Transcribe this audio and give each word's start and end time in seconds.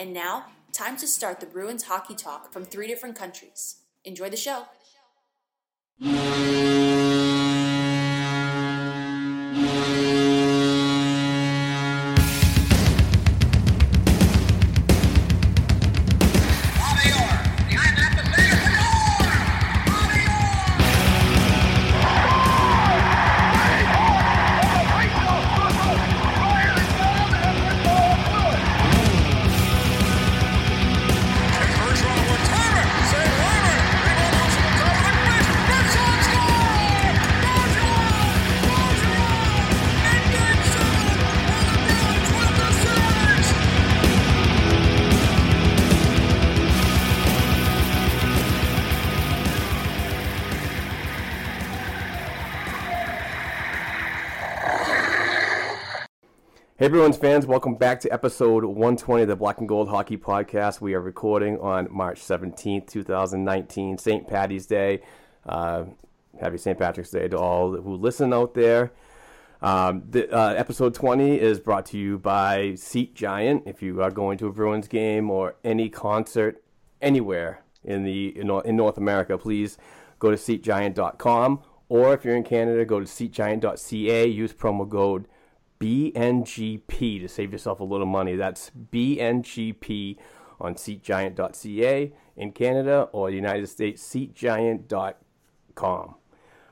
And 0.00 0.14
now, 0.14 0.46
time 0.72 0.96
to 0.96 1.06
start 1.06 1.40
the 1.40 1.46
Bruins 1.46 1.82
hockey 1.82 2.14
talk 2.14 2.54
from 2.54 2.64
three 2.64 2.86
different 2.86 3.16
countries. 3.16 3.82
Enjoy 4.02 4.30
the 4.30 4.36
show. 4.38 4.64
Hey, 56.80 56.86
everyone's 56.86 57.18
fans, 57.18 57.44
welcome 57.44 57.74
back 57.74 58.00
to 58.00 58.10
episode 58.10 58.64
120 58.64 59.24
of 59.24 59.28
the 59.28 59.36
Black 59.36 59.58
and 59.58 59.68
Gold 59.68 59.90
Hockey 59.90 60.16
Podcast. 60.16 60.80
We 60.80 60.94
are 60.94 61.00
recording 61.02 61.60
on 61.60 61.88
March 61.90 62.22
17th, 62.22 62.86
2019, 62.86 63.98
St. 63.98 64.26
Patty's 64.26 64.64
Day. 64.64 65.02
Uh, 65.44 65.84
happy 66.40 66.56
St. 66.56 66.78
Patrick's 66.78 67.10
Day 67.10 67.28
to 67.28 67.36
all 67.36 67.76
who 67.76 67.96
listen 67.96 68.32
out 68.32 68.54
there. 68.54 68.92
Um, 69.60 70.04
the, 70.08 70.34
uh, 70.34 70.54
episode 70.54 70.94
20 70.94 71.38
is 71.38 71.60
brought 71.60 71.84
to 71.84 71.98
you 71.98 72.16
by 72.16 72.76
Seat 72.76 73.14
Giant. 73.14 73.64
If 73.66 73.82
you 73.82 74.00
are 74.00 74.10
going 74.10 74.38
to 74.38 74.46
a 74.46 74.50
Bruins 74.50 74.88
game 74.88 75.28
or 75.28 75.56
any 75.62 75.90
concert 75.90 76.62
anywhere 77.02 77.62
in 77.84 78.04
the 78.04 78.28
in, 78.28 78.48
in 78.64 78.76
North 78.76 78.96
America, 78.96 79.36
please 79.36 79.76
go 80.18 80.30
to 80.30 80.36
seatgiant.com. 80.38 81.60
Or 81.90 82.14
if 82.14 82.24
you're 82.24 82.36
in 82.36 82.44
Canada, 82.44 82.86
go 82.86 83.00
to 83.00 83.04
seatgiant.ca. 83.04 84.26
Use 84.26 84.54
promo 84.54 84.90
code 84.90 85.26
BNGP 85.80 87.22
to 87.22 87.28
save 87.28 87.52
yourself 87.52 87.80
a 87.80 87.84
little 87.84 88.06
money. 88.06 88.36
That's 88.36 88.70
BNGP 88.92 90.18
on 90.60 90.74
SeatGiant.ca 90.74 92.12
in 92.36 92.52
Canada 92.52 93.08
or 93.12 93.30
United 93.30 93.66
States, 93.66 94.06
SeatGiant.com. 94.06 96.14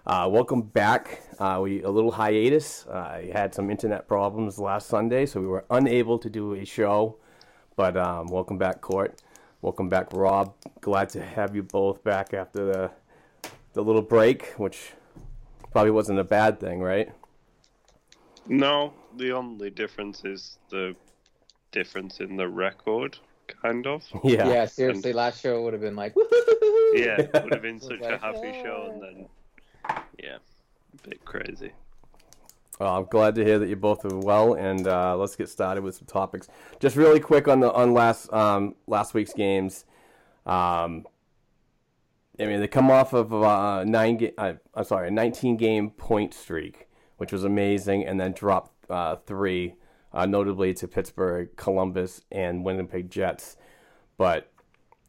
Uh, 0.06 0.28
welcome 0.30 0.62
back. 0.62 1.22
Uh, 1.38 1.60
we 1.62 1.82
a 1.82 1.90
little 1.90 2.12
hiatus. 2.12 2.86
Uh, 2.86 2.92
I 2.92 3.30
had 3.32 3.54
some 3.54 3.70
internet 3.70 4.06
problems 4.06 4.58
last 4.58 4.88
Sunday, 4.88 5.24
so 5.24 5.40
we 5.40 5.46
were 5.46 5.64
unable 5.70 6.18
to 6.18 6.28
do 6.28 6.52
a 6.54 6.66
show. 6.66 7.16
But 7.76 7.96
um, 7.96 8.26
welcome 8.26 8.58
back, 8.58 8.82
Court. 8.82 9.22
Welcome 9.62 9.88
back, 9.88 10.12
Rob. 10.12 10.52
Glad 10.82 11.08
to 11.10 11.22
have 11.22 11.56
you 11.56 11.62
both 11.62 12.04
back 12.04 12.34
after 12.34 12.66
the 12.66 12.90
the 13.72 13.82
little 13.82 14.02
break, 14.02 14.48
which 14.56 14.92
probably 15.72 15.92
wasn't 15.92 16.18
a 16.18 16.24
bad 16.24 16.60
thing, 16.60 16.80
right? 16.80 17.10
No, 18.46 18.92
the 19.18 19.32
only 19.32 19.70
difference 19.70 20.24
is 20.24 20.58
the 20.70 20.94
difference 21.72 22.20
in 22.20 22.36
the 22.36 22.48
record, 22.48 23.18
kind 23.62 23.86
of. 23.86 24.04
Yeah. 24.24 24.48
Yeah, 24.48 24.64
seriously, 24.66 25.12
last 25.12 25.42
show 25.42 25.62
would 25.62 25.72
have 25.72 25.82
been 25.82 25.96
like, 25.96 26.14
Yeah, 26.16 27.20
it 27.20 27.30
would 27.42 27.52
have 27.52 27.62
been 27.62 27.80
such 27.80 28.00
like, 28.00 28.12
a 28.14 28.18
happy 28.18 28.52
show, 28.62 28.90
and 28.92 29.02
then, 29.02 29.28
yeah, 30.22 30.36
a 30.36 31.08
bit 31.08 31.24
crazy. 31.24 31.72
Well, 32.78 32.96
I'm 32.96 33.06
glad 33.06 33.34
to 33.34 33.44
hear 33.44 33.58
that 33.58 33.68
you 33.68 33.76
both 33.76 34.04
are 34.04 34.16
well, 34.16 34.54
and 34.54 34.86
uh, 34.86 35.16
let's 35.16 35.34
get 35.34 35.48
started 35.48 35.82
with 35.82 35.96
some 35.96 36.06
topics. 36.06 36.46
Just 36.78 36.94
really 36.94 37.18
quick 37.18 37.48
on 37.48 37.58
the 37.58 37.72
on 37.72 37.92
last 37.92 38.32
um, 38.32 38.76
last 38.86 39.14
week's 39.14 39.32
games. 39.32 39.84
Um, 40.46 41.04
I 42.40 42.46
mean, 42.46 42.60
they 42.60 42.68
come 42.68 42.88
off 42.88 43.12
of 43.12 43.32
a 43.32 43.84
nine 43.84 44.16
ga- 44.18 44.34
uh, 44.38 44.52
I'm 44.74 44.84
sorry, 44.84 45.08
a 45.08 45.10
19 45.10 45.56
game 45.56 45.90
point 45.90 46.32
streak, 46.32 46.86
which 47.16 47.32
was 47.32 47.42
amazing, 47.42 48.06
and 48.06 48.20
then 48.20 48.30
dropped 48.32 48.77
uh, 48.90 49.16
three, 49.16 49.74
uh, 50.12 50.26
notably 50.26 50.74
to 50.74 50.88
Pittsburgh, 50.88 51.48
Columbus, 51.56 52.22
and 52.30 52.64
Winnipeg 52.64 53.10
Jets. 53.10 53.56
But 54.16 54.50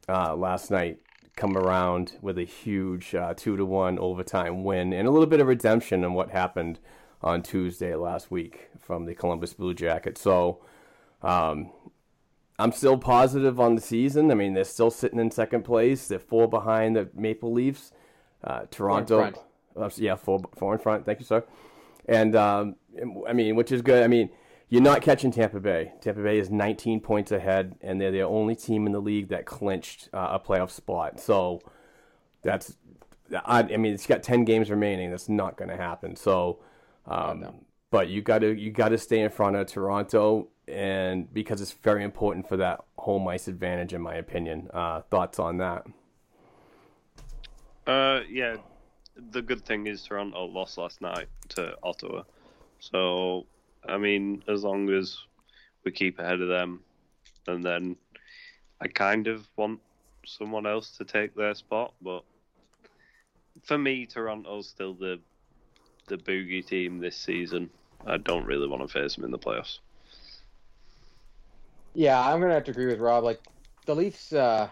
uh, 0.07 0.35
last 0.35 0.72
night, 0.72 1.00
come 1.35 1.57
around 1.57 2.13
with 2.22 2.38
a 2.38 2.44
huge 2.44 3.16
uh, 3.16 3.34
two 3.34 3.56
to 3.56 3.66
one 3.66 3.97
overtime 3.97 4.63
win 4.63 4.91
and 4.91 5.07
a 5.07 5.12
little 5.12 5.25
bit 5.25 5.39
of 5.39 5.47
redemption 5.47 6.04
on 6.04 6.13
what 6.13 6.31
happened 6.31 6.80
on 7.21 7.42
Tuesday 7.42 7.95
last 7.95 8.30
week 8.30 8.69
from 8.77 9.06
the 9.06 9.15
Columbus 9.15 9.54
Blue 9.54 9.74
Jackets. 9.74 10.19
So 10.19 10.59
um, 11.21 11.71
I'm 12.57 12.74
still 12.74 12.98
positive 12.98 13.57
on 13.57 13.75
the 13.75 13.81
season. 13.81 14.31
I 14.31 14.36
mean, 14.36 14.54
they're 14.54 14.65
still 14.65 14.92
sitting 14.92 15.18
in 15.18 15.31
second 15.31 15.63
place. 15.63 16.09
They're 16.09 16.19
four 16.19 16.50
behind 16.50 16.98
the 16.98 17.09
Maple 17.13 17.54
Leafs. 17.54 17.94
Uh, 18.44 18.62
Toronto, 18.69 19.19
front. 19.19 19.38
uh, 19.77 19.89
yeah, 19.95 20.15
four 20.15 20.42
four 20.56 20.74
in 20.74 20.80
front. 20.80 21.06
Thank 21.06 21.19
you, 21.19 21.25
sir. 21.25 21.44
And 22.06 22.36
um, 22.36 22.75
I 23.27 23.33
mean, 23.33 23.56
which 23.56 23.71
is 23.71 23.81
good. 23.81 24.03
I 24.03 24.07
mean, 24.07 24.30
you're 24.69 24.81
not 24.81 25.01
catching 25.01 25.31
Tampa 25.31 25.59
Bay. 25.59 25.94
Tampa 26.01 26.21
Bay 26.21 26.38
is 26.38 26.50
19 26.50 27.00
points 27.00 27.31
ahead, 27.31 27.75
and 27.81 28.00
they're 28.00 28.12
the 28.12 28.21
only 28.21 28.56
team 28.56 28.86
in 28.86 28.94
the 28.94 29.01
league 29.01 29.30
that 29.30 29.45
clinched 29.45 30.09
uh, 30.13 30.30
a 30.31 30.39
playoff 30.39 30.69
spot. 30.69 31.19
So 31.19 31.62
that's, 32.44 32.77
I, 33.45 33.59
I 33.59 33.77
mean, 33.77 33.94
it's 33.94 34.06
got 34.06 34.21
10 34.21 34.45
games 34.45 34.69
remaining. 34.69 35.09
That's 35.09 35.30
not 35.30 35.57
going 35.57 35.69
to 35.69 35.77
happen. 35.77 36.15
So, 36.15 36.59
um, 37.07 37.39
no. 37.39 37.56
but 37.89 38.09
you 38.09 38.21
got 38.21 38.39
to 38.39 38.53
you 38.53 38.71
got 38.71 38.89
to 38.89 38.97
stay 38.97 39.21
in 39.21 39.31
front 39.31 39.56
of 39.56 39.68
Toronto, 39.68 40.50
and 40.68 41.33
because 41.33 41.62
it's 41.62 41.71
very 41.71 42.03
important 42.03 42.47
for 42.47 42.57
that 42.57 42.81
home 42.97 43.27
ice 43.27 43.47
advantage, 43.47 43.94
in 43.94 44.01
my 44.01 44.15
opinion. 44.15 44.69
Uh, 44.71 45.01
thoughts 45.09 45.39
on 45.39 45.57
that? 45.57 45.85
Uh, 47.88 48.21
yeah, 48.30 48.57
the 49.31 49.42
good 49.42 49.65
thing 49.65 49.88
is 49.88 50.03
Toronto 50.03 50.45
lost 50.45 50.77
last 50.77 51.01
night 51.01 51.27
to 51.50 51.75
Ottawa, 51.81 52.24
so 52.80 53.46
I 53.88 53.98
mean, 53.98 54.44
as 54.48 54.64
long 54.64 54.90
as 54.90 55.18
we 55.84 55.92
keep 55.92 56.20
ahead 56.20 56.42
of 56.42 56.48
them, 56.48 56.81
and 57.48 57.64
then 57.64 57.96
I 58.81 58.88
kind 58.88 59.28
of 59.28 59.48
want 59.56 59.80
someone 60.26 60.66
else 60.66 60.92
to 60.98 61.06
take 61.06 61.36
their 61.36 61.54
spot, 61.56 61.94
but 62.02 62.24
for 63.64 63.78
me, 63.78 64.06
Toronto's 64.06 64.68
still 64.68 64.94
the 64.94 65.20
the 66.08 66.18
boogie 66.18 66.66
team 66.66 67.00
this 67.00 67.16
season. 67.16 67.70
I 68.06 68.18
don't 68.18 68.46
really 68.46 68.68
want 68.68 68.81
to 68.81 68.88
face 68.88 69.16
them 69.16 69.26
in 69.26 69.31
the 69.31 69.38
playoffs. 69.38 69.80
Yeah, 71.94 72.20
I'm 72.20 72.40
gonna 72.40 72.54
have 72.54 72.64
to 72.66 72.72
agree 72.72 72.88
with 72.88 73.00
Rob. 73.00 73.24
Like 73.24 73.42
the 73.86 73.96
Leafs, 73.96 74.34
uh, 74.34 74.70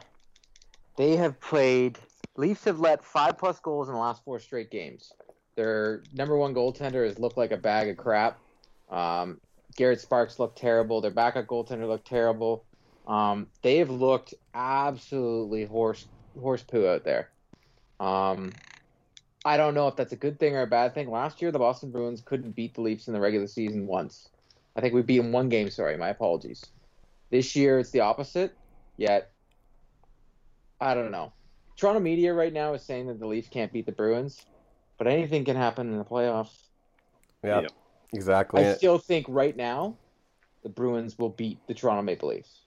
they 0.98 1.16
have 1.16 1.40
played. 1.40 1.98
Leafs 2.36 2.64
have 2.66 2.80
let 2.80 3.04
five 3.04 3.38
plus 3.38 3.60
goals 3.60 3.88
in 3.88 3.94
the 3.94 4.00
last 4.00 4.24
four 4.24 4.40
straight 4.40 4.72
games. 4.72 5.14
Their 5.58 6.04
number 6.14 6.38
one 6.38 6.54
goaltender 6.54 7.06
has 7.06 7.18
looked 7.18 7.36
like 7.36 7.52
a 7.52 7.58
bag 7.58 7.90
of 7.90 7.98
crap. 7.98 8.40
Um, 8.92 9.42
Garrett 9.76 10.00
Sparks 10.00 10.38
looked 10.38 10.58
terrible. 10.58 11.02
Their 11.02 11.12
backup 11.12 11.48
goaltender 11.48 11.88
looked 11.88 12.08
terrible. 12.08 12.64
Um, 13.08 13.48
they 13.64 13.78
have 13.78 13.90
looked 13.90 14.36
absolutely 14.54 15.66
horse 15.66 16.06
horse 16.40 16.62
poo 16.62 16.88
out 16.88 17.04
there. 17.04 17.32
Um, 18.00 18.54
I 19.46 19.58
don't 19.58 19.74
know 19.74 19.88
if 19.88 19.96
that's 19.96 20.14
a 20.14 20.18
good 20.18 20.40
thing 20.40 20.56
or 20.56 20.62
a 20.62 20.68
bad 20.68 20.94
thing. 20.94 21.10
Last 21.10 21.42
year, 21.42 21.52
the 21.52 21.58
Boston 21.58 21.90
Bruins 21.90 22.22
couldn't 22.22 22.56
beat 22.56 22.76
the 22.76 22.82
Leafs 22.82 23.08
in 23.08 23.14
the 23.14 23.20
regular 23.20 23.48
season 23.48 23.88
once. 23.88 24.30
I 24.76 24.82
think 24.82 24.94
we 24.94 25.02
beat 25.02 25.18
them 25.18 25.32
one 25.32 25.50
game. 25.50 25.72
Sorry, 25.72 25.98
my 25.98 26.10
apologies. 26.10 26.64
This 27.32 27.56
year, 27.56 27.80
it's 27.80 27.90
the 27.90 28.02
opposite. 28.02 28.56
Yet, 28.96 29.32
I 30.80 30.94
don't 30.94 31.12
know. 31.12 31.34
Toronto 31.78 32.00
media 32.00 32.34
right 32.34 32.54
now 32.54 32.74
is 32.74 32.84
saying 32.84 33.08
that 33.08 33.20
the 33.20 33.28
Leafs 33.28 33.50
can't 33.50 33.74
beat 33.74 33.88
the 33.88 33.92
Bruins, 33.92 34.46
but 34.98 35.08
anything 35.08 35.46
can 35.46 35.56
happen 35.56 35.92
in 35.92 35.98
the 35.98 36.06
playoffs. 36.06 36.56
Yeah, 37.44 37.62
Yep. 37.62 37.72
exactly. 38.14 38.66
I 38.66 38.74
still 38.74 38.98
think 38.98 39.26
right 39.30 39.56
now 39.56 39.98
the 40.64 40.70
Bruins 40.70 41.18
will 41.18 41.30
beat 41.30 41.60
the 41.68 41.74
Toronto 41.74 42.02
Maple 42.02 42.30
Leafs. 42.30 42.64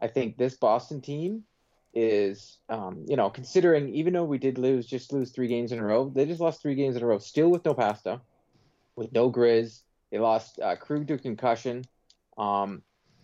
I 0.00 0.08
think 0.08 0.36
this 0.36 0.56
Boston 0.56 1.00
team 1.00 1.44
is, 1.94 2.58
um, 2.68 3.04
you 3.06 3.16
know, 3.16 3.30
considering 3.30 3.94
even 3.94 4.12
though 4.12 4.24
we 4.24 4.38
did 4.38 4.58
lose, 4.58 4.86
just 4.86 5.12
lose 5.12 5.30
three 5.30 5.48
games 5.48 5.72
in 5.72 5.78
a 5.78 5.84
row, 5.84 6.08
they 6.08 6.26
just 6.26 6.40
lost 6.40 6.62
three 6.62 6.74
games 6.74 6.96
in 6.96 7.02
a 7.02 7.06
row, 7.06 7.18
still 7.18 7.50
with 7.50 7.64
no 7.64 7.74
pasta, 7.74 8.20
with 8.96 9.12
no 9.12 9.30
Grizz. 9.30 9.82
They 10.10 10.18
lost 10.18 10.60
uh, 10.60 10.76
Krug 10.76 11.08
to 11.08 11.18
concussion. 11.18 11.84
Um, 12.36 12.82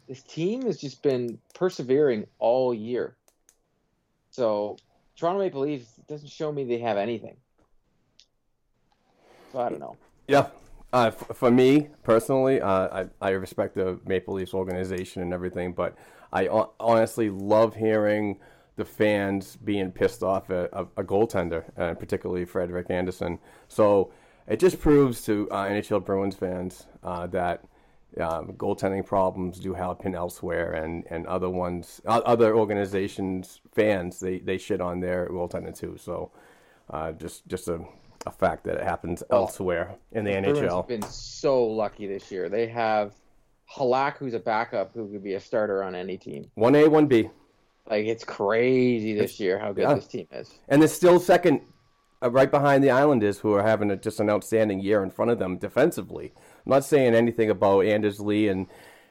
this 0.08 0.22
team 0.22 0.62
has 0.66 0.78
just 0.78 1.02
been 1.02 1.38
persevering 1.54 2.26
all 2.38 2.74
year. 2.74 3.16
So 4.30 4.76
Toronto 5.16 5.40
Maple 5.40 5.62
Leafs 5.62 5.88
doesn't 6.08 6.30
show 6.30 6.50
me 6.52 6.64
they 6.64 6.78
have 6.78 6.96
anything. 6.96 7.36
I 9.56 9.68
don't 9.68 9.80
know. 9.80 9.96
Yeah. 10.28 10.48
Uh, 10.92 11.06
f- 11.08 11.36
for 11.36 11.50
me 11.50 11.88
personally, 12.02 12.60
uh, 12.60 13.02
I, 13.02 13.06
I 13.20 13.30
respect 13.30 13.74
the 13.74 13.98
Maple 14.06 14.34
Leafs 14.34 14.54
organization 14.54 15.22
and 15.22 15.32
everything, 15.32 15.72
but 15.72 15.96
I 16.32 16.48
honestly 16.78 17.30
love 17.30 17.74
hearing 17.74 18.38
the 18.76 18.84
fans 18.84 19.56
being 19.56 19.90
pissed 19.92 20.22
off 20.22 20.50
at 20.50 20.70
a, 20.72 20.86
a 20.96 21.04
goaltender, 21.04 21.64
uh, 21.78 21.94
particularly 21.94 22.44
Frederik 22.44 22.90
Andersen. 22.90 23.38
So 23.68 24.12
it 24.48 24.58
just 24.58 24.80
proves 24.80 25.24
to 25.26 25.48
uh, 25.50 25.64
NHL 25.66 26.04
Bruins 26.04 26.34
fans 26.36 26.86
uh, 27.02 27.26
that 27.28 27.64
um, 28.20 28.52
goaltending 28.52 29.04
problems 29.04 29.58
do 29.58 29.74
happen 29.74 30.14
elsewhere, 30.14 30.72
and, 30.74 31.04
and 31.10 31.26
other 31.26 31.50
ones, 31.50 32.00
o- 32.06 32.20
other 32.20 32.56
organizations, 32.56 33.60
fans, 33.72 34.20
they, 34.20 34.38
they 34.38 34.58
shit 34.58 34.80
on 34.80 35.00
their 35.00 35.28
goaltender 35.28 35.76
too. 35.76 35.96
So 35.98 36.30
uh, 36.90 37.12
just 37.12 37.46
just 37.48 37.68
a, 37.68 37.80
a 38.26 38.30
fact 38.30 38.64
that 38.64 38.76
it 38.76 38.84
happens 38.84 39.22
elsewhere 39.30 39.94
in 40.12 40.24
the 40.24 40.32
Bruins 40.32 40.58
NHL. 40.58 40.76
have 40.76 40.88
been 40.88 41.02
so 41.02 41.64
lucky 41.64 42.06
this 42.06 42.30
year. 42.30 42.48
They 42.48 42.66
have 42.68 43.14
Halak, 43.70 44.18
who's 44.18 44.34
a 44.34 44.38
backup, 44.38 44.94
who 44.94 45.10
could 45.10 45.22
be 45.22 45.34
a 45.34 45.40
starter 45.40 45.82
on 45.82 45.94
any 45.94 46.16
team. 46.16 46.50
One 46.54 46.74
A, 46.74 46.88
one 46.88 47.06
B, 47.06 47.30
Like 47.88 48.06
it's 48.06 48.24
crazy 48.24 49.14
this 49.14 49.38
year 49.40 49.58
how 49.58 49.72
good 49.72 49.82
yeah. 49.82 49.94
this 49.94 50.06
team 50.06 50.26
is. 50.32 50.58
and 50.68 50.80
they're 50.80 50.88
still 50.88 51.18
second, 51.18 51.60
uh, 52.22 52.30
right 52.30 52.50
behind 52.50 52.82
the 52.82 52.90
Islanders, 52.90 53.38
who 53.38 53.52
are 53.52 53.62
having 53.62 53.90
a, 53.90 53.96
just 53.96 54.20
an 54.20 54.30
outstanding 54.30 54.80
year 54.80 55.02
in 55.02 55.10
front 55.10 55.30
of 55.30 55.38
them 55.38 55.58
defensively. 55.58 56.32
I'm 56.36 56.70
not 56.70 56.84
saying 56.84 57.14
anything 57.14 57.50
about 57.50 57.80
Anders 57.80 58.20
Lee 58.20 58.48
and 58.48 58.66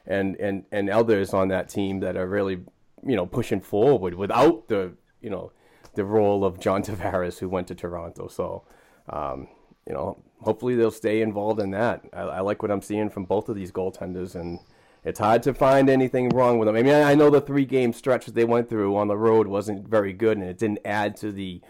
and 0.06 0.36
and 0.36 0.64
and 0.72 0.90
others 0.90 1.32
on 1.32 1.48
that 1.48 1.68
team 1.68 2.00
that 2.00 2.16
are 2.16 2.26
really, 2.26 2.62
you 3.06 3.16
know, 3.16 3.26
pushing 3.26 3.60
forward 3.60 4.14
without 4.14 4.68
the 4.68 4.94
you 5.20 5.30
know 5.30 5.52
the 5.94 6.04
role 6.04 6.44
of 6.44 6.58
John 6.60 6.82
Tavares, 6.82 7.38
who 7.38 7.48
went 7.48 7.68
to 7.68 7.74
Toronto. 7.74 8.28
So, 8.28 8.64
um, 9.08 9.48
you 9.86 9.94
know, 9.94 10.22
hopefully 10.40 10.74
they'll 10.74 10.90
stay 10.90 11.20
involved 11.22 11.60
in 11.60 11.70
that. 11.72 12.04
I, 12.12 12.22
I 12.22 12.40
like 12.40 12.62
what 12.62 12.70
I'm 12.70 12.82
seeing 12.82 13.10
from 13.10 13.24
both 13.24 13.48
of 13.48 13.56
these 13.56 13.72
goaltenders, 13.72 14.34
and 14.34 14.60
it's 15.04 15.18
hard 15.18 15.42
to 15.44 15.54
find 15.54 15.90
anything 15.90 16.30
wrong 16.30 16.58
with 16.58 16.66
them. 16.66 16.76
I 16.76 16.82
mean, 16.82 16.94
I 16.94 17.14
know 17.14 17.30
the 17.30 17.40
three 17.40 17.64
game 17.64 17.92
stretch 17.92 18.26
that 18.26 18.34
they 18.34 18.44
went 18.44 18.68
through 18.68 18.96
on 18.96 19.08
the 19.08 19.16
road 19.16 19.46
wasn't 19.46 19.88
very 19.88 20.12
good, 20.12 20.38
and 20.38 20.46
it 20.46 20.58
didn't 20.58 20.80
add 20.84 21.16
to 21.18 21.32
the 21.32 21.60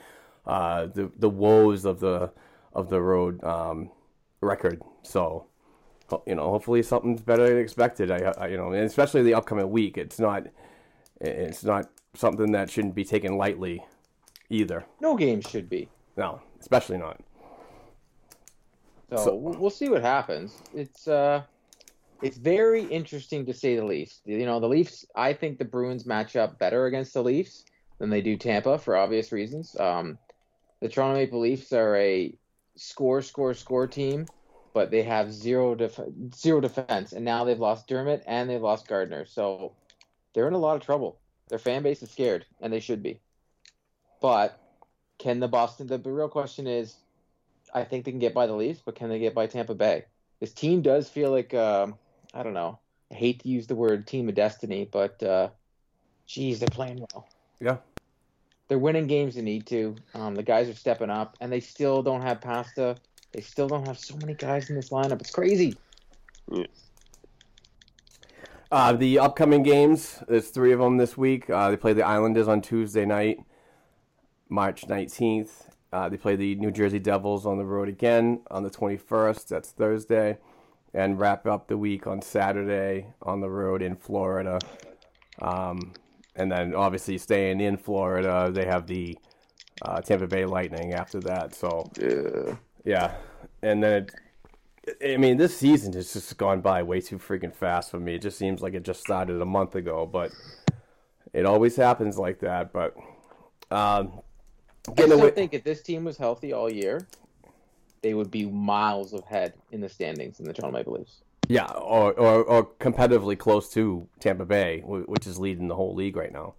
uh, 0.46 0.86
the 0.86 1.10
the 1.18 1.30
woes 1.30 1.84
of 1.84 2.00
the 2.00 2.30
of 2.72 2.90
the 2.90 3.00
road 3.00 3.42
um, 3.44 3.90
record. 4.40 4.82
So, 5.02 5.46
you 6.26 6.34
know, 6.34 6.50
hopefully 6.50 6.82
something's 6.82 7.22
better 7.22 7.48
than 7.48 7.58
expected. 7.58 8.10
I, 8.10 8.32
I 8.38 8.48
you 8.48 8.56
know, 8.56 8.72
especially 8.72 9.22
the 9.22 9.34
upcoming 9.34 9.70
week. 9.70 9.96
It's 9.96 10.18
not 10.18 10.46
it's 11.20 11.64
not 11.64 11.90
something 12.14 12.52
that 12.52 12.70
shouldn't 12.70 12.94
be 12.94 13.04
taken 13.04 13.36
lightly 13.36 13.84
either. 14.50 14.84
No 15.00 15.16
game 15.16 15.40
should 15.40 15.68
be. 15.68 15.88
No, 16.16 16.40
especially 16.64 16.96
not. 16.96 17.20
So, 19.10 19.16
So- 19.16 19.34
we'll 19.34 19.58
we'll 19.58 19.70
see 19.70 19.88
what 19.90 20.00
happens. 20.02 20.56
It's 20.74 21.06
uh, 21.06 21.42
it's 22.22 22.38
very 22.38 22.84
interesting 22.84 23.44
to 23.46 23.52
say 23.52 23.76
the 23.76 23.84
least. 23.84 24.22
You 24.24 24.46
know, 24.46 24.60
the 24.60 24.68
Leafs. 24.68 25.04
I 25.14 25.34
think 25.34 25.58
the 25.58 25.64
Bruins 25.66 26.06
match 26.06 26.36
up 26.36 26.58
better 26.58 26.86
against 26.86 27.12
the 27.12 27.22
Leafs 27.22 27.64
than 27.98 28.08
they 28.10 28.22
do 28.22 28.36
Tampa 28.36 28.78
for 28.78 28.96
obvious 28.96 29.30
reasons. 29.30 29.76
Um, 29.78 30.18
the 30.80 30.88
Toronto 30.88 31.18
Maple 31.20 31.40
Leafs 31.40 31.72
are 31.72 31.96
a 31.96 32.34
score, 32.76 33.20
score, 33.22 33.52
score 33.54 33.86
team, 33.86 34.26
but 34.72 34.90
they 34.90 35.02
have 35.02 35.32
zero 35.32 35.74
def- 35.74 36.00
zero 36.34 36.60
defense, 36.60 37.12
and 37.12 37.24
now 37.24 37.44
they've 37.44 37.60
lost 37.60 37.86
Dermott 37.86 38.22
and 38.26 38.48
they've 38.48 38.60
lost 38.62 38.88
Gardiner. 38.88 39.26
So 39.26 39.72
they're 40.32 40.48
in 40.48 40.54
a 40.54 40.58
lot 40.58 40.76
of 40.76 40.82
trouble. 40.82 41.18
Their 41.48 41.58
fan 41.58 41.82
base 41.82 42.02
is 42.02 42.10
scared, 42.10 42.46
and 42.62 42.72
they 42.72 42.80
should 42.80 43.02
be. 43.02 43.20
But 44.22 44.58
can 45.24 45.40
the 45.40 45.48
Boston? 45.48 45.86
The 45.86 45.98
real 45.98 46.28
question 46.28 46.66
is, 46.66 46.96
I 47.72 47.82
think 47.82 48.04
they 48.04 48.10
can 48.10 48.20
get 48.20 48.34
by 48.34 48.46
the 48.46 48.52
Leafs, 48.52 48.82
but 48.84 48.94
can 48.94 49.08
they 49.08 49.18
get 49.18 49.34
by 49.34 49.46
Tampa 49.46 49.74
Bay? 49.74 50.04
This 50.38 50.52
team 50.52 50.82
does 50.82 51.08
feel 51.08 51.30
like 51.30 51.54
um, 51.54 51.94
I 52.34 52.42
don't 52.42 52.52
know. 52.52 52.78
I 53.10 53.14
hate 53.14 53.42
to 53.42 53.48
use 53.48 53.66
the 53.66 53.74
word 53.74 54.06
team 54.06 54.28
of 54.28 54.34
destiny, 54.34 54.86
but 54.92 55.22
uh, 55.22 55.48
geez, 56.26 56.60
they're 56.60 56.68
playing 56.68 56.98
well. 57.00 57.26
Yeah. 57.58 57.78
They're 58.68 58.78
winning 58.78 59.06
games 59.06 59.36
they 59.36 59.40
need 59.40 59.66
to. 59.68 59.96
Um, 60.14 60.34
the 60.34 60.42
guys 60.42 60.68
are 60.68 60.74
stepping 60.74 61.08
up, 61.08 61.38
and 61.40 61.50
they 61.50 61.60
still 61.60 62.02
don't 62.02 62.20
have 62.20 62.42
Pasta. 62.42 62.96
They 63.32 63.40
still 63.40 63.66
don't 63.66 63.86
have 63.86 63.98
so 63.98 64.16
many 64.16 64.34
guys 64.34 64.68
in 64.68 64.76
this 64.76 64.90
lineup. 64.90 65.22
It's 65.22 65.30
crazy. 65.30 65.74
Uh, 68.70 68.92
the 68.92 69.18
upcoming 69.18 69.62
games, 69.62 70.22
there's 70.28 70.50
three 70.50 70.72
of 70.72 70.80
them 70.80 70.98
this 70.98 71.16
week. 71.16 71.48
Uh, 71.48 71.70
they 71.70 71.78
play 71.78 71.94
the 71.94 72.04
Islanders 72.04 72.46
on 72.46 72.60
Tuesday 72.60 73.06
night, 73.06 73.38
March 74.48 74.86
19th. 74.86 75.68
Uh, 75.92 76.08
they 76.08 76.16
play 76.16 76.36
the 76.36 76.54
New 76.56 76.70
Jersey 76.70 76.98
Devils 76.98 77.46
on 77.46 77.56
the 77.58 77.64
road 77.64 77.88
again 77.88 78.40
on 78.50 78.62
the 78.62 78.70
21st. 78.70 79.48
That's 79.48 79.70
Thursday. 79.70 80.38
And 80.92 81.18
wrap 81.18 81.46
up 81.46 81.66
the 81.68 81.76
week 81.76 82.06
on 82.06 82.22
Saturday 82.22 83.08
on 83.22 83.40
the 83.40 83.50
road 83.50 83.82
in 83.82 83.96
Florida. 83.96 84.58
Um, 85.40 85.92
and 86.36 86.50
then 86.50 86.74
obviously 86.74 87.18
staying 87.18 87.60
in 87.60 87.76
Florida, 87.76 88.50
they 88.52 88.64
have 88.64 88.86
the 88.86 89.18
uh, 89.82 90.00
Tampa 90.00 90.26
Bay 90.26 90.44
Lightning 90.44 90.94
after 90.94 91.20
that. 91.20 91.54
So 91.54 91.90
Yeah. 92.00 92.56
yeah, 92.84 93.14
and 93.62 93.82
then 93.82 94.06
it, 94.84 95.14
I 95.14 95.16
mean, 95.16 95.36
this 95.36 95.56
season 95.56 95.92
has 95.94 96.12
just 96.12 96.36
gone 96.36 96.60
by 96.60 96.82
way 96.82 97.00
too 97.00 97.18
freaking 97.18 97.54
fast 97.54 97.90
for 97.90 97.98
me. 97.98 98.14
It 98.16 98.22
just 98.22 98.38
seems 98.38 98.62
like 98.62 98.74
it 98.74 98.84
just 98.84 99.00
started 99.00 99.40
a 99.40 99.46
month 99.46 99.74
ago, 99.74 100.06
but 100.06 100.30
it 101.32 101.46
always 101.46 101.74
happens 101.76 102.18
like 102.18 102.40
that. 102.40 102.72
But 102.72 102.94
um, 103.70 104.20
I 104.88 104.92
still 104.92 105.12
away, 105.12 105.30
think 105.30 105.54
if 105.54 105.64
this 105.64 105.82
team 105.82 106.04
was 106.04 106.16
healthy 106.16 106.52
all 106.52 106.70
year, 106.70 107.06
they 108.02 108.14
would 108.14 108.30
be 108.30 108.46
miles 108.46 109.14
ahead 109.14 109.54
in 109.72 109.80
the 109.80 109.88
standings 109.88 110.40
in 110.40 110.46
the 110.46 110.52
Toronto 110.52 110.78
Maple 110.78 110.92
Leafs. 110.94 111.22
yeah, 111.48 111.66
or, 111.66 112.12
or 112.12 112.44
or 112.44 112.66
competitively 112.78 113.38
close 113.38 113.70
to 113.70 114.06
Tampa 114.20 114.44
Bay, 114.44 114.82
which 114.84 115.26
is 115.26 115.38
leading 115.38 115.68
the 115.68 115.74
whole 115.74 115.94
league 115.94 116.16
right 116.16 116.32
now. 116.32 116.54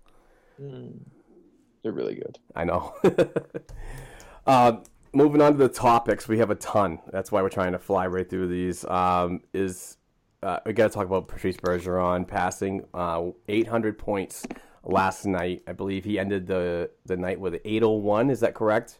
They're 0.57 1.91
really 1.91 2.15
good. 2.15 2.39
I 2.55 2.63
know. 2.63 2.95
uh, 4.47 4.77
moving 5.13 5.41
on 5.41 5.51
to 5.51 5.57
the 5.57 5.69
topics, 5.69 6.27
we 6.27 6.39
have 6.39 6.49
a 6.49 6.55
ton. 6.55 6.99
That's 7.11 7.31
why 7.31 7.41
we're 7.43 7.49
trying 7.49 7.73
to 7.73 7.79
fly 7.79 8.07
right 8.07 8.27
through 8.27 8.47
these. 8.47 8.83
Um, 8.85 9.41
is 9.53 9.97
uh, 10.41 10.59
we 10.65 10.73
got 10.73 10.87
to 10.87 10.93
talk 10.93 11.05
about 11.05 11.27
Patrice 11.27 11.57
Bergeron 11.57 12.27
passing 12.27 12.85
uh, 12.93 13.29
800 13.47 13.97
points 13.97 14.45
last 14.85 15.25
night. 15.25 15.63
I 15.67 15.73
believe 15.73 16.03
he 16.05 16.19
ended 16.19 16.47
the 16.47 16.89
the 17.05 17.17
night 17.17 17.39
with 17.39 17.55
801. 17.65 18.29
Is 18.29 18.39
that 18.39 18.53
correct? 18.53 18.99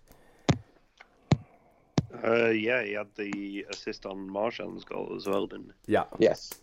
Uh, 2.24 2.50
yeah, 2.50 2.84
he 2.84 2.94
had 2.94 3.08
the 3.16 3.66
assist 3.70 4.06
on 4.06 4.30
Marchand's 4.30 4.84
goal 4.84 5.14
as 5.16 5.28
well, 5.28 5.48
didn't 5.48 5.74
he? 5.86 5.94
Yeah. 5.94 6.06
Yes. 6.18 6.54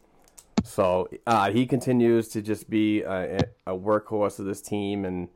So 0.64 1.08
uh, 1.26 1.50
he 1.50 1.66
continues 1.66 2.28
to 2.28 2.42
just 2.42 2.70
be 2.70 3.02
a, 3.02 3.38
a 3.66 3.72
workhorse 3.72 4.38
of 4.38 4.46
this 4.46 4.62
team 4.62 5.04
and 5.04 5.28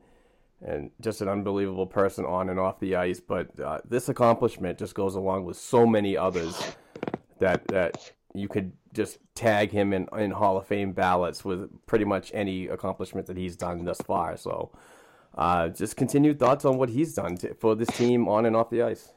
and 0.59 0.89
just 1.01 1.21
an 1.21 1.27
unbelievable 1.27 1.85
person 1.85 2.25
on 2.25 2.49
and 2.49 2.59
off 2.59 2.79
the 2.79 2.95
ice. 2.95 3.19
But 3.19 3.59
uh, 3.59 3.79
this 3.87 4.09
accomplishment 4.09 4.79
just 4.79 4.95
goes 4.95 5.13
along 5.15 5.45
with 5.45 5.57
so 5.57 5.85
many 5.85 6.17
others 6.17 6.59
that 7.39 7.67
that 7.67 8.11
you 8.39 8.47
could 8.47 8.71
just 8.93 9.19
tag 9.35 9.71
him 9.71 9.93
in, 9.93 10.07
in 10.17 10.31
Hall 10.31 10.57
of 10.57 10.67
Fame 10.67 10.93
ballots 10.93 11.45
with 11.45 11.69
pretty 11.85 12.05
much 12.05 12.31
any 12.33 12.67
accomplishment 12.67 13.27
that 13.27 13.37
he's 13.37 13.55
done 13.55 13.85
thus 13.85 14.01
far. 14.01 14.37
So 14.37 14.71
uh, 15.37 15.69
just 15.69 15.95
continued 15.95 16.39
thoughts 16.39 16.65
on 16.65 16.77
what 16.77 16.89
he's 16.89 17.13
done 17.13 17.37
to, 17.37 17.53
for 17.55 17.75
this 17.75 17.89
team 17.89 18.27
on 18.27 18.45
and 18.45 18.55
off 18.55 18.69
the 18.69 18.81
ice. 18.81 19.13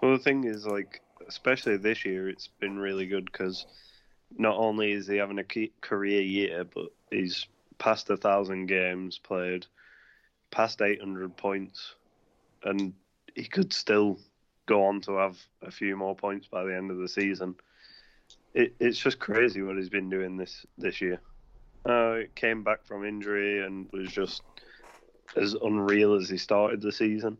Well, 0.00 0.12
the 0.12 0.22
thing 0.22 0.44
is, 0.44 0.66
like, 0.66 1.02
especially 1.28 1.76
this 1.76 2.04
year, 2.04 2.28
it's 2.28 2.48
been 2.60 2.78
really 2.78 3.06
good 3.06 3.26
because 3.26 3.66
not 4.36 4.56
only 4.56 4.92
is 4.92 5.06
he 5.06 5.16
having 5.16 5.38
a 5.38 5.70
career 5.80 6.22
year, 6.22 6.64
but 6.64 6.86
he's 7.10 7.46
past 7.78 8.10
a 8.10 8.16
thousand 8.16 8.66
games 8.66 9.18
played, 9.18 9.66
past 10.50 10.82
800 10.82 11.36
points, 11.36 11.94
and 12.64 12.92
he 13.34 13.44
could 13.44 13.72
still 13.72 14.18
go 14.66 14.84
on 14.86 15.00
to 15.02 15.12
have 15.16 15.38
a 15.62 15.70
few 15.70 15.96
more 15.96 16.16
points 16.16 16.48
by 16.48 16.64
the 16.64 16.74
end 16.74 16.90
of 16.90 16.98
the 16.98 17.08
season. 17.08 17.54
It, 18.56 18.74
it's 18.80 18.98
just 18.98 19.18
crazy 19.18 19.60
what 19.60 19.76
he's 19.76 19.90
been 19.90 20.08
doing 20.08 20.38
this 20.38 20.64
this 20.78 21.02
year. 21.02 21.20
Uh, 21.84 22.20
came 22.34 22.64
back 22.64 22.84
from 22.84 23.04
injury 23.04 23.64
and 23.64 23.86
was 23.92 24.10
just 24.10 24.42
as 25.36 25.54
unreal 25.54 26.14
as 26.14 26.28
he 26.28 26.38
started 26.38 26.80
the 26.80 26.90
season. 26.90 27.36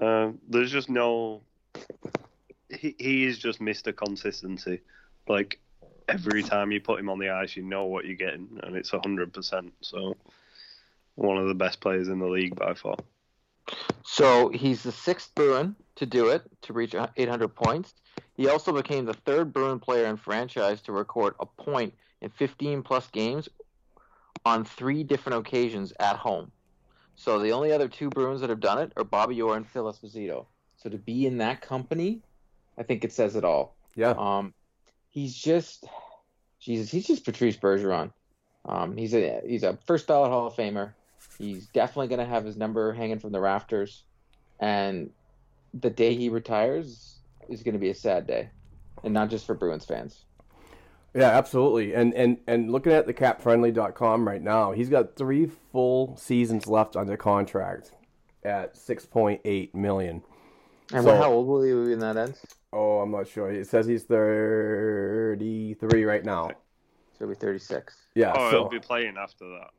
Uh, 0.00 0.30
there's 0.48 0.72
just 0.72 0.88
no. 0.88 1.42
He 2.70 2.96
he 2.98 3.24
is 3.24 3.38
just 3.38 3.60
Mr. 3.60 3.94
Consistency. 3.94 4.80
Like 5.28 5.60
every 6.08 6.42
time 6.42 6.72
you 6.72 6.80
put 6.80 6.98
him 6.98 7.10
on 7.10 7.18
the 7.18 7.28
ice, 7.28 7.54
you 7.54 7.62
know 7.62 7.84
what 7.84 8.06
you're 8.06 8.16
getting, 8.16 8.58
and 8.62 8.76
it's 8.76 8.90
hundred 8.90 9.34
percent. 9.34 9.74
So 9.82 10.16
one 11.16 11.36
of 11.36 11.48
the 11.48 11.54
best 11.54 11.80
players 11.80 12.08
in 12.08 12.18
the 12.18 12.26
league 12.26 12.56
by 12.56 12.72
far. 12.72 12.96
So 14.04 14.48
he's 14.48 14.82
the 14.82 14.92
sixth 14.92 15.34
Bruin 15.34 15.76
to 15.96 16.06
do 16.06 16.28
it, 16.28 16.42
to 16.62 16.72
reach 16.72 16.94
800 16.94 17.48
points. 17.48 17.92
He 18.38 18.48
also 18.48 18.72
became 18.72 19.04
the 19.04 19.14
third 19.14 19.52
Bruin 19.52 19.80
player 19.80 20.06
in 20.06 20.16
franchise 20.16 20.80
to 20.82 20.92
record 20.92 21.34
a 21.40 21.44
point 21.44 21.92
in 22.20 22.30
15 22.30 22.82
plus 22.82 23.08
games 23.08 23.48
on 24.46 24.64
three 24.64 25.02
different 25.02 25.40
occasions 25.40 25.92
at 25.98 26.14
home. 26.14 26.52
So 27.16 27.40
the 27.40 27.50
only 27.50 27.72
other 27.72 27.88
two 27.88 28.08
Bruins 28.10 28.40
that 28.42 28.48
have 28.48 28.60
done 28.60 28.78
it 28.78 28.92
are 28.96 29.02
Bobby 29.02 29.42
Orr 29.42 29.56
and 29.56 29.66
Phil 29.66 29.92
Esposito. 29.92 30.46
So 30.76 30.88
to 30.88 30.96
be 30.96 31.26
in 31.26 31.38
that 31.38 31.62
company, 31.62 32.22
I 32.78 32.84
think 32.84 33.02
it 33.02 33.12
says 33.12 33.34
it 33.34 33.44
all. 33.44 33.74
Yeah. 33.96 34.14
Um, 34.16 34.54
he's 35.08 35.34
just, 35.34 35.88
Jesus, 36.60 36.92
he's 36.92 37.08
just 37.08 37.24
Patrice 37.24 37.56
Bergeron. 37.56 38.12
Um, 38.64 38.96
he's 38.96 39.14
a 39.14 39.40
he's 39.44 39.64
a 39.64 39.78
first 39.84 40.06
ballot 40.06 40.30
Hall 40.30 40.46
of 40.46 40.54
Famer. 40.54 40.92
He's 41.38 41.66
definitely 41.66 42.06
going 42.06 42.20
to 42.20 42.32
have 42.32 42.44
his 42.44 42.56
number 42.56 42.92
hanging 42.92 43.18
from 43.18 43.32
the 43.32 43.40
rafters, 43.40 44.04
and 44.60 45.10
the 45.74 45.90
day 45.90 46.14
he 46.14 46.28
retires 46.28 47.17
is 47.48 47.62
going 47.62 47.74
to 47.74 47.78
be 47.78 47.90
a 47.90 47.94
sad 47.94 48.26
day, 48.26 48.48
and 49.04 49.14
not 49.14 49.30
just 49.30 49.46
for 49.46 49.54
Bruins 49.54 49.84
fans. 49.84 50.24
Yeah, 51.14 51.30
absolutely. 51.30 51.94
And 51.94 52.12
and 52.14 52.38
and 52.46 52.70
looking 52.70 52.92
at 52.92 53.06
the 53.06 53.14
capfriendly.com 53.14 54.28
right 54.28 54.42
now, 54.42 54.72
he's 54.72 54.88
got 54.90 55.16
3 55.16 55.46
full 55.72 56.16
seasons 56.16 56.66
left 56.66 56.96
under 56.96 57.16
contract 57.16 57.92
at 58.44 58.74
6.8 58.76 59.74
million. 59.74 60.22
And 60.92 61.04
So- 61.04 61.16
how 61.16 61.32
old 61.32 61.46
will 61.46 61.62
he 61.62 61.72
be 61.72 61.90
when 61.90 61.98
that 62.00 62.16
ends? 62.16 62.44
Oh, 62.72 63.00
I'm 63.00 63.10
not 63.10 63.26
sure. 63.26 63.50
It 63.50 63.66
says 63.66 63.86
he's 63.86 64.04
33 64.04 66.04
right 66.04 66.24
now. 66.24 66.48
So 66.48 66.54
he'll 67.20 67.28
be 67.28 67.34
36. 67.34 67.96
Yeah. 68.14 68.32
Oh, 68.36 68.50
so, 68.50 68.52
he'll 68.58 68.68
be 68.68 68.78
playing 68.78 69.16
after 69.18 69.48
that. 69.48 69.70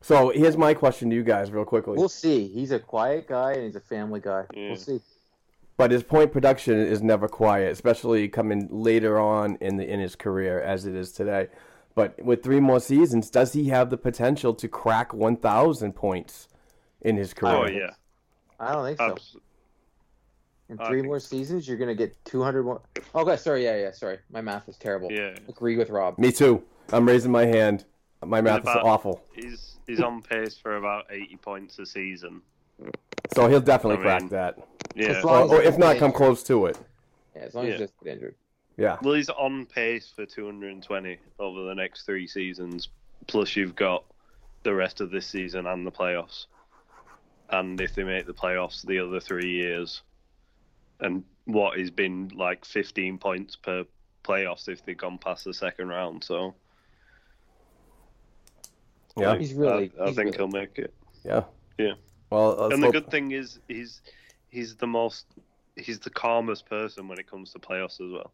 so 0.00 0.30
here's 0.30 0.56
my 0.56 0.74
question 0.74 1.08
to 1.10 1.16
you 1.16 1.22
guys, 1.22 1.52
real 1.52 1.64
quickly. 1.64 1.96
We'll 1.96 2.08
see. 2.08 2.48
He's 2.48 2.72
a 2.72 2.80
quiet 2.80 3.28
guy 3.28 3.52
and 3.52 3.64
he's 3.64 3.76
a 3.76 3.80
family 3.80 4.20
guy. 4.20 4.44
Yeah. 4.52 4.68
We'll 4.68 4.76
see. 4.76 5.00
But 5.76 5.90
his 5.90 6.02
point 6.02 6.32
production 6.32 6.78
is 6.78 7.02
never 7.02 7.28
quiet, 7.28 7.70
especially 7.72 8.28
coming 8.28 8.68
later 8.70 9.18
on 9.18 9.56
in 9.60 9.76
the 9.76 9.86
in 9.86 10.00
his 10.00 10.16
career 10.16 10.60
as 10.60 10.86
it 10.86 10.94
is 10.94 11.12
today. 11.12 11.48
But 11.94 12.22
with 12.22 12.42
three 12.42 12.60
more 12.60 12.80
seasons, 12.80 13.30
does 13.30 13.52
he 13.52 13.68
have 13.68 13.90
the 13.90 13.96
potential 13.96 14.54
to 14.54 14.68
crack 14.68 15.14
1,000 15.14 15.94
points 15.94 16.48
in 17.00 17.16
his 17.16 17.32
oh, 17.32 17.40
career? 17.40 17.56
Oh 17.56 17.66
yeah, 17.66 17.90
I 18.60 18.72
don't 18.72 18.84
think 18.84 18.98
so. 18.98 19.12
Abs- 19.12 19.36
In 20.68 20.78
oh, 20.80 20.86
three 20.86 21.02
more 21.02 21.20
seasons, 21.20 21.68
you're 21.68 21.78
going 21.78 21.88
to 21.88 21.94
get 21.94 22.16
200 22.24 22.64
more. 22.64 22.82
Okay, 23.14 23.36
sorry. 23.36 23.64
Yeah, 23.64 23.76
yeah, 23.76 23.92
sorry. 23.92 24.18
My 24.30 24.40
math 24.40 24.68
is 24.68 24.76
terrible. 24.76 25.12
yeah. 25.12 25.36
Agree 25.48 25.76
with 25.76 25.90
Rob. 25.90 26.18
Me 26.18 26.32
too. 26.32 26.62
I'm 26.92 27.06
raising 27.06 27.32
my 27.32 27.46
hand. 27.46 27.84
My 28.24 28.40
math 28.40 28.62
is 28.62 28.68
awful. 28.68 29.22
He's 29.34 29.76
he's 29.86 30.00
on 30.00 30.22
pace 30.22 30.56
for 30.56 30.76
about 30.76 31.06
80 31.10 31.36
points 31.36 31.78
a 31.78 31.86
season. 31.86 32.40
So 33.34 33.48
he'll 33.48 33.60
definitely 33.60 33.98
I 34.00 34.02
crack 34.02 34.20
mean- 34.22 34.30
that. 34.30 34.58
Yeah. 34.94 35.20
Or, 35.22 35.56
or 35.56 35.62
if 35.62 35.76
not, 35.76 35.98
come 35.98 36.12
close 36.12 36.42
to 36.44 36.66
it. 36.66 36.78
Yeah, 37.34 37.42
as 37.42 37.54
long 37.54 37.64
as 37.66 37.68
Yeah. 37.68 37.74
he 37.74 37.80
doesn't 37.82 38.04
get 38.04 38.12
injured. 38.14 38.34
Yeah. 38.78 38.96
Well, 39.02 39.14
he's 39.14 39.28
on 39.30 39.66
pace 39.66 40.10
for 40.14 40.24
220 40.26 41.18
over 41.38 41.62
the 41.64 41.74
next 41.74 42.02
three 42.06 42.26
seasons. 42.26 42.88
Plus, 43.26 43.56
you've 43.56 43.74
got 43.74 44.04
the 44.62 44.74
rest 44.74 45.00
of 45.00 45.10
this 45.10 45.26
season 45.26 45.66
and 45.66 45.86
the 45.86 45.90
playoffs. 45.92 46.46
And 47.50 47.80
if 47.80 47.94
they 47.94 48.04
make 48.04 48.26
the 48.26 48.34
playoffs 48.34 48.86
the 48.86 48.98
other 48.98 49.20
three 49.20 49.50
years, 49.50 50.02
and 51.00 51.24
what 51.44 51.78
has 51.78 51.90
been 51.90 52.30
like 52.34 52.64
15 52.64 53.18
points 53.18 53.54
per 53.56 53.84
playoffs 54.24 54.68
if 54.68 54.84
they've 54.84 54.96
gone 54.96 55.18
past 55.18 55.44
the 55.44 55.54
second 55.54 55.88
round. 55.88 56.24
So 56.24 56.54
Yeah. 59.16 59.36
He's 59.38 59.54
really. 59.54 59.92
I, 59.98 60.02
I 60.04 60.06
he's 60.08 60.16
think 60.16 60.26
really- 60.26 60.36
he'll 60.38 60.48
make 60.48 60.78
it. 60.78 60.92
Yeah. 61.24 61.44
Yeah. 61.78 61.92
Well, 62.30 62.56
let's 62.58 62.74
and 62.74 62.82
the 62.82 62.86
hope- 62.86 62.94
good 62.94 63.10
thing 63.10 63.30
is 63.32 63.58
he's 63.68 64.00
he's 64.48 64.76
the 64.76 64.86
most 64.86 65.26
he's 65.76 66.00
the 66.00 66.10
calmest 66.10 66.66
person 66.66 67.08
when 67.08 67.18
it 67.18 67.30
comes 67.30 67.52
to 67.52 67.58
playoffs 67.58 68.00
as 68.00 68.12
well. 68.12 68.32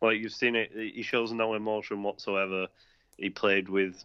Like 0.00 0.18
you've 0.18 0.32
seen 0.34 0.56
it, 0.56 0.72
he 0.74 1.02
shows 1.02 1.32
no 1.32 1.54
emotion 1.54 2.02
whatsoever. 2.02 2.66
He 3.16 3.30
played 3.30 3.68
with, 3.68 4.04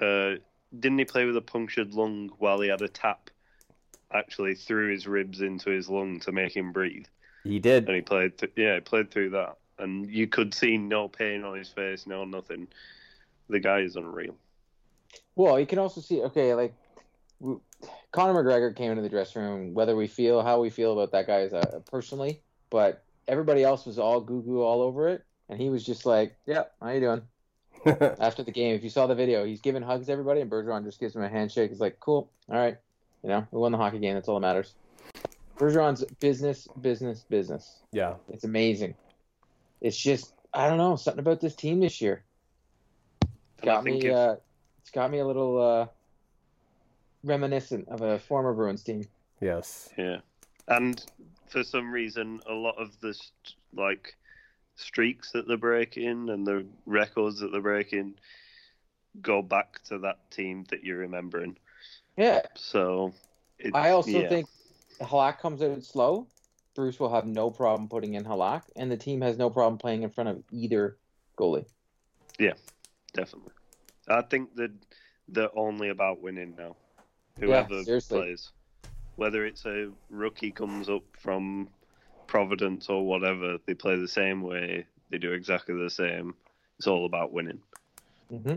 uh, 0.00 0.34
didn't 0.78 0.98
he 0.98 1.04
play 1.04 1.24
with 1.24 1.36
a 1.36 1.40
punctured 1.42 1.94
lung 1.94 2.30
while 2.38 2.60
he 2.60 2.68
had 2.68 2.80
a 2.80 2.88
tap 2.88 3.30
actually 4.12 4.54
through 4.54 4.92
his 4.92 5.08
ribs 5.08 5.40
into 5.40 5.70
his 5.70 5.88
lung 5.88 6.20
to 6.20 6.30
make 6.32 6.54
him 6.56 6.72
breathe? 6.72 7.06
he 7.42 7.58
did. 7.58 7.86
And 7.88 7.96
he 7.96 8.02
played, 8.02 8.38
th- 8.38 8.52
yeah, 8.56 8.76
he 8.76 8.80
played 8.82 9.10
through 9.10 9.30
that, 9.30 9.56
and 9.80 10.08
you 10.08 10.28
could 10.28 10.54
see 10.54 10.78
no 10.78 11.08
pain 11.08 11.42
on 11.42 11.58
his 11.58 11.68
face, 11.68 12.06
no 12.06 12.24
nothing. 12.24 12.68
The 13.48 13.58
guy 13.58 13.80
is 13.80 13.96
unreal. 13.96 14.36
Well, 15.34 15.58
you 15.58 15.66
can 15.66 15.80
also 15.80 16.00
see. 16.00 16.22
Okay, 16.22 16.54
like 16.54 16.74
w- 17.44 17.60
Conor 18.12 18.42
McGregor 18.42 18.74
came 18.74 18.90
into 18.90 19.02
the 19.02 19.08
dressing 19.08 19.42
room. 19.42 19.74
Whether 19.74 19.94
we 19.94 20.06
feel 20.06 20.42
how 20.42 20.60
we 20.60 20.70
feel 20.70 20.92
about 20.92 21.12
that 21.12 21.26
guy 21.26 21.40
is 21.40 21.52
uh, 21.52 21.80
personally, 21.90 22.40
but 22.70 23.04
everybody 23.28 23.62
else 23.62 23.86
was 23.86 23.98
all 23.98 24.20
goo 24.20 24.42
goo 24.42 24.62
all 24.62 24.82
over 24.82 25.08
it, 25.08 25.24
and 25.48 25.60
he 25.60 25.68
was 25.68 25.84
just 25.84 26.06
like, 26.06 26.36
"Yeah, 26.46 26.64
how 26.80 26.90
you 26.90 27.00
doing?" 27.00 27.22
After 28.20 28.42
the 28.42 28.52
game, 28.52 28.74
if 28.74 28.82
you 28.82 28.90
saw 28.90 29.06
the 29.06 29.14
video, 29.14 29.44
he's 29.44 29.60
giving 29.60 29.82
hugs 29.82 30.06
to 30.06 30.12
everybody, 30.12 30.40
and 30.40 30.50
Bergeron 30.50 30.84
just 30.84 31.00
gives 31.00 31.14
him 31.14 31.22
a 31.22 31.28
handshake. 31.28 31.70
He's 31.70 31.80
like, 31.80 32.00
"Cool, 32.00 32.30
all 32.48 32.56
right, 32.56 32.76
you 33.22 33.28
know, 33.28 33.46
we 33.50 33.60
won 33.60 33.72
the 33.72 33.78
hockey 33.78 33.98
game. 33.98 34.14
That's 34.14 34.28
all 34.28 34.40
that 34.40 34.46
matters." 34.46 34.74
Bergeron's 35.58 36.04
business, 36.18 36.66
business, 36.80 37.24
business. 37.28 37.80
yeah. 37.92 38.14
It's 38.28 38.44
amazing. 38.44 38.94
It's 39.80 39.96
just 39.96 40.32
I 40.52 40.68
don't 40.68 40.78
know 40.78 40.96
something 40.96 41.20
about 41.20 41.40
this 41.40 41.54
team 41.54 41.80
this 41.80 42.00
year. 42.00 42.24
And 43.60 43.70
I 43.70 43.74
got 43.74 43.84
me. 43.84 44.10
Uh, 44.10 44.36
it's 44.80 44.90
got 44.90 45.10
me 45.10 45.18
a 45.18 45.26
little 45.26 45.60
uh, 45.60 45.86
reminiscent 47.24 47.88
of 47.88 48.02
a 48.02 48.18
former 48.18 48.52
Bruins 48.52 48.82
team. 48.82 49.04
Yes. 49.40 49.90
Yeah, 49.98 50.18
and 50.68 51.04
for 51.48 51.64
some 51.64 51.90
reason, 51.90 52.40
a 52.48 52.52
lot 52.54 52.76
of 52.78 52.98
the 53.00 53.18
like 53.74 54.16
streaks 54.76 55.32
that 55.32 55.46
they're 55.46 55.56
breaking 55.56 56.28
and 56.28 56.46
the 56.46 56.66
records 56.86 57.40
that 57.40 57.52
they're 57.52 57.60
breaking 57.60 58.14
go 59.20 59.42
back 59.42 59.82
to 59.84 59.98
that 59.98 60.30
team 60.30 60.64
that 60.70 60.84
you're 60.84 60.98
remembering. 60.98 61.56
Yeah, 62.16 62.42
So, 62.54 63.12
it, 63.58 63.74
I 63.74 63.90
also 63.90 64.20
yeah. 64.20 64.28
think 64.28 64.48
Halak 65.00 65.38
comes 65.38 65.62
out 65.62 65.82
slow. 65.82 66.26
Bruce 66.74 66.98
will 66.98 67.12
have 67.12 67.26
no 67.26 67.50
problem 67.50 67.88
putting 67.88 68.14
in 68.14 68.24
Halak, 68.24 68.62
and 68.76 68.90
the 68.90 68.96
team 68.96 69.20
has 69.20 69.38
no 69.38 69.50
problem 69.50 69.78
playing 69.78 70.02
in 70.02 70.10
front 70.10 70.30
of 70.30 70.42
either 70.50 70.96
goalie. 71.38 71.66
Yeah, 72.38 72.54
definitely. 73.12 73.52
I 74.08 74.22
think 74.22 74.54
that 74.56 74.72
they're 75.28 75.56
only 75.56 75.90
about 75.90 76.20
winning 76.20 76.54
now. 76.58 76.76
Whoever 77.40 77.82
seriously. 77.82 78.18
plays, 78.18 78.50
whether 79.16 79.44
it's 79.44 79.64
a 79.66 79.90
rookie 80.10 80.50
comes 80.50 80.88
up 80.88 81.02
from 81.18 81.68
Providence 82.26 82.88
or 82.88 83.06
whatever, 83.06 83.58
they 83.66 83.74
play 83.74 83.96
the 83.96 84.08
same 84.08 84.42
way. 84.42 84.86
They 85.10 85.18
do 85.18 85.32
exactly 85.32 85.74
the 85.76 85.90
same. 85.90 86.34
It's 86.78 86.86
all 86.86 87.06
about 87.06 87.32
winning. 87.32 87.60
hmm 88.30 88.56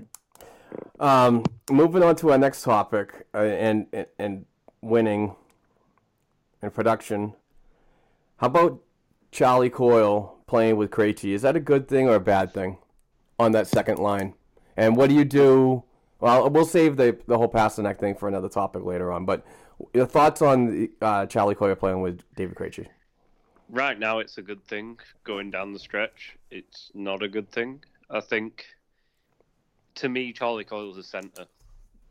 Um, 1.00 1.44
moving 1.70 2.04
on 2.04 2.16
to 2.18 2.32
our 2.32 2.38
next 2.38 2.64
topic, 2.64 3.28
uh, 3.34 3.38
and, 3.40 3.88
and 3.94 4.06
and 4.18 4.46
winning 4.82 5.36
and 6.62 6.74
production. 6.74 7.34
How 8.38 8.48
about 8.48 8.82
Charlie 9.32 9.70
Coyle 9.70 10.38
playing 10.48 10.78
with 10.78 10.92
Krejci? 10.92 11.34
Is 11.34 11.42
that 11.42 11.56
a 11.56 11.60
good 11.60 11.88
thing 11.88 12.08
or 12.08 12.16
a 12.16 12.20
bad 12.20 12.54
thing 12.54 12.78
on 13.40 13.52
that 13.52 13.68
second 13.68 14.00
line? 14.00 14.34
And 14.76 14.96
what 14.96 15.10
do 15.10 15.16
you 15.16 15.26
do? 15.26 15.84
Well, 16.20 16.50
we'll 16.50 16.66
save 16.66 16.98
the 16.98 17.18
the 17.28 17.38
whole 17.38 17.50
Pastrnak 17.50 18.00
thing 18.00 18.16
for 18.16 18.28
another 18.28 18.50
topic 18.50 18.84
later 18.84 19.12
on. 19.12 19.26
But 19.26 19.46
your 19.94 20.06
thoughts 20.06 20.42
on 20.42 20.90
uh, 21.02 21.26
Charlie 21.28 21.56
Coyle 21.56 21.76
playing 21.76 22.02
with 22.02 22.22
David 22.36 22.56
Krejci? 22.56 22.88
Right 23.70 24.00
now, 24.00 24.20
it's 24.20 24.38
a 24.38 24.42
good 24.42 24.64
thing. 24.66 24.98
Going 25.24 25.52
down 25.52 25.74
the 25.74 25.80
stretch, 25.80 26.38
it's 26.50 26.90
not 26.94 27.22
a 27.22 27.28
good 27.28 27.52
thing. 27.52 27.84
I 28.10 28.22
think, 28.22 28.66
to 29.96 30.10
me, 30.10 30.32
Charlie 30.32 30.64
Coyle's 30.64 30.98
a 30.98 31.04
centre. 31.04 31.46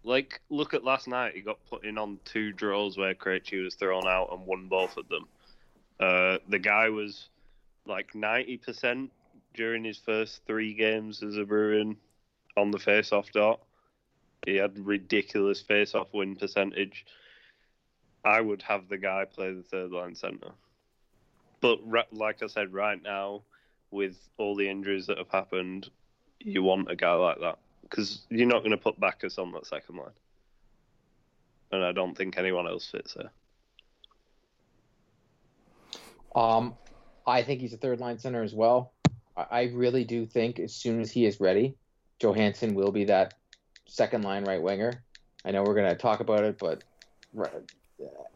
Like, 0.05 0.41
look 0.51 0.75
at 0.75 0.85
last 0.85 1.09
night. 1.09 1.35
He 1.35 1.41
got 1.41 1.59
put 1.69 1.85
in 1.85 1.99
on 1.99 2.21
two 2.25 2.53
draws 2.53 2.97
where 2.97 3.15
Krejci 3.15 3.65
was 3.65 3.75
thrown 3.75 4.07
out 4.07 4.29
and 4.33 4.47
won 4.47 4.69
both 4.69 4.97
of 4.99 5.09
them. 5.09 5.27
Uh, 5.99 6.39
the 6.49 6.59
guy 6.59 6.91
was 6.91 7.29
like 7.87 8.13
90% 8.13 9.09
during 9.55 9.83
his 9.83 9.97
first 9.97 10.43
three 10.47 10.75
games 10.75 11.23
as 11.23 11.37
a 11.37 11.45
Bruin 11.45 11.97
on 12.57 12.71
the 12.71 12.79
face-off 12.79 13.33
dot. 13.33 13.61
He 14.47 14.57
had 14.57 14.79
ridiculous 14.79 15.61
face-off 15.61 16.15
win 16.15 16.37
percentage. 16.37 17.05
I 18.25 18.41
would 18.41 18.63
have 18.63 18.89
the 18.89 18.97
guy 18.97 19.25
play 19.25 19.53
the 19.53 19.63
third 19.63 19.91
line 19.91 20.15
centre. 20.15 20.53
But 21.61 21.81
like 22.13 22.43
I 22.43 22.47
said, 22.47 22.73
right 22.73 23.03
now, 23.03 23.43
with 23.91 24.17
all 24.39 24.55
the 24.55 24.69
injuries 24.69 25.07
that 25.09 25.19
have 25.19 25.31
happened, 25.31 25.91
you 26.41 26.63
want 26.63 26.91
a 26.91 26.97
guy 26.97 27.13
like 27.13 27.41
that 27.41 27.59
because 27.83 28.23
you're 28.31 28.47
not 28.47 28.61
going 28.61 28.71
to 28.71 28.77
put 28.77 28.99
Backes 28.99 29.39
on 29.39 29.53
that 29.53 29.67
second 29.67 29.97
line, 29.97 30.11
and 31.73 31.85
I 31.85 31.93
don't 31.93 32.17
think 32.17 32.37
anyone 32.37 32.67
else 32.67 32.89
fits 32.91 33.15
there. 33.15 33.31
Um, 36.35 36.75
I 37.27 37.43
think 37.43 37.61
he's 37.61 37.73
a 37.73 37.79
third 37.79 38.01
line 38.01 38.19
center 38.19 38.43
as 38.43 38.55
well. 38.55 38.93
I 39.37 39.65
really 39.75 40.05
do 40.05 40.27
think 40.27 40.59
as 40.59 40.75
soon 40.75 41.01
as 41.01 41.11
he 41.11 41.27
is 41.27 41.41
ready, 41.41 41.77
Johansson 42.21 42.75
will 42.75 42.93
be 42.93 43.05
that 43.05 43.35
second 43.87 44.25
line 44.25 44.45
right 44.45 44.63
winger. 44.63 44.93
I 45.45 45.53
know 45.53 45.63
we're 45.63 45.75
going 45.75 45.89
to 45.89 45.97
talk 45.97 46.21
about 46.21 46.45
it, 46.45 46.59
but 46.59 46.85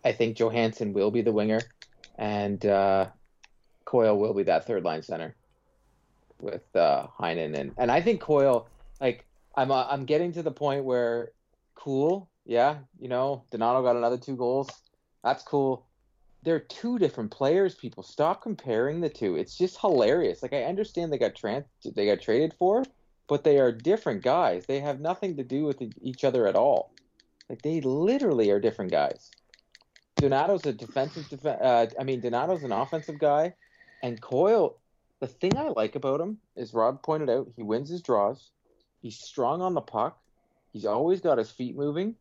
I 0.05 0.13
think 0.13 0.37
Johansson 0.37 0.93
will 0.93 1.11
be 1.11 1.23
the 1.23 1.33
winger, 1.33 1.61
and 2.17 2.65
uh, 2.65 3.07
Coyle 3.85 4.17
will 4.17 4.35
be 4.35 4.45
that 4.45 4.67
third 4.67 4.85
line 4.85 5.03
center 5.03 5.35
with 6.41 6.65
uh, 6.75 7.07
Heinen 7.19 7.59
and 7.59 7.75
and 7.77 7.91
I 7.91 8.01
think 8.01 8.21
Coyle 8.21 8.67
like 9.01 9.27
I'm 9.55 9.71
uh, 9.71 9.87
I'm 9.89 10.05
getting 10.05 10.33
to 10.33 10.43
the 10.43 10.51
point 10.51 10.85
where 10.85 11.33
cool, 11.75 12.31
yeah, 12.45 12.79
you 12.99 13.09
know, 13.09 13.45
Donato 13.51 13.83
got 13.83 13.97
another 13.97 14.19
two 14.19 14.37
goals. 14.37 14.71
That's 15.25 15.43
cool. 15.43 15.87
They're 16.43 16.61
two 16.61 16.99
different 16.99 17.31
players. 17.31 17.75
People 17.75 18.03
stop 18.03 18.43
comparing 18.43 19.01
the 19.01 19.11
two. 19.11 19.37
It's 19.37 19.57
just 19.57 19.79
hilarious. 19.79 20.43
Like 20.43 20.55
I 20.55 20.65
understand 20.65 21.13
they 21.13 21.19
got 21.19 21.35
trans 21.35 21.65
they 21.95 22.07
got 22.07 22.23
traded 22.23 22.55
for, 22.59 22.85
but 23.31 23.45
they 23.45 23.61
are 23.61 23.71
different 23.71 24.25
guys. 24.25 24.67
They 24.67 24.81
have 24.81 24.99
nothing 24.99 25.37
to 25.37 25.45
do 25.45 25.65
with 25.65 25.81
each 26.03 26.25
other 26.25 26.49
at 26.49 26.57
all. 26.57 26.91
Like 27.49 27.63
they 27.63 27.81
literally 27.81 28.51
are 28.51 28.59
different 28.59 28.91
guys. 28.91 29.31
Donato's 30.17 30.67
a 30.67 30.73
defensive 30.73 31.29
def- 31.29 31.47
uh, 31.47 31.87
I 31.99 32.03
mean 32.03 32.21
Donato's 32.21 32.65
an 32.65 32.73
offensive 32.73 33.21
guy, 33.21 33.55
and 34.03 34.21
Coyle. 34.21 34.77
The 35.21 35.29
thing 35.29 35.57
I 35.57 35.69
like 35.69 35.95
about 35.95 36.21
him 36.21 36.39
is 36.57 36.75
Rob 36.75 37.03
pointed 37.03 37.31
out 37.31 37.53
he 37.55 37.63
wins 37.63 37.89
his 37.89 38.03
draws. 38.03 38.51
He's 39.01 39.21
strong 39.21 39.63
on 39.63 39.75
the 39.75 39.81
puck. 39.81 40.19
He's 40.73 40.87
always 40.87 41.21
got 41.21 41.39
his 41.39 41.51
feet 41.51 41.77
moving. 41.77 42.17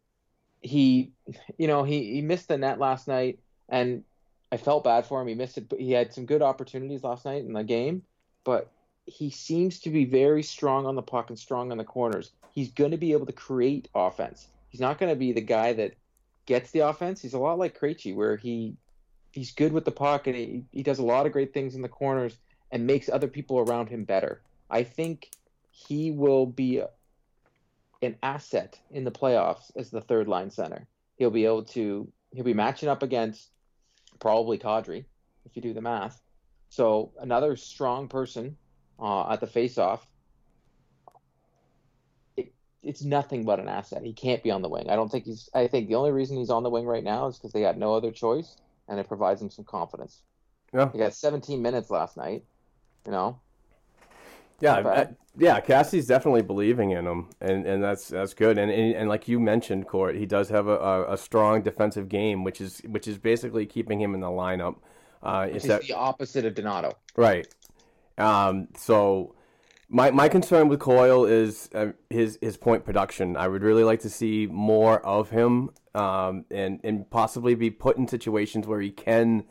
He, 0.61 1.13
you 1.57 1.67
know, 1.67 1.83
he, 1.83 2.13
he 2.13 2.21
missed 2.21 2.49
the 2.49 2.57
net 2.57 2.77
last 2.77 3.07
night, 3.07 3.39
and 3.67 4.03
I 4.51 4.57
felt 4.57 4.83
bad 4.83 5.05
for 5.05 5.21
him. 5.21 5.27
He 5.27 5.33
missed 5.33 5.57
it, 5.57 5.69
but 5.69 5.79
he 5.79 5.91
had 5.91 6.13
some 6.13 6.25
good 6.25 6.41
opportunities 6.41 7.03
last 7.03 7.25
night 7.25 7.45
in 7.45 7.53
the 7.53 7.63
game. 7.63 8.03
But 8.43 8.69
he 9.09 9.29
seems 9.29 9.79
to 9.79 9.89
be 9.89 10.05
very 10.05 10.43
strong 10.43 10.85
on 10.85 10.95
the 10.95 11.01
puck 11.01 11.29
and 11.29 11.39
strong 11.39 11.71
on 11.71 11.77
the 11.77 11.83
corners. 11.83 12.31
He's 12.51 12.71
going 12.71 12.91
to 12.91 12.97
be 12.97 13.11
able 13.13 13.25
to 13.25 13.33
create 13.33 13.89
offense. 13.95 14.47
He's 14.69 14.81
not 14.81 14.99
going 14.99 15.11
to 15.11 15.15
be 15.15 15.31
the 15.31 15.41
guy 15.41 15.73
that 15.73 15.95
gets 16.45 16.71
the 16.71 16.79
offense. 16.79 17.21
He's 17.21 17.33
a 17.33 17.39
lot 17.39 17.57
like 17.57 17.79
Krejci, 17.79 18.15
where 18.15 18.37
he 18.37 18.75
he's 19.31 19.51
good 19.51 19.71
with 19.71 19.85
the 19.85 19.91
puck 19.91 20.27
and 20.27 20.35
he, 20.35 20.63
he 20.71 20.83
does 20.83 20.99
a 20.99 21.05
lot 21.05 21.25
of 21.25 21.31
great 21.31 21.53
things 21.53 21.75
in 21.75 21.81
the 21.81 21.87
corners 21.87 22.37
and 22.71 22.87
makes 22.87 23.09
other 23.09 23.27
people 23.27 23.59
around 23.59 23.87
him 23.87 24.03
better. 24.03 24.41
I 24.69 24.83
think 24.83 25.29
he 25.71 26.11
will 26.11 26.45
be 26.45 26.81
an 28.01 28.15
asset 28.23 28.79
in 28.91 29.03
the 29.03 29.11
playoffs 29.11 29.71
as 29.75 29.89
the 29.89 30.01
third 30.01 30.27
line 30.27 30.49
center. 30.49 30.87
He'll 31.17 31.31
be 31.31 31.45
able 31.45 31.63
to 31.65 32.11
he'll 32.31 32.43
be 32.43 32.53
matching 32.53 32.89
up 32.89 33.03
against 33.03 33.49
probably 34.19 34.57
Kadri 34.57 35.05
if 35.45 35.55
you 35.55 35.61
do 35.61 35.73
the 35.73 35.81
math. 35.81 36.21
So 36.69 37.11
another 37.19 37.55
strong 37.55 38.07
person 38.07 38.57
uh, 38.99 39.31
at 39.31 39.39
the 39.39 39.47
faceoff. 39.47 40.01
It, 42.37 42.53
it's 42.83 43.03
nothing 43.03 43.45
but 43.45 43.59
an 43.59 43.67
asset. 43.67 44.03
He 44.03 44.13
can't 44.13 44.43
be 44.43 44.51
on 44.51 44.61
the 44.61 44.69
wing. 44.69 44.89
I 44.89 44.95
don't 44.95 45.09
think 45.09 45.25
he's. 45.25 45.49
I 45.53 45.67
think 45.67 45.87
the 45.87 45.95
only 45.95 46.11
reason 46.11 46.37
he's 46.37 46.49
on 46.49 46.63
the 46.63 46.69
wing 46.69 46.85
right 46.85 47.03
now 47.03 47.27
is 47.27 47.37
because 47.37 47.51
they 47.51 47.61
got 47.61 47.77
no 47.77 47.93
other 47.95 48.11
choice, 48.11 48.57
and 48.87 48.99
it 48.99 49.07
provides 49.07 49.41
him 49.41 49.49
some 49.49 49.65
confidence. 49.65 50.21
Yeah, 50.73 50.91
he 50.91 50.99
got 50.99 51.13
17 51.13 51.61
minutes 51.61 51.89
last 51.89 52.15
night. 52.15 52.43
You 53.05 53.11
know, 53.11 53.39
yeah, 54.61 54.75
I, 54.75 55.07
yeah. 55.37 55.59
Cassie's 55.59 56.07
definitely 56.07 56.41
believing 56.41 56.91
in 56.91 57.05
him, 57.05 57.29
and, 57.39 57.65
and 57.65 57.83
that's 57.83 58.09
that's 58.09 58.33
good. 58.33 58.57
And, 58.57 58.71
and, 58.71 58.95
and 58.95 59.09
like 59.09 59.27
you 59.27 59.39
mentioned, 59.39 59.87
Court, 59.87 60.15
he 60.15 60.25
does 60.25 60.49
have 60.49 60.67
a, 60.67 60.77
a, 60.77 61.13
a, 61.13 61.17
strong 61.17 61.61
defensive 61.61 62.09
game, 62.09 62.43
which 62.43 62.59
is 62.59 62.81
which 62.87 63.07
is 63.07 63.17
basically 63.17 63.65
keeping 63.65 64.01
him 64.01 64.13
in 64.13 64.21
the 64.21 64.27
lineup. 64.27 64.75
Uh, 65.21 65.47
which 65.47 65.57
is 65.57 65.63
that, 65.63 65.81
the 65.83 65.93
opposite 65.93 66.45
of 66.45 66.55
Donato, 66.55 66.93
right? 67.15 67.47
Um, 68.19 68.67
so 68.77 69.35
my 69.89 70.11
my 70.11 70.29
concern 70.29 70.67
with 70.67 70.79
Coyle 70.79 71.25
is 71.25 71.69
uh, 71.73 71.87
his 72.09 72.37
his 72.41 72.57
point 72.57 72.85
production. 72.85 73.35
I 73.35 73.47
would 73.47 73.63
really 73.63 73.83
like 73.83 74.01
to 74.01 74.09
see 74.09 74.45
more 74.45 75.03
of 75.05 75.31
him, 75.31 75.71
um, 75.95 76.45
and 76.51 76.79
and 76.83 77.09
possibly 77.09 77.55
be 77.55 77.71
put 77.71 77.97
in 77.97 78.07
situations 78.07 78.67
where 78.67 78.81
he 78.81 78.91
can 78.91 79.45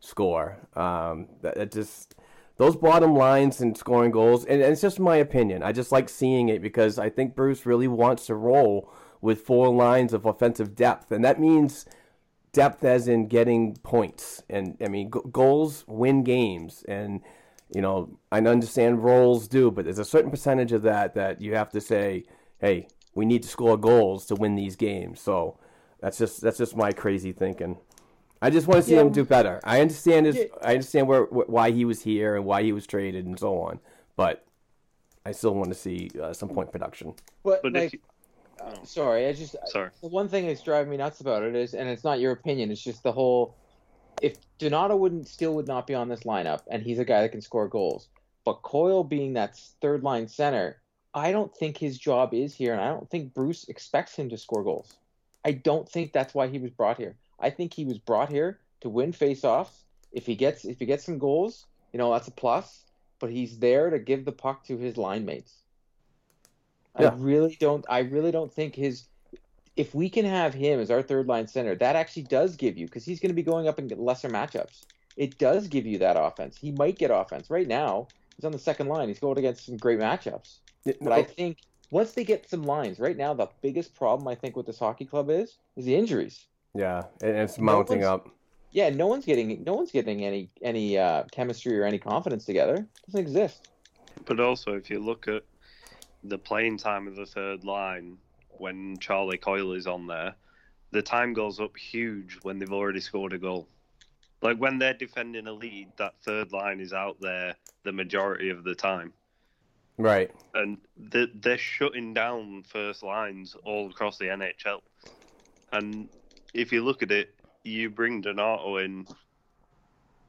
score. 0.00 0.58
Um, 0.74 1.28
that, 1.42 1.54
that 1.54 1.70
just 1.70 2.16
those 2.56 2.76
bottom 2.76 3.14
lines 3.14 3.60
and 3.60 3.76
scoring 3.76 4.10
goals, 4.10 4.44
and, 4.44 4.62
and, 4.62 4.72
it's 4.72 4.80
just 4.80 5.00
my 5.00 5.16
opinion. 5.16 5.62
I 5.62 5.72
just 5.72 5.92
like 5.92 6.08
seeing 6.08 6.48
it 6.48 6.62
because 6.62 6.98
I 6.98 7.08
think 7.08 7.34
Bruce 7.34 7.66
really 7.66 7.88
wants 7.88 8.26
to 8.26 8.34
roll 8.34 8.92
with 9.20 9.42
four 9.42 9.68
lines 9.68 10.12
of 10.12 10.26
offensive 10.26 10.74
depth, 10.74 11.12
and 11.12 11.24
that 11.24 11.40
means 11.40 11.86
depth 12.52 12.84
as 12.84 13.08
in 13.08 13.26
getting 13.26 13.76
points. 13.76 14.42
And 14.48 14.76
I 14.80 14.88
mean, 14.88 15.10
goals 15.10 15.84
win 15.86 16.24
games, 16.24 16.84
and 16.88 17.20
you 17.72 17.80
know 17.80 18.18
I 18.32 18.38
understand 18.38 19.04
roles 19.04 19.48
do, 19.48 19.70
but 19.70 19.84
there's 19.84 19.98
a 19.98 20.04
certain 20.04 20.30
percentage 20.30 20.72
of 20.72 20.82
that 20.82 21.14
that 21.14 21.40
you 21.40 21.54
have 21.54 21.70
to 21.70 21.80
say, 21.80 22.24
hey, 22.60 22.88
we 23.14 23.24
need 23.24 23.42
to 23.42 23.48
score 23.48 23.76
goals 23.76 24.26
to 24.26 24.34
win 24.34 24.54
these 24.54 24.76
games. 24.76 25.20
So 25.20 25.58
that's 26.00 26.18
just 26.18 26.40
that's 26.40 26.58
just 26.58 26.76
my 26.76 26.92
crazy 26.92 27.32
thinking. 27.32 27.78
I 28.42 28.50
just 28.50 28.66
want 28.66 28.82
to 28.82 28.86
see 28.86 28.94
yeah. 28.94 29.00
him 29.00 29.10
do 29.10 29.24
better. 29.24 29.58
I 29.64 29.80
understand 29.80 30.26
his, 30.26 30.36
yeah. 30.36 30.44
I 30.62 30.72
understand 30.72 31.08
where 31.08 31.22
why 31.22 31.70
he 31.70 31.86
was 31.86 32.02
here 32.02 32.36
and 32.36 32.44
why 32.44 32.62
he 32.62 32.72
was 32.72 32.86
traded 32.86 33.24
and 33.24 33.38
so 33.38 33.58
on, 33.58 33.80
but 34.16 34.44
I 35.24 35.32
still 35.32 35.54
want 35.54 35.70
to 35.70 35.74
see 35.74 36.10
uh, 36.22 36.34
some 36.34 36.50
point 36.50 36.70
production. 36.70 37.14
But, 37.42 37.62
but 37.62 37.72
like, 37.72 37.94
you, 37.94 38.00
oh. 38.60 38.74
sorry, 38.84 39.26
I 39.26 39.32
just 39.32 39.56
sorry. 39.66 39.90
The 40.02 40.08
one 40.08 40.28
thing 40.28 40.46
that's 40.46 40.62
driving 40.62 40.90
me 40.90 40.98
nuts 40.98 41.20
about 41.20 41.42
it 41.42 41.54
is, 41.54 41.72
and 41.72 41.88
it's 41.88 42.04
not 42.04 42.20
your 42.20 42.32
opinion, 42.32 42.70
it's 42.70 42.82
just 42.82 43.02
the 43.02 43.12
whole. 43.12 43.56
If 44.22 44.36
Donato 44.58 44.96
wouldn't 44.96 45.28
still 45.28 45.54
would 45.54 45.68
not 45.68 45.86
be 45.86 45.94
on 45.94 46.08
this 46.08 46.20
lineup, 46.20 46.62
and 46.70 46.82
he's 46.82 46.98
a 46.98 47.04
guy 47.04 47.22
that 47.22 47.32
can 47.32 47.40
score 47.40 47.68
goals, 47.68 48.08
but 48.44 48.62
Coyle 48.62 49.04
being 49.04 49.34
that 49.34 49.56
third 49.80 50.02
line 50.02 50.28
center, 50.28 50.80
I 51.14 51.32
don't 51.32 51.54
think 51.54 51.76
his 51.76 51.98
job 51.98 52.34
is 52.34 52.54
here, 52.54 52.72
and 52.72 52.80
I 52.80 52.88
don't 52.88 53.08
think 53.08 53.34
Bruce 53.34 53.64
expects 53.68 54.16
him 54.16 54.28
to 54.30 54.38
score 54.38 54.64
goals. 54.64 54.94
I 55.44 55.52
don't 55.52 55.88
think 55.88 56.12
that's 56.12 56.34
why 56.34 56.48
he 56.48 56.58
was 56.58 56.70
brought 56.70 56.96
here. 56.98 57.16
I 57.38 57.50
think 57.50 57.74
he 57.74 57.84
was 57.84 57.98
brought 57.98 58.30
here 58.30 58.58
to 58.80 58.88
win 58.88 59.12
faceoffs. 59.12 59.82
If 60.12 60.26
he 60.26 60.34
gets 60.34 60.64
if 60.64 60.78
he 60.78 60.86
gets 60.86 61.04
some 61.04 61.18
goals, 61.18 61.66
you 61.92 61.98
know 61.98 62.12
that's 62.12 62.28
a 62.28 62.32
plus. 62.32 62.80
But 63.20 63.30
he's 63.30 63.58
there 63.58 63.90
to 63.90 63.98
give 63.98 64.24
the 64.24 64.32
puck 64.32 64.64
to 64.66 64.76
his 64.76 64.96
line 64.96 65.24
mates. 65.24 65.54
Yeah. 66.98 67.08
I 67.08 67.14
really 67.14 67.56
don't. 67.58 67.84
I 67.88 68.00
really 68.00 68.32
don't 68.32 68.52
think 68.52 68.74
his. 68.74 69.04
If 69.76 69.94
we 69.94 70.08
can 70.08 70.24
have 70.24 70.54
him 70.54 70.78
as 70.78 70.90
our 70.90 71.02
third 71.02 71.26
line 71.26 71.46
center, 71.46 71.74
that 71.74 71.96
actually 71.96 72.22
does 72.24 72.56
give 72.56 72.76
you 72.76 72.86
because 72.86 73.04
he's 73.04 73.20
going 73.20 73.30
to 73.30 73.34
be 73.34 73.42
going 73.42 73.66
up 73.66 73.78
in 73.78 73.88
lesser 73.88 74.28
matchups. 74.28 74.84
It 75.16 75.38
does 75.38 75.68
give 75.68 75.86
you 75.86 75.98
that 75.98 76.16
offense. 76.16 76.56
He 76.56 76.72
might 76.72 76.98
get 76.98 77.10
offense 77.10 77.50
right 77.50 77.66
now. 77.66 78.08
He's 78.36 78.44
on 78.44 78.52
the 78.52 78.58
second 78.58 78.88
line. 78.88 79.08
He's 79.08 79.18
going 79.18 79.38
against 79.38 79.66
some 79.66 79.76
great 79.76 79.98
matchups. 79.98 80.58
But 81.00 81.12
I 81.12 81.22
think 81.22 81.58
once 81.90 82.12
they 82.12 82.24
get 82.24 82.48
some 82.48 82.62
lines, 82.62 82.98
right 82.98 83.16
now 83.16 83.34
the 83.34 83.48
biggest 83.62 83.94
problem 83.94 84.28
I 84.28 84.34
think 84.34 84.56
with 84.56 84.66
this 84.66 84.78
hockey 84.78 85.04
club 85.04 85.30
is 85.30 85.56
is 85.76 85.84
the 85.84 85.94
injuries. 85.94 86.46
Yeah, 86.74 87.02
and 87.22 87.36
it's 87.36 87.58
mounting 87.58 88.00
no 88.00 88.14
up. 88.14 88.28
Yeah, 88.72 88.90
no 88.90 89.06
one's 89.06 89.24
getting 89.24 89.62
no 89.64 89.74
one's 89.74 89.92
getting 89.92 90.24
any 90.24 90.50
any 90.60 90.98
uh, 90.98 91.24
chemistry 91.30 91.78
or 91.78 91.84
any 91.84 91.98
confidence 91.98 92.44
together. 92.44 92.74
It 92.74 93.06
doesn't 93.06 93.20
exist. 93.20 93.68
But 94.24 94.40
also, 94.40 94.72
if 94.74 94.90
you 94.90 94.98
look 94.98 95.28
at 95.28 95.44
the 96.24 96.38
playing 96.38 96.78
time 96.78 97.06
of 97.06 97.16
the 97.16 97.26
third 97.26 97.64
line 97.64 98.16
when 98.58 98.98
Charlie 98.98 99.38
Coyle 99.38 99.72
is 99.72 99.86
on 99.86 100.06
there, 100.06 100.34
the 100.90 101.02
time 101.02 101.32
goes 101.32 101.60
up 101.60 101.76
huge 101.76 102.38
when 102.42 102.58
they've 102.58 102.72
already 102.72 103.00
scored 103.00 103.32
a 103.32 103.38
goal. 103.38 103.68
Like 104.42 104.58
when 104.58 104.78
they're 104.78 104.94
defending 104.94 105.46
a 105.46 105.52
lead, 105.52 105.88
that 105.96 106.14
third 106.22 106.52
line 106.52 106.80
is 106.80 106.92
out 106.92 107.20
there 107.20 107.56
the 107.82 107.92
majority 107.92 108.50
of 108.50 108.64
the 108.64 108.74
time, 108.74 109.12
Right. 109.96 110.30
and 110.54 110.78
they're, 110.96 111.58
shutting 111.58 112.14
down 112.14 112.62
first 112.64 113.02
lines 113.02 113.56
all 113.64 113.90
across 113.90 114.18
the 114.18 114.26
NHL. 114.26 114.82
And 115.72 116.08
if 116.52 116.72
you 116.72 116.84
look 116.84 117.02
at 117.02 117.10
it, 117.10 117.34
you 117.64 117.90
bring 117.90 118.20
Donato 118.20 118.76
in. 118.76 119.06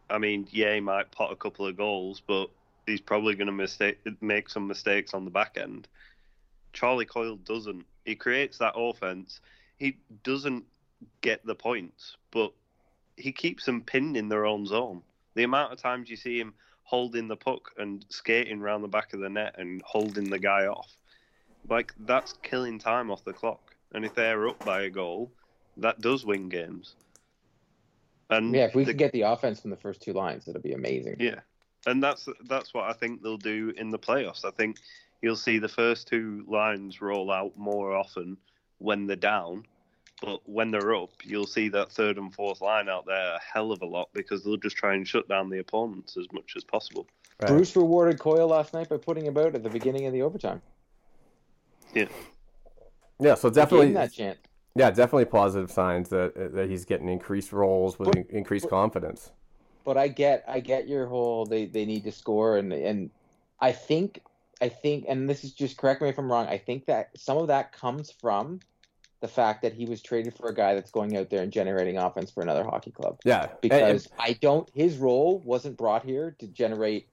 I 0.10 0.18
mean, 0.18 0.48
yeah, 0.52 0.74
he 0.76 0.80
might 0.80 1.12
pot 1.12 1.32
a 1.32 1.36
couple 1.36 1.68
of 1.68 1.76
goals, 1.76 2.22
but 2.26 2.50
he's 2.86 3.02
probably 3.02 3.36
going 3.36 3.48
to 3.48 3.54
mistake 3.54 3.98
make 4.22 4.50
some 4.50 4.68
mistakes 4.68 5.14
on 5.14 5.26
the 5.26 5.32
back 5.32 5.58
end. 5.58 5.88
Charlie 6.74 7.06
Coyle 7.06 7.38
doesn't. 7.38 7.86
He 8.06 8.16
creates 8.16 8.60
that 8.60 8.74
offense. 8.78 9.42
He 9.78 9.98
doesn't 10.24 10.64
get 11.22 11.46
the 11.46 11.56
points, 11.56 12.16
but 12.32 12.54
he 13.18 13.32
keeps 13.32 13.66
them 13.66 13.82
pinned 13.82 14.16
in 14.16 14.30
their 14.30 14.46
own 14.46 14.66
zone. 14.66 15.02
The 15.34 15.44
amount 15.44 15.74
of 15.74 15.80
times 15.82 16.10
you 16.10 16.16
see 16.16 16.40
him 16.40 16.54
holding 16.84 17.28
the 17.28 17.36
puck 17.36 17.72
and 17.78 18.06
skating 18.10 18.62
around 18.62 18.84
the 18.84 18.88
back 18.88 19.14
of 19.14 19.20
the 19.20 19.30
net 19.30 19.56
and 19.58 19.82
holding 19.84 20.30
the 20.30 20.40
guy 20.40 20.68
off, 20.68 20.96
like 21.68 21.94
that's 22.00 22.34
killing 22.44 22.78
time 22.80 23.10
off 23.12 23.24
the 23.26 23.34
clock. 23.34 23.76
And 23.94 24.06
if 24.06 24.14
they're 24.14 24.48
up 24.48 24.64
by 24.64 24.84
a 24.84 24.90
goal, 24.90 25.32
that 25.78 26.00
does 26.00 26.26
win 26.26 26.48
games. 26.48 26.96
And 28.30 28.54
Yeah, 28.54 28.66
if 28.66 28.76
we 28.76 28.84
the- 28.84 28.92
could 28.92 28.98
get 29.00 29.12
the 29.14 29.22
offense 29.22 29.60
from 29.62 29.72
the 29.72 29.78
first 29.78 30.02
two 30.02 30.14
lines, 30.14 30.48
it'd 30.48 30.62
be 30.62 30.74
amazing. 30.74 31.18
yeah, 31.20 31.40
and 31.86 32.02
that's 32.04 32.28
that's 32.46 32.74
what 32.74 32.86
I 32.90 32.94
think 32.94 33.22
they'll 33.22 33.38
do 33.38 33.74
in 33.78 33.90
the 33.92 34.00
playoffs. 34.00 34.46
I 34.46 34.52
think 34.52 34.78
you'll 35.22 35.36
see 35.36 35.60
the 35.60 35.68
first 35.70 36.08
two 36.08 36.44
lines 36.48 37.02
roll 37.02 37.32
out 37.32 37.58
more 37.58 37.96
often 37.96 38.38
when 38.80 39.08
they're 39.08 39.16
down, 39.16 39.66
but 40.22 40.42
when 40.48 40.72
they're 40.72 40.96
up, 40.96 41.12
you'll 41.24 41.48
see 41.48 41.70
that 41.70 41.92
third 41.92 42.18
and 42.18 42.34
fourth 42.34 42.62
line 42.62 42.90
out 42.90 43.06
there 43.06 43.36
a 43.36 43.40
hell 43.42 43.72
of 43.72 43.82
a 43.82 43.86
lot 43.86 44.10
because 44.14 44.44
they'll 44.44 44.58
just 44.58 44.76
try 44.76 44.94
and 44.94 45.08
shut 45.08 45.28
down 45.28 45.50
the 45.50 45.60
opponents 45.60 46.18
as 46.18 46.28
much 46.32 46.54
as 46.56 46.64
possible. 46.64 47.08
Right. 47.42 47.50
Bruce 47.50 47.76
rewarded 47.76 48.20
Coyle 48.20 48.48
last 48.48 48.74
night 48.74 48.90
by 48.90 48.98
putting 48.98 49.26
him 49.26 49.38
out 49.38 49.56
at 49.56 49.64
the 49.64 49.70
beginning 49.70 50.06
of 50.06 50.14
the 50.14 50.22
overtime. 50.22 50.62
Yeah, 51.94 52.06
Yeah. 53.20 53.36
So 53.36 53.50
definitely. 53.50 53.94
that 53.94 54.14
chance. 54.14 54.38
Yeah, 54.78 54.90
definitely 54.92 55.26
positive 55.26 55.72
signs 55.72 56.10
that 56.10 56.54
that 56.54 56.70
he's 56.70 56.84
getting 56.84 57.08
increased 57.08 57.54
roles 57.54 57.98
with 57.98 58.08
But- 58.12 58.18
in- 58.18 58.26
increased 58.30 58.70
confidence. 58.70 59.32
But 59.86 59.98
I 59.98 60.08
get 60.10 60.44
I 60.48 60.60
get 60.60 60.88
your 60.88 61.06
whole 61.08 61.46
they, 61.46 61.66
they 61.66 61.86
need 61.86 62.04
to 62.06 62.12
score 62.12 62.58
and 62.58 62.74
and 62.74 63.10
I 63.62 63.72
think 63.72 64.22
I 64.62 64.70
think 64.70 65.06
and 65.08 65.30
this 65.30 65.44
is 65.44 65.54
just 65.54 65.78
correct 65.78 66.02
me 66.02 66.10
if 66.10 66.18
I'm 66.18 66.32
wrong, 66.32 66.48
I 66.48 66.58
think 66.58 66.86
that 66.86 67.10
some 67.18 67.38
of 67.38 67.48
that 67.48 67.72
comes 67.74 68.12
from 68.12 68.60
the 69.22 69.28
fact 69.28 69.62
that 69.64 69.74
he 69.74 69.86
was 69.86 70.02
traded 70.02 70.36
for 70.36 70.50
a 70.50 70.54
guy 70.56 70.76
that's 70.76 70.92
going 70.92 71.18
out 71.18 71.30
there 71.30 71.42
and 71.42 71.52
generating 71.52 71.98
offense 71.98 72.32
for 72.32 72.42
another 72.44 72.64
hockey 72.64 72.92
club. 72.92 73.20
Yeah, 73.26 73.42
and- 73.44 73.50
and- 73.52 73.62
Because 73.62 74.08
I 74.20 74.34
don't 74.34 74.70
his 74.74 74.98
role 74.98 75.40
wasn't 75.40 75.78
brought 75.78 76.04
here 76.06 76.36
to 76.40 76.48
generate 76.48 77.08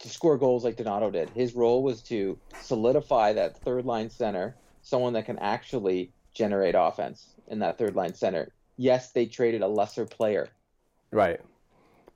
to 0.00 0.08
score 0.08 0.36
goals 0.36 0.64
like 0.64 0.76
Donato 0.76 1.10
did. 1.10 1.30
His 1.30 1.54
role 1.54 1.82
was 1.82 2.02
to 2.04 2.36
solidify 2.60 3.34
that 3.34 3.56
third 3.58 3.84
line 3.84 4.10
center, 4.10 4.56
someone 4.82 5.12
that 5.12 5.26
can 5.26 5.38
actually 5.38 6.10
generate 6.34 6.74
offense 6.76 7.34
in 7.46 7.60
that 7.60 7.78
third 7.78 7.94
line 7.94 8.14
center. 8.14 8.50
Yes, 8.76 9.12
they 9.12 9.26
traded 9.26 9.62
a 9.62 9.68
lesser 9.68 10.04
player, 10.06 10.48
right. 11.12 11.40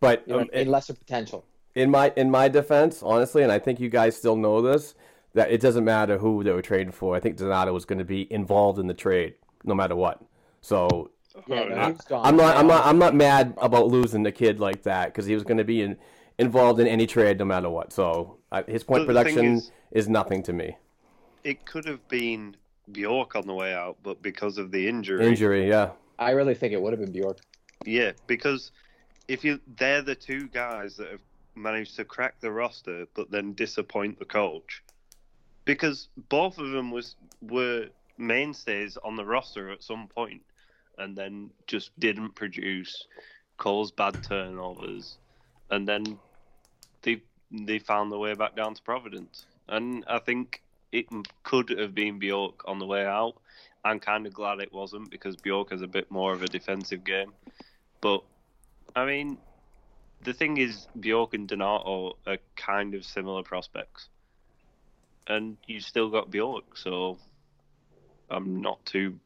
But 0.00 0.26
you 0.26 0.34
know, 0.34 0.40
um, 0.40 0.48
a 0.52 0.64
lesser 0.64 0.94
potential. 0.94 1.44
In 1.76 1.90
my 1.90 2.12
in 2.16 2.30
my 2.30 2.48
defense, 2.48 3.02
honestly, 3.02 3.42
and 3.44 3.52
I 3.52 3.58
think 3.60 3.78
you 3.78 3.88
guys 3.88 4.16
still 4.16 4.34
know 4.36 4.60
this, 4.62 4.94
that 5.34 5.50
it 5.52 5.60
doesn't 5.60 5.84
matter 5.84 6.18
who 6.18 6.42
they 6.42 6.50
were 6.52 6.62
trading 6.62 6.90
for. 6.92 7.14
I 7.14 7.20
think 7.20 7.36
Donato 7.36 7.72
was 7.72 7.84
going 7.84 7.98
to 8.00 8.04
be 8.04 8.26
involved 8.32 8.78
in 8.80 8.86
the 8.88 8.94
trade 8.94 9.34
no 9.64 9.74
matter 9.74 9.94
what. 9.94 10.20
So 10.62 11.10
Yeah, 11.46 11.64
no, 11.64 11.86
he 11.88 11.98
gone. 12.08 12.26
I'm 12.26 12.36
not 12.36 12.56
I'm 12.56 12.66
not 12.66 12.86
I'm 12.86 12.98
not 12.98 13.14
mad 13.14 13.54
about 13.58 13.88
losing 13.88 14.22
the 14.24 14.32
kid 14.32 14.58
like 14.58 14.82
that 14.84 15.06
because 15.08 15.26
he 15.26 15.34
was 15.34 15.44
going 15.44 15.58
to 15.58 15.64
be 15.64 15.82
in, 15.82 15.98
involved 16.38 16.80
in 16.80 16.86
any 16.86 17.06
trade 17.06 17.38
no 17.38 17.44
matter 17.44 17.68
what. 17.70 17.92
So 17.92 18.38
uh, 18.50 18.62
his 18.66 18.82
point 18.82 19.02
But 19.06 19.08
production 19.14 19.44
is- 19.56 19.70
is 19.92 20.08
nothing 20.08 20.42
to 20.44 20.52
me. 20.52 20.76
it 21.44 21.64
could 21.66 21.84
have 21.84 22.06
been 22.08 22.56
Bjork 22.90 23.36
on 23.36 23.46
the 23.46 23.54
way 23.54 23.72
out, 23.74 23.96
but 24.02 24.20
because 24.22 24.58
of 24.58 24.70
the 24.70 24.88
injury, 24.88 25.24
Injury, 25.26 25.68
yeah, 25.68 25.90
I 26.18 26.30
really 26.30 26.54
think 26.54 26.72
it 26.72 26.80
would 26.80 26.92
have 26.92 27.00
been 27.00 27.12
Bjork. 27.12 27.38
Yeah, 27.84 28.12
because 28.26 28.72
if 29.28 29.44
you 29.44 29.60
they're 29.76 30.02
the 30.02 30.14
two 30.14 30.48
guys 30.48 30.96
that 30.96 31.10
have 31.10 31.20
managed 31.56 31.96
to 31.96 32.04
crack 32.04 32.40
the 32.40 32.50
roster 32.52 33.06
but 33.14 33.30
then 33.30 33.54
disappoint 33.54 34.18
the 34.18 34.24
coach. 34.24 34.82
Because 35.64 36.08
both 36.28 36.58
of 36.58 36.70
them 36.70 36.90
was 36.90 37.16
were 37.42 37.86
mainstays 38.18 38.96
on 39.04 39.16
the 39.16 39.24
roster 39.24 39.70
at 39.70 39.82
some 39.82 40.08
point 40.08 40.42
and 40.98 41.16
then 41.16 41.50
just 41.66 41.98
didn't 41.98 42.34
produce, 42.34 43.06
caused 43.58 43.96
bad 43.96 44.22
turnovers, 44.22 45.18
and 45.70 45.86
then 45.86 46.18
they 47.02 47.20
they 47.50 47.78
found 47.78 48.10
their 48.10 48.18
way 48.18 48.34
back 48.34 48.56
down 48.56 48.74
to 48.74 48.82
Providence. 48.82 49.46
And 49.68 50.04
I 50.06 50.18
think 50.18 50.62
it 50.92 51.06
could 51.42 51.70
have 51.70 51.94
been 51.94 52.18
Bjork 52.18 52.62
on 52.66 52.78
the 52.78 52.86
way 52.86 53.04
out. 53.04 53.34
I'm 53.84 54.00
kind 54.00 54.26
of 54.26 54.32
glad 54.32 54.60
it 54.60 54.72
wasn't 54.72 55.10
because 55.10 55.36
Bjork 55.36 55.70
has 55.70 55.82
a 55.82 55.86
bit 55.86 56.10
more 56.10 56.32
of 56.32 56.42
a 56.42 56.48
defensive 56.48 57.04
game. 57.04 57.32
But 58.00 58.22
I 58.94 59.04
mean, 59.04 59.38
the 60.26 60.34
thing 60.34 60.58
is, 60.58 60.88
Bjork 60.98 61.34
and 61.34 61.48
Donato 61.48 62.18
are 62.26 62.38
kind 62.56 62.94
of 62.94 63.04
similar 63.04 63.42
prospects, 63.44 64.08
and 65.28 65.56
you 65.66 65.80
still 65.80 66.10
got 66.10 66.30
Bjork, 66.30 66.76
so 66.76 67.16
I'm 68.28 68.60
not 68.60 68.84
too 68.84 69.18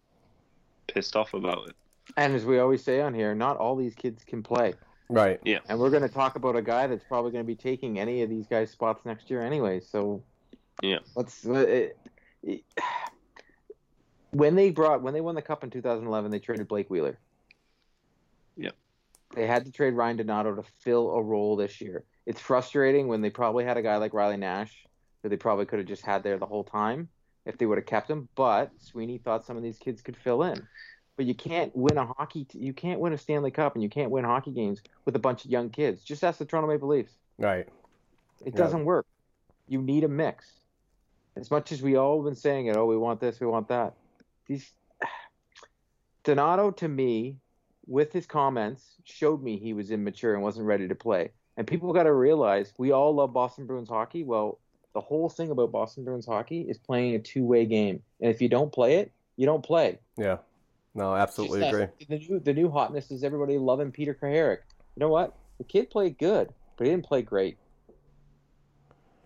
pissed 0.87 1.17
off 1.17 1.33
about 1.33 1.71
it. 1.71 1.77
And 2.17 2.35
as 2.35 2.45
we 2.45 2.59
always 2.59 2.85
say 2.85 3.01
on 3.01 3.15
here, 3.15 3.35
not 3.35 3.57
all 3.57 3.77
these 3.77 3.95
kids 3.95 4.23
can 4.25 4.43
play. 4.43 4.75
right. 5.09 5.41
Yeah, 5.45 5.61
And 5.69 5.79
we're 5.79 5.91
going 5.91 6.03
to 6.03 6.09
talk 6.09 6.37
about 6.37 6.55
a 6.55 6.63
guy 6.63 6.87
that's 6.87 7.05
probably 7.05 7.33
going 7.33 7.45
to 7.45 7.47
be 7.47 7.57
taking 7.57 7.99
any 7.99 8.23
of 8.23 8.29
these 8.29 8.47
guys' 8.47 8.71
spots 8.71 9.07
next 9.07 9.31
year 9.31 9.43
anyway. 9.43 9.81
So 9.81 10.23
yeah, 10.83 10.99
let's. 11.17 11.47
uh, 11.47 11.53
It, 11.55 11.97
it, 12.43 12.63
when 14.33 14.55
they 14.55 14.71
brought 14.71 15.03
when 15.03 15.15
they 15.15 15.21
won 15.23 15.35
the 15.35 15.43
cup 15.43 15.65
in 15.65 15.71
2011, 15.71 16.31
they 16.31 16.39
traded 16.39 16.69
Blake 16.69 16.91
Wheeler. 16.91 17.19
They 19.35 19.47
had 19.47 19.65
to 19.65 19.73
trade 19.73 19.95
Ryan 19.95 20.17
Donato 20.17 20.55
to 20.57 20.63
fill 20.81 21.11
a 21.11 21.23
role 21.23 21.57
this 21.57 21.81
year. 21.81 22.05
It's 22.27 22.41
frustrating 22.41 23.09
when 23.09 23.21
they 23.21 23.31
probably 23.31 23.65
had 23.65 23.77
a 23.77 23.83
guy 23.83 23.97
like 23.97 24.13
Riley 24.13 24.37
Nash, 24.37 24.85
who 25.23 25.29
they 25.29 25.37
probably 25.37 25.67
could 25.67 25.79
have 25.79 25.89
just 25.89 26.05
had 26.05 26.23
there 26.23 26.39
the 26.39 26.47
whole 26.47 26.65
time 26.65 27.09
if 27.47 27.57
they 27.57 27.67
would 27.67 27.79
have 27.79 27.87
kept 27.87 28.11
him. 28.11 28.29
But 28.35 28.71
Sweeney 28.79 29.19
thought 29.19 29.47
some 29.47 29.57
of 29.57 29.63
these 29.63 29.79
kids 29.79 30.03
could 30.03 30.17
fill 30.17 30.43
in. 30.43 30.67
But 31.17 31.27
you 31.27 31.35
can't 31.35 31.75
win 31.77 31.99
a 31.99 32.07
hockey. 32.07 32.45
T- 32.45 32.59
you 32.59 32.73
can't 32.73 32.99
win 32.99 33.13
a 33.13 33.19
Stanley 33.19 33.51
Cup, 33.51 33.75
and 33.75 33.83
you 33.83 33.91
can't 33.91 34.11
win 34.11 34.25
hockey 34.25 34.53
games 34.53 34.81
with 35.05 35.15
a 35.17 35.19
bunch 35.19 35.45
of 35.45 35.51
young 35.51 35.71
kids. 35.71 36.03
Just 36.03 36.25
ask 36.25 36.39
the 36.39 36.45
Toronto 36.45 36.69
Maple 36.69 36.89
Leafs. 36.89 37.13
Right. 37.39 37.69
It 38.45 38.55
Yeah. 38.55 38.57
doesn't 38.57 38.85
work. 38.85 39.07
You 39.69 39.83
need 39.83 40.03
a 40.05 40.09
mix. 40.09 40.51
As 41.37 41.51
much 41.51 41.73
as 41.73 41.83
we 41.83 41.97
all 41.97 42.23
been 42.23 42.35
saying 42.35 42.67
it, 42.67 42.77
oh, 42.77 42.87
we 42.87 42.97
want 42.97 43.21
this, 43.21 43.39
we 43.39 43.47
want 43.47 43.69
that. 43.69 43.95
These 44.47 44.73
Donato 46.25 46.71
to 46.73 46.89
me, 46.89 47.37
with 47.87 48.13
his 48.13 48.27
comments, 48.27 48.97
showed 49.05 49.43
me 49.43 49.59
he 49.59 49.73
was 49.73 49.91
immature 49.91 50.35
and 50.35 50.43
wasn't 50.43 50.67
ready 50.67 50.89
to 50.89 50.95
play. 50.95 51.31
And 51.57 51.67
people 51.67 51.93
got 51.93 52.05
to 52.05 52.13
realize 52.13 52.73
we 52.79 52.93
all 52.93 53.15
love 53.15 53.33
Boston 53.33 53.67
Bruins 53.67 53.89
hockey. 53.89 54.25
Well, 54.25 54.59
the 54.95 55.01
whole 55.01 55.29
thing 55.29 55.51
about 55.51 55.73
Boston 55.73 56.05
Bruins 56.05 56.27
hockey 56.27 56.63
is 56.63 56.79
playing 56.79 57.15
a 57.15 57.19
two-way 57.19 57.67
game, 57.67 58.03
and 58.21 58.31
if 58.31 58.41
you 58.41 58.49
don't 58.49 58.73
play 58.73 58.97
it, 58.97 59.13
you 59.37 59.47
don't 59.47 59.63
play. 59.63 59.99
Yeah. 60.17 60.39
No, 60.95 61.15
absolutely 61.15 61.63
agree. 61.63 61.87
The 62.09 62.19
new, 62.19 62.41
the 62.41 62.53
new 62.53 62.71
hotness 62.71 63.11
is 63.11 63.23
everybody 63.23 63.59
loving 63.59 63.93
Peter 63.93 64.15
Cehlarik. 64.15 64.59
You 64.97 65.01
know 65.01 65.09
what? 65.09 65.37
The 65.59 65.65
kid 65.65 65.91
played 65.91 66.19
good, 66.19 66.53
but 66.77 66.87
he 66.87 66.93
didn't 66.93 67.07
play 67.07 67.23
great. 67.23 67.57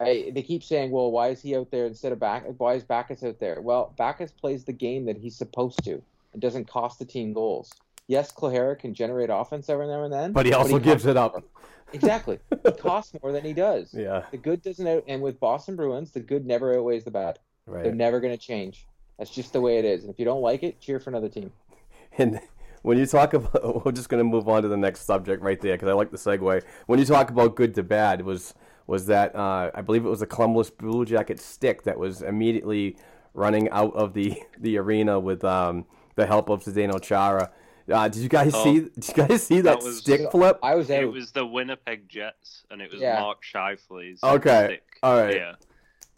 I, 0.01 0.31
they 0.35 0.43
keep 0.43 0.63
saying, 0.63 0.91
"Well, 0.91 1.11
why 1.11 1.29
is 1.29 1.41
he 1.41 1.57
out 1.57 1.71
there 1.71 1.87
instead 1.87 2.13
of 2.13 2.19
back? 2.19 2.45
Why 2.59 2.75
is 2.75 2.85
Backes 2.85 3.23
out 3.23 3.39
there?" 3.39 3.61
Well, 3.61 3.95
Backes 3.97 4.33
plays 4.33 4.65
the 4.65 4.73
game 4.73 5.07
that 5.07 5.17
he's 5.17 5.37
supposed 5.37 5.83
to. 5.85 6.03
It 6.35 6.41
doesn't 6.41 6.69
cost 6.69 6.99
the 6.99 7.05
team 7.05 7.33
goals. 7.33 7.73
Yes, 8.07 8.33
Cehlarik 8.33 8.81
can 8.81 8.95
generate 8.95 9.31
offense 9.33 9.69
every 9.69 9.87
now 9.87 10.05
and 10.05 10.13
then, 10.13 10.33
But 10.33 10.47
he 10.47 10.53
also 10.53 10.79
gives 10.79 11.07
it 11.07 11.17
up. 11.17 11.33
more. 11.33 11.43
Exactly, 11.93 12.41
he 12.65 12.73
costs 12.73 13.13
more 13.23 13.31
than 13.31 13.45
he 13.45 13.53
does. 13.53 13.95
Yeah. 13.97 14.25
The 14.33 14.37
good 14.37 14.63
doesn't 14.63 14.87
out, 14.87 15.05
and 15.07 15.23
with 15.23 15.39
Boston 15.39 15.77
Bruins, 15.77 16.11
the 16.11 16.19
good 16.19 16.45
never 16.45 16.77
outweighs 16.77 17.05
the 17.05 17.13
bad. 17.13 17.39
Right. 17.67 17.85
They're 17.85 17.95
never 17.95 18.19
going 18.19 18.37
to 18.37 18.43
change. 18.43 18.89
That's 19.17 19.31
just 19.31 19.53
the 19.53 19.61
way 19.61 19.79
it 19.79 19.85
is. 19.85 20.03
And 20.03 20.13
if 20.13 20.19
you 20.19 20.25
don't 20.25 20.43
like 20.43 20.65
it, 20.65 20.81
cheer 20.81 20.99
for 20.99 21.11
another 21.11 21.29
team. 21.29 21.53
And 22.19 22.41
when 22.83 22.99
you 22.99 23.07
talk 23.07 23.35
about, 23.35 23.85
we're 23.85 23.93
just 23.93 24.09
going 24.09 24.19
to 24.21 24.25
move 24.25 24.49
on 24.49 24.63
to 24.63 24.69
the 24.69 24.77
next 24.77 25.03
subject 25.03 25.43
right 25.43 25.61
there 25.61 25.75
because 25.75 25.89
I 25.89 25.93
like 25.93 26.11
the 26.11 26.17
segue. 26.17 26.63
When 26.87 26.99
you 26.99 27.05
talk 27.05 27.31
about 27.31 27.55
good 27.57 27.75
to 27.77 27.83
bad, 27.83 28.23
was 28.23 28.55
was 28.87 29.07
that 29.07 29.35
uh, 29.35 29.71
I 29.75 29.81
believe 29.81 30.05
it 30.05 30.09
was 30.09 30.23
a 30.23 30.27
Columbus 30.27 30.71
Blue 30.71 31.05
Jacket 31.05 31.41
stick 31.41 31.83
that 31.85 31.99
was 31.99 32.23
immediately 32.23 32.97
running 33.35 33.69
out 33.71 33.95
of 33.95 34.15
the 34.15 34.37
the 34.61 34.79
arena 34.79 35.19
with 35.19 35.45
um, 35.45 35.87
the 36.17 36.27
help 36.27 36.49
of 36.49 36.63
Zdeno 36.65 37.01
Chara. 37.01 37.51
Uh, 37.91 38.09
did 38.09 38.23
you 38.23 38.29
guys 38.29 38.53
Oh, 38.55 38.65
see? 38.65 38.81
Did 38.81 39.09
you 39.09 39.15
guys 39.15 39.43
see 39.43 39.61
that, 39.61 39.81
that 39.81 39.85
was- 39.87 39.99
stick 39.99 40.31
flip? 40.31 40.59
I 40.63 40.75
was 40.75 40.91
out. 40.91 41.03
it 41.03 41.07
was 41.07 41.33
the 41.33 41.45
Winnipeg 41.45 42.09
Jets, 42.09 42.65
and 42.71 42.81
it 42.81 42.91
was 42.91 43.01
Yeah. 43.01 43.21
Mark 43.21 43.43
Scheifele's 43.45 44.23
Okay, 44.23 44.65
stick. 44.67 44.83
all 45.03 45.21
right. 45.23 45.37
Yeah, 45.37 45.55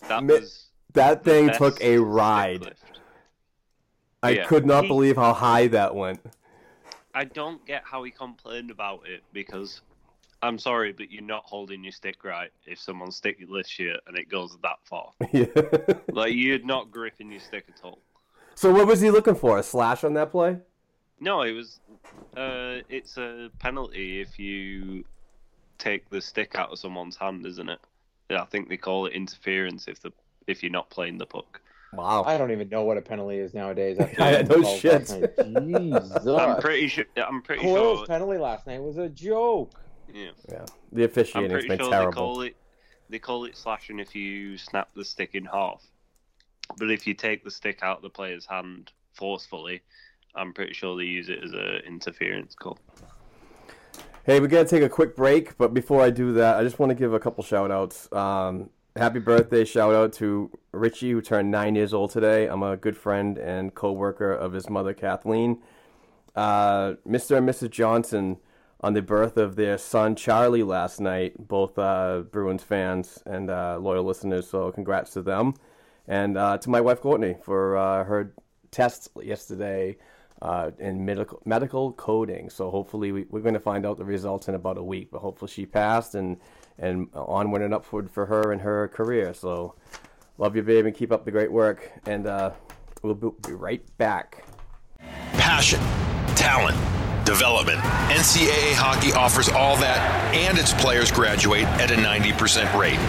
that 0.08 0.22
Mi- 0.24 0.34
was 0.40 0.62
That 0.92 1.24
thing 1.24 1.50
took 1.50 1.78
a 1.82 1.98
ride. 1.98 2.74
I 4.22 4.30
Yeah. 4.30 4.46
could 4.46 4.64
not 4.64 4.84
He- 4.84 4.88
believe 4.88 5.16
how 5.16 5.32
high 5.34 5.66
that 5.68 5.94
went. 5.94 6.20
I 7.14 7.24
don't 7.24 7.64
get 7.66 7.82
how 7.84 8.02
he 8.02 8.10
complained 8.10 8.70
about 8.70 9.06
it 9.06 9.22
because 9.32 9.82
I'm 10.42 10.58
sorry, 10.58 10.92
but 10.92 11.10
you're 11.10 11.22
not 11.22 11.44
holding 11.44 11.82
your 11.82 11.92
stick 11.92 12.22
right 12.24 12.50
if 12.66 12.78
someone 12.78 13.10
stick 13.10 13.38
lifts 13.48 13.78
you 13.78 13.94
and 14.06 14.16
it 14.16 14.28
goes 14.28 14.56
that 14.62 14.76
far. 14.84 15.12
yeah. 15.32 15.46
like 16.12 16.32
you're 16.34 16.58
not 16.60 16.90
gripping 16.90 17.30
your 17.30 17.40
stick 17.40 17.64
at 17.68 17.80
all. 17.84 17.98
So 18.54 18.70
what 18.72 18.86
was 18.86 19.00
he 19.00 19.10
looking 19.10 19.34
for? 19.34 19.58
A 19.58 19.62
slash 19.62 20.02
on 20.04 20.14
that 20.14 20.30
play? 20.30 20.58
No, 21.20 21.42
it 21.42 21.52
was. 21.52 21.80
Uh, 22.36 22.82
it's 22.88 23.16
a 23.16 23.50
penalty 23.58 24.20
if 24.20 24.38
you 24.38 25.04
take 25.78 26.08
the 26.10 26.20
stick 26.20 26.54
out 26.54 26.70
of 26.70 26.78
someone's 26.78 27.16
hand, 27.16 27.46
isn't 27.46 27.68
it? 27.68 27.80
Yeah, 28.30 28.42
I 28.42 28.46
think 28.46 28.68
they 28.68 28.76
call 28.76 29.06
it 29.06 29.12
interference 29.12 29.88
if 29.88 30.00
the 30.00 30.12
if 30.46 30.62
you're 30.62 30.72
not 30.72 30.90
playing 30.90 31.18
the 31.18 31.26
puck. 31.26 31.60
Wow. 31.92 32.24
I 32.26 32.36
don't 32.36 32.50
even 32.50 32.68
know 32.68 32.82
what 32.82 32.98
a 32.98 33.00
penalty 33.02 33.38
is 33.38 33.54
nowadays. 33.54 33.98
after 34.00 34.22
I 34.22 34.42
no 34.42 34.62
shit. 34.76 35.06
Jesus. 35.06 36.26
I'm 36.26 36.60
pretty 36.60 36.88
sure. 36.88 37.04
I'm 37.16 37.42
pretty 37.42 37.62
Coyle's 37.62 38.00
sure. 38.00 38.06
penalty 38.06 38.38
last 38.38 38.66
night 38.66 38.82
was 38.82 38.98
a 38.98 39.08
joke. 39.08 39.80
Yeah, 40.12 40.30
yeah. 40.48 40.64
The 40.92 41.04
I'm 41.04 41.10
officiating's 41.10 41.52
pretty 41.52 41.68
been 41.68 41.78
sure 41.78 41.90
they 41.90 42.12
call 42.12 42.42
it. 42.42 42.56
They 43.08 43.18
call 43.18 43.44
it 43.44 43.56
slashing 43.56 44.00
if 44.00 44.14
you 44.14 44.58
snap 44.58 44.90
the 44.94 45.04
stick 45.04 45.30
in 45.34 45.44
half. 45.44 45.82
But 46.76 46.90
if 46.90 47.06
you 47.06 47.14
take 47.14 47.44
the 47.44 47.50
stick 47.50 47.78
out 47.82 47.98
of 47.98 48.02
the 48.02 48.10
player's 48.10 48.44
hand 48.44 48.90
forcefully, 49.12 49.82
I'm 50.36 50.52
pretty 50.52 50.74
sure 50.74 50.96
they 50.96 51.04
use 51.04 51.28
it 51.28 51.42
as 51.42 51.52
a 51.52 51.78
interference 51.86 52.54
call. 52.54 52.78
Hey, 54.24 54.40
we 54.40 54.48
got 54.48 54.64
to 54.64 54.68
take 54.68 54.82
a 54.82 54.88
quick 54.88 55.14
break, 55.14 55.56
but 55.56 55.72
before 55.72 56.02
I 56.02 56.10
do 56.10 56.32
that, 56.34 56.56
I 56.56 56.64
just 56.64 56.78
want 56.78 56.90
to 56.90 56.96
give 56.96 57.14
a 57.14 57.20
couple 57.20 57.44
shout 57.44 57.70
outs. 57.70 58.10
Um, 58.12 58.70
happy 58.96 59.20
birthday 59.20 59.64
shout 59.64 59.94
out 59.94 60.12
to 60.14 60.50
Richie, 60.72 61.12
who 61.12 61.20
turned 61.20 61.50
nine 61.50 61.74
years 61.74 61.94
old 61.94 62.10
today. 62.10 62.46
I'm 62.46 62.62
a 62.62 62.76
good 62.76 62.96
friend 62.96 63.38
and 63.38 63.74
co 63.74 63.92
worker 63.92 64.32
of 64.32 64.52
his 64.52 64.68
mother, 64.68 64.94
Kathleen. 64.94 65.62
Uh, 66.34 66.94
Mr. 67.08 67.38
and 67.38 67.48
Mrs. 67.48 67.70
Johnson 67.70 68.38
on 68.80 68.94
the 68.94 69.00
birth 69.00 69.36
of 69.36 69.56
their 69.56 69.78
son, 69.78 70.16
Charlie, 70.16 70.62
last 70.62 71.00
night, 71.00 71.34
both 71.38 71.78
uh, 71.78 72.24
Bruins 72.30 72.62
fans 72.62 73.22
and 73.24 73.48
uh, 73.48 73.78
loyal 73.80 74.04
listeners, 74.04 74.50
so 74.50 74.70
congrats 74.72 75.12
to 75.12 75.22
them. 75.22 75.54
And 76.06 76.36
uh, 76.36 76.58
to 76.58 76.68
my 76.68 76.80
wife, 76.80 77.00
Courtney, 77.00 77.36
for 77.42 77.76
uh, 77.76 78.04
her 78.04 78.34
test 78.70 79.08
yesterday 79.22 79.96
uh, 80.42 80.70
in 80.78 81.04
medical 81.04 81.40
medical 81.44 81.92
coding. 81.92 82.50
So 82.50 82.70
hopefully 82.70 83.12
we, 83.12 83.26
we're 83.30 83.40
going 83.40 83.54
to 83.54 83.60
find 83.60 83.86
out 83.86 83.98
the 83.98 84.04
results 84.04 84.48
in 84.48 84.54
about 84.54 84.78
a 84.78 84.82
week. 84.82 85.10
But 85.10 85.20
hopefully 85.20 85.50
she 85.50 85.66
passed 85.66 86.14
and 86.14 86.38
and 86.78 87.08
onward 87.14 87.62
and 87.62 87.72
upward 87.72 88.10
for 88.10 88.26
her 88.26 88.52
and 88.52 88.60
her 88.60 88.88
career. 88.88 89.32
So 89.34 89.74
love 90.38 90.56
you, 90.56 90.62
babe, 90.62 90.86
and 90.86 90.94
keep 90.94 91.12
up 91.12 91.24
the 91.24 91.30
great 91.30 91.50
work. 91.50 91.90
And 92.06 92.26
uh, 92.26 92.52
we'll 93.02 93.14
be, 93.14 93.30
be 93.46 93.52
right 93.52 93.82
back. 93.98 94.44
Passion, 95.32 95.80
talent, 96.34 96.76
development. 97.24 97.78
NCAA 98.08 98.74
hockey 98.74 99.12
offers 99.12 99.48
all 99.48 99.76
that, 99.78 100.34
and 100.34 100.58
its 100.58 100.72
players 100.74 101.10
graduate 101.10 101.64
at 101.80 101.90
a 101.90 101.94
90% 101.94 102.78
rate. 102.78 103.00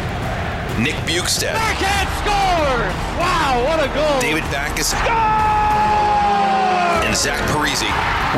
Nick 0.80 0.96
Bjugstad. 1.08 1.54
Backhand 1.54 2.08
scores! 2.22 2.94
Wow, 3.18 3.64
what 3.66 3.84
a 3.84 3.92
goal! 3.94 4.22
David 4.22 4.44
Backes 4.52 4.94
and 7.06 7.16
Zach 7.16 7.40
Parise 7.50 7.88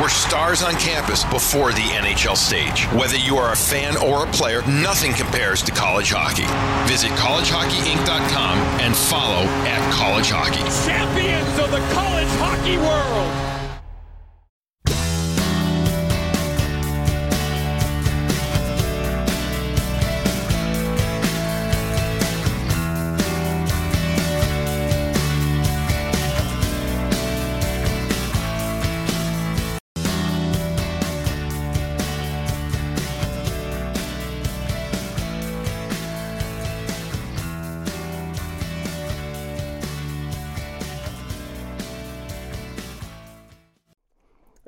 were 0.00 0.08
stars 0.08 0.62
on 0.62 0.74
campus 0.74 1.24
before 1.24 1.72
the 1.72 1.80
NHL 1.80 2.36
stage. 2.36 2.84
Whether 2.86 3.16
you 3.16 3.36
are 3.36 3.52
a 3.52 3.56
fan 3.56 3.96
or 3.96 4.24
a 4.24 4.30
player, 4.32 4.62
nothing 4.62 5.12
compares 5.12 5.62
to 5.62 5.72
college 5.72 6.12
hockey. 6.14 6.46
Visit 6.88 7.10
collegehockeyinc.com 7.12 8.58
and 8.80 8.96
follow 8.96 9.44
at 9.66 9.92
college 9.92 10.30
hockey. 10.30 10.64
Champions 10.86 11.58
of 11.58 11.70
the 11.70 11.80
college 11.94 12.28
hockey 12.38 12.76
world! 12.78 13.49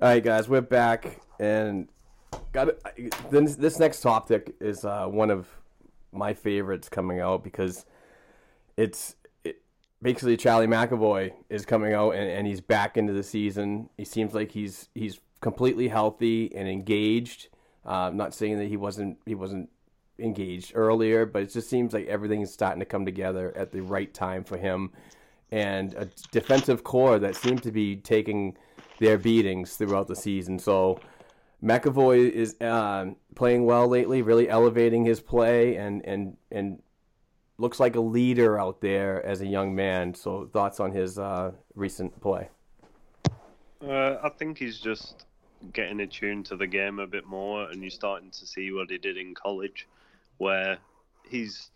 All 0.02 0.08
right, 0.08 0.24
guys, 0.24 0.48
we're 0.48 0.62
back, 0.62 1.20
and 1.38 1.86
got 2.52 2.70
this. 3.30 3.54
This 3.54 3.78
next 3.78 4.00
topic 4.00 4.52
is 4.58 4.84
uh, 4.84 5.06
one 5.06 5.30
of 5.30 5.46
my 6.10 6.34
favorites 6.34 6.88
coming 6.88 7.20
out 7.20 7.44
because 7.44 7.86
it's 8.76 9.14
it, 9.44 9.62
basically 10.02 10.36
Charlie 10.36 10.66
McAvoy 10.66 11.34
is 11.48 11.64
coming 11.64 11.92
out 11.92 12.16
and, 12.16 12.28
and 12.28 12.48
he's 12.48 12.60
back 12.60 12.96
into 12.96 13.12
the 13.12 13.22
season. 13.22 13.90
He 13.96 14.04
seems 14.04 14.34
like 14.34 14.50
he's 14.50 14.88
he's 14.92 15.20
completely 15.40 15.86
healthy 15.86 16.52
and 16.52 16.68
engaged. 16.68 17.46
Uh, 17.86 18.08
I'm 18.08 18.16
not 18.16 18.34
saying 18.34 18.58
that 18.58 18.66
he 18.66 18.76
wasn't 18.76 19.18
he 19.24 19.36
wasn't 19.36 19.70
engaged 20.18 20.72
earlier, 20.74 21.26
but 21.26 21.42
it 21.42 21.52
just 21.52 21.70
seems 21.70 21.92
like 21.92 22.08
everything 22.08 22.40
is 22.40 22.52
starting 22.52 22.80
to 22.80 22.86
come 22.86 23.04
together 23.04 23.52
at 23.54 23.70
the 23.70 23.82
right 23.82 24.12
time 24.12 24.42
for 24.42 24.56
him, 24.56 24.90
and 25.52 25.94
a 25.94 26.08
defensive 26.32 26.82
core 26.82 27.20
that 27.20 27.36
seems 27.36 27.60
to 27.60 27.70
be 27.70 27.94
taking 27.94 28.56
their 28.98 29.18
beatings 29.18 29.76
throughout 29.76 30.09
the 30.09 30.16
season. 30.16 30.59
So 30.59 31.00
McAvoy 31.62 32.31
is 32.31 32.61
um, 32.61 33.16
playing 33.35 33.64
well 33.64 33.88
lately, 33.88 34.22
really 34.22 34.48
elevating 34.48 35.05
his 35.05 35.20
play, 35.20 35.76
and 35.76 36.05
and 36.05 36.37
and 36.50 36.83
looks 37.59 37.78
like 37.78 37.94
a 37.94 38.00
leader 38.00 38.59
out 38.59 38.81
there 38.81 39.24
as 39.24 39.40
a 39.40 39.46
young 39.46 39.74
man. 39.74 40.14
So 40.14 40.48
thoughts 40.52 40.81
on 40.81 40.92
his 40.92 41.18
uh, 41.18 41.52
recent 41.74 42.20
play? 42.20 42.48
Uh, 43.87 44.16
I 44.22 44.28
think 44.28 44.59
he's 44.59 44.78
just 44.78 45.24
getting 45.72 46.00
attuned 46.00 46.46
to 46.46 46.57
the 46.57 46.66
game 46.66 46.98
a 46.98 47.07
bit 47.07 47.26
more, 47.26 47.70
and 47.70 47.83
you're 47.83 47.90
starting 47.90 48.31
to 48.31 48.46
see 48.46 48.72
what 48.72 48.90
he 48.90 48.98
did 48.98 49.16
in 49.16 49.35
college, 49.35 49.87
where 50.38 50.78
he's 51.28 51.70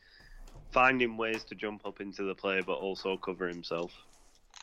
finding 0.72 1.16
ways 1.16 1.44
to 1.44 1.55
jump 1.55 1.87
up 1.87 2.00
into 2.00 2.24
the 2.24 2.35
play 2.35 2.61
but 2.61 2.74
also 2.74 3.16
cover 3.16 3.48
himself. 3.48 3.92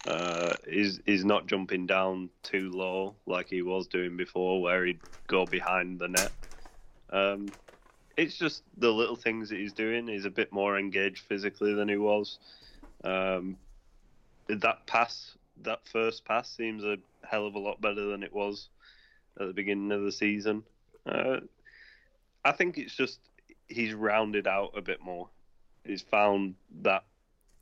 Uh, 0.06 0.54
he's, 0.68 1.00
he's 1.06 1.24
not 1.24 1.48
jumping 1.48 1.86
down 1.86 2.30
too 2.44 2.72
low 2.72 3.16
like 3.26 3.48
he 3.48 3.62
was 3.62 3.88
doing 3.88 4.18
before, 4.18 4.62
where 4.62 4.86
he'd 4.86 5.00
go 5.28 5.46
behind 5.46 6.00
the 6.00 6.08
net. 6.08 6.32
Um, 7.10 7.54
it's 8.18 8.38
just 8.38 8.64
the 8.78 8.92
little 8.92 9.16
things 9.16 9.50
that 9.50 9.60
he's 9.60 9.74
doing. 9.74 10.08
He's 10.08 10.26
a 10.26 10.30
bit 10.30 10.52
more 10.52 10.78
engaged 10.78 11.26
physically 11.28 11.74
than 11.74 11.90
he 11.90 11.98
was. 11.98 12.38
Um, 13.04 13.58
that 14.48 14.86
pass, 14.86 15.38
that 15.64 15.80
first 15.88 16.26
pass, 16.26 16.50
seems 16.50 16.84
a 16.84 16.98
hell 17.24 17.48
of 17.48 17.56
a 17.56 17.60
lot 17.60 17.82
better 17.82 18.06
than 18.08 18.24
it 18.24 18.34
was 18.34 18.70
at 19.40 19.48
the 19.48 19.54
beginning 19.54 19.92
of 19.92 20.04
the 20.04 20.12
season. 20.12 20.64
Uh, 21.06 21.38
I 22.46 22.52
think 22.52 22.78
it's 22.78 22.96
just 22.96 23.20
he's 23.68 23.94
rounded 23.94 24.48
out 24.48 24.74
a 24.76 24.82
bit 24.82 25.02
more. 25.02 25.30
He's 25.84 26.02
found 26.02 26.56
that 26.82 27.04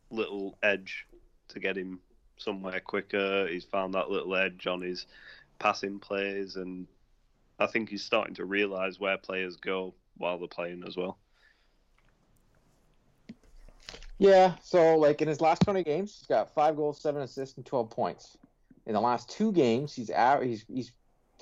little 0.10 0.58
edge 0.62 1.06
to 1.50 1.60
get 1.60 1.78
him 1.78 2.00
somewhere 2.42 2.80
quicker. 2.80 3.48
He's 3.48 3.66
found 3.66 3.94
that 3.94 4.10
little 4.10 4.36
edge 4.36 4.68
on 4.68 4.82
his 4.82 5.06
passing 5.60 6.00
plays, 6.00 6.56
and 6.56 6.88
I 7.60 7.68
think 7.68 7.90
he's 7.90 8.04
starting 8.04 8.36
to 8.36 8.46
realise 8.46 9.00
where 9.00 9.18
players 9.18 9.56
go 9.56 9.94
while 10.18 10.38
they're 10.38 10.48
playing 10.48 10.84
as 10.88 10.98
well. 10.98 11.18
Yeah, 14.18 14.54
so 14.62 14.98
like 14.98 15.22
in 15.22 15.28
his 15.28 15.42
last 15.42 15.64
20 15.64 15.84
games, 15.84 16.18
he's 16.20 16.28
got 16.28 16.54
five 16.54 16.76
goals, 16.76 17.02
seven 17.02 17.24
assists, 17.24 17.58
and 17.58 17.66
12 17.66 17.90
points. 17.90 18.38
In 18.86 18.94
the 18.94 19.02
last 19.02 19.30
two 19.30 19.52
games, 19.52 19.96
he's 19.96 20.12
out. 20.12 20.44
He's 20.44 20.64
he's 20.68 20.92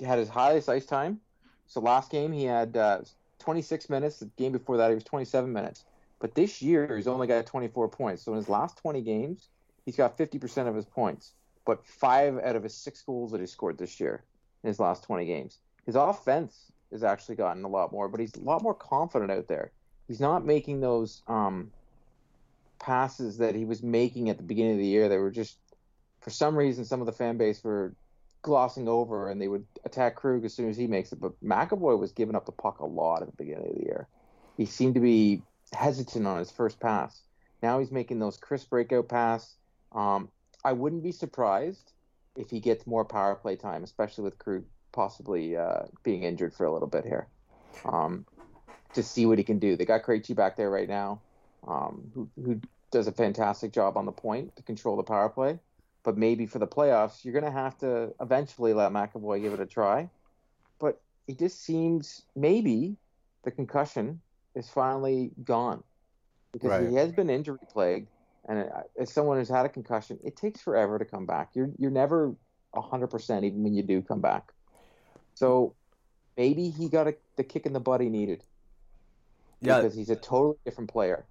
had 0.00 0.18
his 0.18 0.28
highest 0.28 0.68
ice 0.68 0.86
time. 0.86 1.20
So 1.66 1.80
last 1.80 2.10
game 2.10 2.32
he 2.32 2.44
had 2.44 2.76
uh, 2.76 3.00
26 3.38 3.90
minutes. 3.90 4.18
The 4.18 4.30
game 4.36 4.52
before 4.52 4.78
that 4.78 4.88
he 4.88 4.94
was 4.94 5.04
27 5.04 5.52
minutes. 5.52 5.84
But 6.20 6.34
this 6.34 6.62
year 6.62 6.96
he's 6.96 7.06
only 7.06 7.26
got 7.26 7.46
24 7.46 7.88
points. 7.88 8.22
So 8.22 8.32
in 8.32 8.38
his 8.38 8.48
last 8.48 8.78
20 8.78 9.02
games, 9.02 9.48
he's 9.90 9.96
got 9.96 10.16
50% 10.16 10.68
of 10.68 10.76
his 10.76 10.84
points. 10.84 11.32
But 11.66 11.84
five 11.84 12.38
out 12.38 12.54
of 12.54 12.62
his 12.62 12.76
six 12.76 13.02
goals 13.02 13.32
that 13.32 13.40
he 13.40 13.46
scored 13.48 13.76
this 13.76 13.98
year 13.98 14.22
in 14.62 14.68
his 14.68 14.78
last 14.78 15.02
20 15.02 15.26
games. 15.26 15.58
His 15.84 15.96
offense 15.96 16.70
has 16.92 17.02
actually 17.02 17.34
gotten 17.34 17.64
a 17.64 17.68
lot 17.68 17.90
more, 17.90 18.08
but 18.08 18.20
he's 18.20 18.34
a 18.36 18.40
lot 18.40 18.62
more 18.62 18.74
confident 18.74 19.32
out 19.32 19.48
there. 19.48 19.72
He's 20.06 20.20
not 20.20 20.46
making 20.46 20.80
those 20.80 21.22
um, 21.26 21.72
passes 22.78 23.38
that 23.38 23.56
he 23.56 23.64
was 23.64 23.82
making 23.82 24.30
at 24.30 24.36
the 24.36 24.44
beginning 24.44 24.72
of 24.74 24.78
the 24.78 24.86
year 24.86 25.08
that 25.08 25.18
were 25.18 25.30
just, 25.30 25.56
for 26.20 26.30
some 26.30 26.56
reason, 26.56 26.84
some 26.84 27.00
of 27.00 27.06
the 27.06 27.12
fan 27.12 27.36
base 27.36 27.64
were 27.64 27.92
glossing 28.42 28.86
over 28.86 29.28
and 29.28 29.42
they 29.42 29.48
would 29.48 29.66
attack 29.84 30.14
Krug 30.14 30.44
as 30.44 30.54
soon 30.54 30.70
as 30.70 30.76
he 30.76 30.86
makes 30.86 31.12
it. 31.12 31.20
But 31.20 31.32
McAvoy 31.42 31.98
was 31.98 32.12
giving 32.12 32.36
up 32.36 32.46
the 32.46 32.52
puck 32.52 32.78
a 32.78 32.86
lot 32.86 33.22
at 33.22 33.26
the 33.26 33.36
beginning 33.36 33.70
of 33.70 33.74
the 33.74 33.84
year. 33.84 34.06
He 34.56 34.66
seemed 34.66 34.94
to 34.94 35.00
be 35.00 35.42
hesitant 35.72 36.28
on 36.28 36.38
his 36.38 36.52
first 36.52 36.78
pass. 36.78 37.22
Now 37.60 37.80
he's 37.80 37.90
making 37.90 38.20
those 38.20 38.36
crisp 38.36 38.70
breakout 38.70 39.08
pass. 39.08 39.56
Um, 39.92 40.28
I 40.64 40.72
wouldn't 40.72 41.02
be 41.02 41.12
surprised 41.12 41.92
if 42.36 42.50
he 42.50 42.60
gets 42.60 42.86
more 42.86 43.04
power 43.04 43.34
play 43.34 43.56
time, 43.56 43.82
especially 43.82 44.24
with 44.24 44.38
Krug 44.38 44.64
possibly 44.92 45.56
uh, 45.56 45.82
being 46.02 46.22
injured 46.22 46.52
for 46.54 46.66
a 46.66 46.72
little 46.72 46.88
bit 46.88 47.04
here. 47.04 47.28
Um, 47.84 48.26
to 48.94 49.02
see 49.02 49.26
what 49.26 49.38
he 49.38 49.44
can 49.44 49.58
do. 49.58 49.76
They 49.76 49.84
got 49.84 50.02
Krejci 50.02 50.34
back 50.34 50.56
there 50.56 50.70
right 50.70 50.88
now, 50.88 51.20
um, 51.66 52.10
who, 52.14 52.28
who 52.42 52.60
does 52.90 53.06
a 53.06 53.12
fantastic 53.12 53.72
job 53.72 53.96
on 53.96 54.04
the 54.04 54.12
point 54.12 54.56
to 54.56 54.62
control 54.62 54.96
the 54.96 55.02
power 55.02 55.28
play. 55.28 55.58
But 56.02 56.16
maybe 56.16 56.46
for 56.46 56.58
the 56.58 56.66
playoffs, 56.66 57.24
you're 57.24 57.32
going 57.32 57.44
to 57.44 57.50
have 57.50 57.78
to 57.78 58.14
eventually 58.20 58.72
let 58.72 58.90
McAvoy 58.90 59.42
give 59.42 59.52
it 59.52 59.60
a 59.60 59.66
try. 59.66 60.08
But 60.78 61.00
it 61.28 61.38
just 61.38 61.62
seems 61.62 62.22
maybe 62.34 62.96
the 63.44 63.50
concussion 63.50 64.20
is 64.54 64.68
finally 64.68 65.30
gone 65.44 65.84
because 66.52 66.70
Right. 66.70 66.88
he 66.88 66.94
has 66.96 67.12
been 67.12 67.30
injury 67.30 67.58
plagued. 67.68 68.08
And 68.48 68.68
as 68.98 69.12
someone 69.12 69.36
who's 69.38 69.48
had 69.48 69.66
a 69.66 69.68
concussion, 69.68 70.18
it 70.24 70.36
takes 70.36 70.60
forever 70.60 70.98
to 70.98 71.04
come 71.04 71.26
back. 71.26 71.50
You're 71.54 71.70
you're 71.78 71.90
never 71.90 72.34
hundred 72.74 73.08
percent 73.08 73.44
even 73.44 73.62
when 73.62 73.74
you 73.74 73.82
do 73.82 74.00
come 74.00 74.20
back. 74.20 74.52
So 75.34 75.74
maybe 76.36 76.70
he 76.70 76.88
got 76.88 77.08
a, 77.08 77.14
the 77.36 77.44
kick 77.44 77.66
in 77.66 77.72
the 77.72 77.80
butt 77.80 78.00
he 78.00 78.08
needed 78.08 78.42
Yeah, 79.60 79.78
because 79.78 79.94
he's 79.94 80.10
a 80.10 80.16
totally 80.16 80.56
different 80.64 80.90
player. 80.90 81.26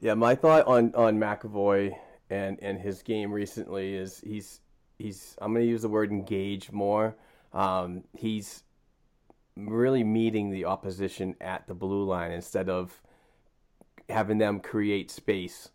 Yeah, 0.00 0.14
my 0.14 0.34
thought 0.34 0.66
on 0.66 0.94
on 0.94 1.18
McAvoy 1.18 1.94
and 2.30 2.58
and 2.62 2.78
his 2.78 3.02
game 3.02 3.32
recently 3.32 3.94
is 3.94 4.20
he's 4.20 4.60
he's 4.98 5.36
I'm 5.40 5.52
going 5.52 5.64
to 5.64 5.70
use 5.70 5.82
the 5.82 5.88
word 5.88 6.10
engage 6.10 6.70
more. 6.70 7.16
Um, 7.52 8.04
he's 8.16 8.64
really 9.56 10.04
meeting 10.04 10.50
the 10.50 10.66
opposition 10.66 11.34
at 11.40 11.66
the 11.66 11.74
blue 11.74 12.04
line 12.04 12.30
instead 12.30 12.68
of 12.68 13.02
having 14.08 14.38
them 14.38 14.60
create 14.60 15.10
space. 15.10 15.70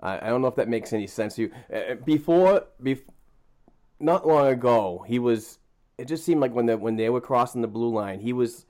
I, 0.00 0.26
I 0.26 0.28
don't 0.28 0.42
know 0.42 0.48
if 0.48 0.56
that 0.56 0.68
makes 0.68 0.92
any 0.92 1.06
sense 1.06 1.36
to 1.36 1.42
you. 1.42 1.50
Uh, 1.72 1.94
Before, 2.04 2.64
bef- 2.82 3.04
not 4.00 4.26
long 4.26 4.48
ago, 4.48 5.04
he 5.06 5.18
was. 5.18 5.58
It 5.96 6.06
just 6.06 6.24
seemed 6.24 6.40
like 6.40 6.54
when 6.54 6.66
the 6.66 6.76
when 6.76 6.96
they 6.96 7.08
were 7.08 7.20
crossing 7.20 7.62
the 7.62 7.68
blue 7.68 7.92
line, 7.92 8.20
he 8.20 8.32
was 8.32 8.66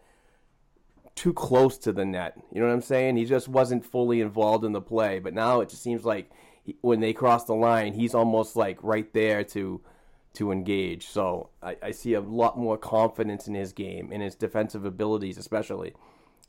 too 1.15 1.33
close 1.33 1.79
to 1.79 1.93
the 1.93 2.05
net. 2.05 2.37
You 2.53 2.61
know 2.61 2.67
what 2.67 2.75
I'm 2.75 2.83
saying? 2.83 3.17
He 3.17 3.25
just 3.25 3.49
wasn't 3.49 3.85
fully 3.85 4.21
involved 4.21 4.65
in 4.65 4.73
the 4.73 4.81
play. 4.81 5.21
But 5.21 5.35
now 5.35 5.61
it 5.61 5.69
just 5.69 5.83
seems 5.83 6.05
like 6.05 6.31
he, 6.65 6.77
when 6.81 7.01
they 7.01 7.13
cross 7.13 7.45
the 7.45 7.55
line, 7.55 7.95
he's 7.95 8.15
almost 8.15 8.57
like 8.57 8.79
right 8.83 9.13
there 9.13 9.45
to 9.45 9.81
to 10.35 10.51
engage. 10.51 11.07
So 11.07 11.51
I, 11.63 11.77
I 11.83 11.91
see 11.93 12.15
a 12.15 12.21
lot 12.21 12.59
more 12.59 12.77
confidence 12.77 13.47
in 13.47 13.55
his 13.55 13.73
game 13.73 14.11
and 14.13 14.23
his 14.23 14.35
defensive 14.35 14.85
abilities, 14.85 15.39
especially. 15.39 15.95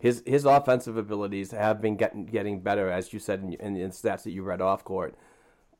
His 0.06 0.22
his 0.26 0.46
offensive 0.46 0.98
abilities 0.98 1.50
have 1.52 1.82
been 1.82 1.96
getting 1.96 2.26
getting 2.28 2.60
better, 2.60 2.92
as 2.92 3.12
you 3.12 3.20
said 3.20 3.40
in, 3.42 3.54
in, 3.54 3.76
in 3.76 3.90
stats 3.90 4.24
that 4.24 4.32
you 4.32 4.44
read 4.44 4.62
off 4.62 4.84
court. 4.84 5.16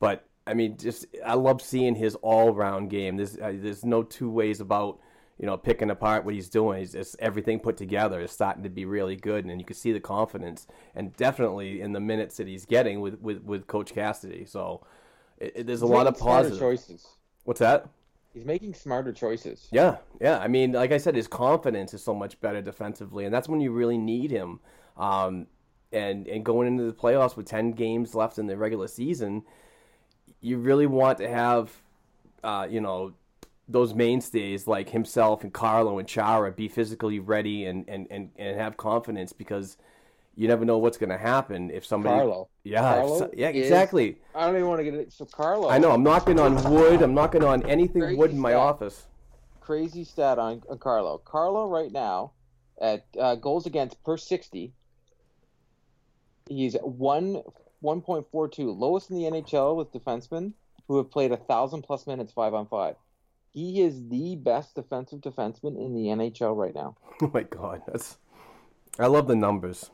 But 0.00 0.24
I 0.48 0.54
mean, 0.54 0.76
just 0.76 1.06
I 1.24 1.34
love 1.34 1.62
seeing 1.62 1.94
his 1.94 2.16
all 2.16 2.52
round 2.52 2.90
game. 2.90 3.16
There's 3.18 3.36
uh, 3.36 3.52
there's 3.54 3.84
no 3.84 4.02
two 4.02 4.28
ways 4.28 4.60
about 4.60 4.98
you 5.38 5.46
know 5.46 5.56
picking 5.56 5.90
apart 5.90 6.24
what 6.24 6.34
he's 6.34 6.48
doing. 6.48 6.80
He's 6.80 6.92
just 6.92 7.14
everything 7.20 7.60
put 7.60 7.76
together 7.76 8.20
is 8.20 8.32
starting 8.32 8.64
to 8.64 8.68
be 8.68 8.84
really 8.84 9.14
good, 9.14 9.44
and 9.44 9.60
you 9.60 9.64
can 9.64 9.76
see 9.76 9.92
the 9.92 10.00
confidence 10.00 10.66
and 10.96 11.16
definitely 11.16 11.80
in 11.80 11.92
the 11.92 12.00
minutes 12.00 12.36
that 12.38 12.48
he's 12.48 12.64
getting 12.66 13.00
with 13.00 13.20
with, 13.20 13.44
with 13.44 13.68
Coach 13.68 13.94
Cassidy. 13.94 14.44
So 14.44 14.84
it, 15.38 15.52
it- 15.56 15.66
there's 15.68 15.82
a 15.82 15.86
lot 15.86 16.08
of 16.08 16.18
positive. 16.18 16.58
choices. 16.58 17.06
What's 17.44 17.60
that? 17.60 17.86
He's 18.36 18.44
making 18.44 18.74
smarter 18.74 19.14
choices. 19.14 19.66
Yeah, 19.70 19.96
yeah. 20.20 20.38
I 20.40 20.46
mean, 20.46 20.72
like 20.72 20.92
I 20.92 20.98
said, 20.98 21.16
his 21.16 21.26
confidence 21.26 21.94
is 21.94 22.02
so 22.02 22.12
much 22.12 22.38
better 22.42 22.60
defensively, 22.60 23.24
and 23.24 23.32
that's 23.32 23.48
when 23.48 23.62
you 23.62 23.72
really 23.72 23.96
need 23.96 24.30
him. 24.30 24.60
Um, 24.98 25.46
and 25.90 26.28
and 26.28 26.44
going 26.44 26.68
into 26.68 26.82
the 26.82 26.92
playoffs 26.92 27.34
with 27.34 27.46
ten 27.46 27.72
games 27.72 28.14
left 28.14 28.38
in 28.38 28.46
the 28.46 28.54
regular 28.54 28.88
season, 28.88 29.42
you 30.42 30.58
really 30.58 30.84
want 30.86 31.16
to 31.16 31.30
have, 31.30 31.72
uh, 32.44 32.66
you 32.68 32.82
know, 32.82 33.14
those 33.68 33.94
mainstays 33.94 34.66
like 34.66 34.90
himself 34.90 35.42
and 35.42 35.54
Carlo 35.54 35.98
and 35.98 36.06
Chara 36.06 36.52
be 36.52 36.68
physically 36.68 37.18
ready 37.18 37.64
and 37.64 37.88
and 37.88 38.06
and, 38.10 38.32
and 38.36 38.60
have 38.60 38.76
confidence 38.76 39.32
because 39.32 39.78
you 40.36 40.48
never 40.48 40.64
know 40.64 40.78
what's 40.78 40.98
going 40.98 41.08
to 41.10 41.18
happen 41.18 41.70
if 41.70 41.84
somebody. 41.86 42.16
Carlo. 42.18 42.48
Yeah, 42.62 42.80
Carlo 42.80 43.18
so- 43.18 43.30
yeah, 43.34 43.48
is- 43.50 43.64
exactly. 43.66 44.18
I 44.34 44.46
don't 44.46 44.54
even 44.56 44.68
want 44.68 44.80
to 44.80 44.84
get 44.84 44.94
it. 44.94 45.12
So 45.12 45.24
Carlo. 45.24 45.68
I 45.70 45.78
know. 45.78 45.90
I'm 45.90 46.02
knocking 46.02 46.38
on 46.38 46.62
wood. 46.70 47.02
I'm 47.02 47.14
knocking 47.14 47.42
on 47.42 47.62
anything 47.64 48.02
Crazy 48.02 48.16
wood 48.16 48.30
in 48.32 48.38
my 48.38 48.50
stat. 48.50 48.60
office. 48.60 49.06
Crazy 49.60 50.04
stat 50.04 50.38
on, 50.38 50.62
on 50.70 50.78
Carlo. 50.78 51.18
Carlo 51.24 51.68
right 51.68 51.90
now 51.90 52.32
at 52.80 53.04
uh, 53.18 53.34
goals 53.36 53.66
against 53.66 54.02
per 54.04 54.16
sixty. 54.16 54.72
He's 56.48 56.76
one 56.82 57.42
one 57.80 58.00
point 58.00 58.26
four 58.30 58.48
two, 58.48 58.70
lowest 58.70 59.10
in 59.10 59.16
the 59.16 59.24
NHL 59.24 59.76
with 59.76 59.92
defensemen 59.92 60.52
who 60.86 60.98
have 60.98 61.10
played 61.10 61.32
a 61.32 61.36
thousand 61.36 61.82
plus 61.82 62.06
minutes 62.06 62.32
five 62.32 62.54
on 62.54 62.66
five. 62.68 62.94
He 63.52 63.80
is 63.82 64.08
the 64.08 64.36
best 64.36 64.74
defensive 64.74 65.20
defenseman 65.20 65.76
in 65.82 65.94
the 65.94 66.06
NHL 66.08 66.54
right 66.56 66.74
now. 66.74 66.96
Oh 67.22 67.30
my 67.32 67.42
god, 67.44 67.80
that's. 67.86 68.18
I 68.98 69.06
love 69.06 69.26
the 69.26 69.34
numbers. 69.34 69.90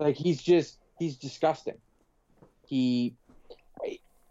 Like 0.00 0.16
he's 0.16 0.42
just 0.42 0.78
he's 0.98 1.16
disgusting. 1.16 1.78
He 2.66 3.14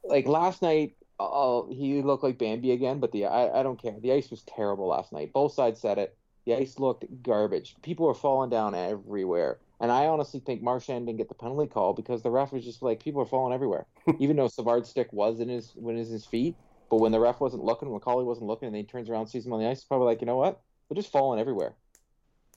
like 0.04 0.28
last 0.28 0.62
night. 0.62 0.96
Uh, 1.22 1.64
he 1.68 2.02
looked 2.02 2.24
like 2.24 2.38
Bambi 2.38 2.72
again, 2.72 3.00
but 3.00 3.12
the 3.12 3.26
I, 3.26 3.60
I 3.60 3.64
don't 3.64 3.82
care. 3.82 3.94
The 4.00 4.14
ice 4.14 4.32
was 4.32 4.42
terrible 4.44 4.88
last 4.88 5.12
night. 5.12 5.34
Both 5.34 5.54
sides 5.54 5.80
said 5.80 5.98
it. 5.98 6.16
The 6.46 6.56
ice 6.56 6.80
looked 6.80 7.06
garbage. 7.22 7.76
People 7.82 8.06
were 8.06 8.14
falling 8.14 8.50
down 8.50 8.74
everywhere, 8.74 9.60
and 9.82 9.92
I 9.92 10.08
honestly 10.08 10.40
think 10.40 10.62
Marchand 10.62 11.08
didn't 11.08 11.18
get 11.18 11.28
the 11.28 11.36
penalty 11.36 11.70
call 11.70 11.94
because 11.94 12.24
the 12.24 12.32
ref 12.32 12.54
was 12.54 12.64
just 12.64 12.82
like 12.82 13.04
people 13.04 13.22
are 13.22 13.26
falling 13.26 13.54
everywhere. 13.54 13.86
Even 14.20 14.38
though 14.38 14.48
Savard's 14.48 14.90
stick 14.90 15.12
was 15.12 15.42
in 15.42 15.50
his 15.50 15.74
when 15.76 15.98
his 15.98 16.10
his 16.10 16.26
feet, 16.26 16.56
but 16.90 16.98
when 16.98 17.12
the 17.12 17.20
ref 17.20 17.40
wasn't 17.40 17.64
looking, 17.64 17.90
when 17.90 18.00
Collie 18.00 18.24
wasn't 18.24 18.48
looking, 18.48 18.68
and 18.68 18.76
then 18.76 18.84
he 18.84 18.88
turns 18.88 19.10
around, 19.10 19.22
and 19.22 19.30
sees 19.30 19.46
him 19.46 19.54
on 19.54 19.60
the 19.60 19.68
ice, 19.68 19.80
he's 19.80 19.86
probably 19.86 20.08
like, 20.08 20.22
you 20.22 20.28
know 20.28 20.38
what? 20.38 20.62
They're 20.88 20.96
just 20.96 21.12
falling 21.12 21.40
everywhere. 21.40 21.74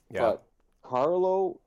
Yeah. 0.09 0.21
But 0.21 0.43
Carlo, 0.81 1.59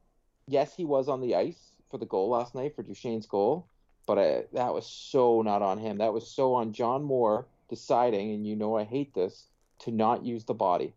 yes, 0.46 0.74
he 0.74 0.84
was 0.84 1.08
on 1.08 1.20
the 1.20 1.34
ice 1.34 1.72
for 1.90 1.98
the 1.98 2.06
goal 2.06 2.30
last 2.30 2.54
night 2.54 2.74
for 2.74 2.82
Duchene's 2.82 3.26
goal, 3.26 3.66
but 4.06 4.18
I, 4.18 4.44
that 4.52 4.72
was 4.74 4.86
so 4.86 5.42
not 5.42 5.62
on 5.62 5.78
him. 5.78 5.98
That 5.98 6.12
was 6.12 6.28
so 6.28 6.54
on 6.54 6.72
John 6.72 7.02
Moore 7.02 7.46
deciding, 7.68 8.32
and 8.32 8.46
you 8.46 8.56
know 8.56 8.76
I 8.76 8.84
hate 8.84 9.14
this, 9.14 9.48
to 9.80 9.90
not 9.90 10.24
use 10.24 10.44
the 10.44 10.54
body. 10.54 10.94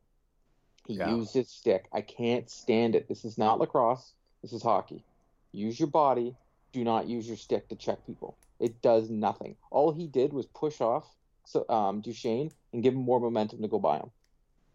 He 0.87 0.93
Yeah. 0.95 1.15
used 1.15 1.33
his 1.33 1.49
stick. 1.49 1.87
I 1.91 2.01
can't 2.01 2.49
stand 2.49 2.95
it. 2.95 3.07
This 3.07 3.25
is 3.25 3.37
not 3.37 3.59
lacrosse. 3.59 4.13
This 4.41 4.53
is 4.53 4.63
hockey. 4.63 5.03
Use 5.51 5.79
your 5.79 5.89
body. 5.89 6.35
Do 6.71 6.83
not 6.83 7.07
use 7.07 7.27
your 7.27 7.37
stick 7.37 7.67
to 7.69 7.75
check 7.75 8.05
people. 8.05 8.35
It 8.59 8.81
does 8.81 9.09
nothing. 9.09 9.55
All 9.71 9.91
he 9.91 10.07
did 10.07 10.33
was 10.33 10.45
push 10.47 10.81
off 10.81 11.05
so, 11.45 11.65
um, 11.69 12.01
Duchene 12.01 12.51
and 12.73 12.83
give 12.83 12.93
him 12.93 13.01
more 13.01 13.19
momentum 13.19 13.61
to 13.61 13.67
go 13.67 13.79
by 13.79 13.97
him. 13.97 14.11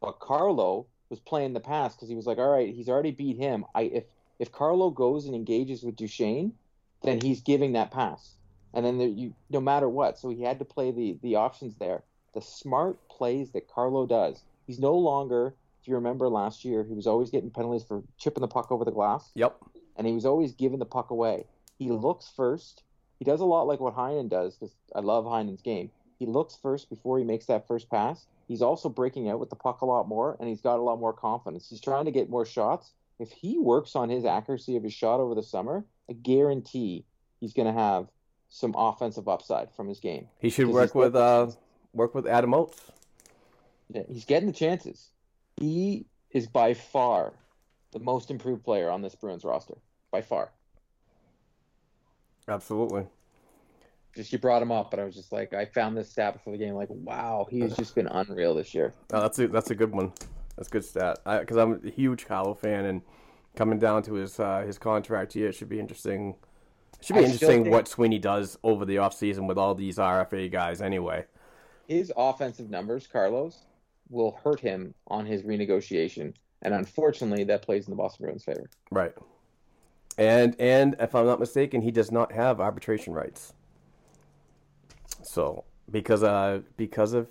But 0.01 0.19
Carlo 0.19 0.87
was 1.09 1.21
playing 1.21 1.53
the 1.53 1.61
pass 1.61 1.95
because 1.95 2.09
he 2.09 2.17
was 2.17 2.27
like, 2.27 2.39
all 2.39 2.49
right, 2.51 2.75
he's 2.75 2.89
already 2.89 3.13
beat 3.13 3.37
him. 3.37 3.65
I 3.75 3.83
if 3.83 4.05
if 4.39 4.53
Carlo 4.53 4.91
goes 4.91 5.27
and 5.27 5.35
engages 5.35 5.83
with 5.83 5.97
Duchene, 5.97 6.53
then 7.03 7.21
he's 7.21 7.41
giving 7.43 7.73
that 7.73 7.91
pass. 7.91 8.35
And 8.73 8.85
then 8.85 8.99
there, 8.99 9.09
you 9.09 9.35
no 9.51 9.61
matter 9.61 9.89
what, 9.89 10.19
so 10.19 10.31
he 10.31 10.43
had 10.43 10.59
to 10.59 10.65
play 10.65 10.91
the 10.91 11.19
the 11.23 11.37
options 11.37 11.77
there. 11.77 12.03
The 12.35 12.41
smart 12.41 13.09
plays 13.09 13.51
that 13.53 13.69
Carlo 13.69 14.07
does. 14.07 14.43
He's 14.67 14.81
no 14.81 14.95
longer. 14.97 15.55
If 15.81 15.89
you 15.89 15.95
remember 15.97 16.29
last 16.29 16.65
year, 16.65 16.83
he 16.83 16.95
was 16.95 17.07
always 17.07 17.31
getting 17.31 17.51
penalties 17.51 17.85
for 17.85 18.03
chipping 18.19 18.41
the 18.41 18.49
puck 18.49 18.73
over 18.73 18.85
the 18.87 18.91
glass 18.91 19.31
Yep. 19.35 19.57
and 19.97 20.07
he 20.07 20.15
was 20.15 20.25
always 20.25 20.53
giving 20.53 20.79
the 20.79 20.87
puck 20.87 21.11
away. 21.11 21.45
He 21.79 21.91
looks 21.91 22.33
first. 22.35 22.83
He 23.19 23.25
does 23.27 23.41
a 23.41 23.45
lot 23.45 23.67
like 23.67 23.81
what 23.81 23.95
Heinen 23.95 24.31
does 24.31 24.57
because 24.57 24.75
I 24.95 25.01
love 25.01 25.27
Heinen's 25.27 25.61
game. 25.63 25.91
He 26.19 26.27
looks 26.27 26.57
first 26.57 26.89
before 26.89 27.19
he 27.19 27.25
makes 27.25 27.47
that 27.47 27.69
first 27.69 27.91
pass. 27.91 28.27
He's 28.49 28.63
also 28.63 28.89
breaking 28.89 29.29
out 29.29 29.39
with 29.41 29.51
the 29.51 29.57
puck 29.57 29.83
a 29.83 29.87
lot 29.87 30.09
more, 30.09 30.37
and 30.41 30.49
he's 30.49 30.61
got 30.63 30.79
a 30.79 30.83
lot 30.83 30.99
more 30.99 31.13
confidence. 31.13 31.69
He's 31.69 31.81
trying 31.81 32.07
to 32.07 32.11
get 32.11 32.31
more 32.31 32.47
shots. 32.47 32.93
If 33.19 33.31
he 33.31 33.59
works 33.59 33.95
on 33.95 34.09
his 34.09 34.25
accuracy 34.25 34.77
of 34.77 34.83
his 34.83 34.93
shot 34.93 35.21
over 35.21 35.35
the 35.35 35.43
summer, 35.43 35.85
I 36.11 36.15
guarantee 36.15 37.05
he's 37.41 37.53
going 37.53 37.73
to 37.73 37.79
have 37.79 38.09
some 38.49 38.75
offensive 38.77 39.29
upside 39.29 39.73
from 39.73 39.89
his 39.89 40.01
game. 40.01 40.29
He 40.41 40.51
should 40.51 40.69
work 40.69 40.95
with 40.95 41.15
uh 41.17 41.49
work 41.93 42.15
with 42.15 42.27
Adam 42.27 42.55
Oates. 42.55 42.81
Yeah, 43.91 44.03
he's 44.09 44.25
getting 44.25 44.47
the 44.47 44.53
chances. 44.55 45.11
He 45.61 46.07
is 46.31 46.47
by 46.47 46.75
far 46.75 47.33
the 47.93 48.01
most 48.01 48.31
improved 48.31 48.65
player 48.65 48.91
on 48.91 49.03
this 49.03 49.15
Bruins 49.15 49.45
roster, 49.45 49.77
by 50.11 50.21
far. 50.23 50.51
Absolutely. 52.49 53.07
just 54.15 54.33
you 54.33 54.39
brought 54.39 54.61
him 54.63 54.73
up, 54.73 54.91
but 54.91 55.01
I 55.01 55.05
was 55.05 55.15
just 55.15 55.33
like, 55.33 55.55
I 55.55 55.65
found 55.65 55.97
this 55.97 56.11
stat 56.11 56.35
before 56.35 56.53
the 56.53 56.59
game, 56.59 56.75
like, 56.75 56.91
wow, 56.91 57.47
he 57.51 57.61
has 57.61 57.77
just 57.77 57.95
been 57.95 58.07
unreal 58.07 58.55
this 58.55 58.75
year. 58.75 58.93
Oh, 59.13 59.21
that's 59.21 59.39
a 59.39 59.49
that's 59.49 59.71
a 59.71 59.75
good 59.75 59.93
one. 59.93 60.13
That's 60.57 60.69
a 60.69 60.71
good 60.71 60.85
stat. 60.85 61.19
Because 61.25 61.57
I'm 61.57 61.81
a 61.85 61.91
huge 61.91 62.25
Hollow 62.27 62.55
fan, 62.55 62.85
and 62.85 63.03
coming 63.57 63.79
down 63.79 64.03
to 64.05 64.15
his 64.15 64.39
uh, 64.39 64.63
his 64.67 64.79
contract 64.79 65.35
year, 65.35 65.49
it 65.49 65.55
should 65.55 65.69
be 65.69 65.81
interesting. 65.81 66.37
It 67.01 67.07
should 67.07 67.15
be 67.15 67.21
I 67.21 67.25
interesting 67.25 67.71
what 67.71 67.89
Sweeney 67.89 68.19
does 68.19 68.59
over 68.63 68.85
the 68.85 68.97
offseason 68.97 69.47
with 69.47 69.59
all 69.59 69.75
these 69.75 69.99
RFA 69.99 70.51
guys. 70.51 70.81
Anyway, 70.81 71.25
His 71.89 72.13
offensive 72.17 72.71
numbers, 72.71 73.07
Carlos, 73.07 73.67
will 74.09 74.39
hurt 74.43 74.61
him 74.61 74.95
on 75.09 75.27
his 75.27 75.43
renegotiation, 75.43 76.35
and 76.63 76.73
unfortunately, 76.75 77.45
that 77.45 77.63
plays 77.63 77.87
in 77.87 77.91
the 77.91 77.97
Boston 77.97 78.25
Bruins' 78.27 78.45
favor. 78.45 78.71
right. 78.91 79.13
And 80.17 80.55
and 80.61 80.95
if 81.01 81.15
I'm 81.17 81.27
not 81.27 81.41
mistaken, 81.41 81.83
he 81.83 81.91
does 81.91 82.13
not 82.13 82.31
have 82.31 82.61
arbitration 82.61 83.13
rights. 83.13 83.53
So 85.25 85.65
because 85.91 86.23
uh 86.23 86.61
because 86.77 87.15
of 87.15 87.27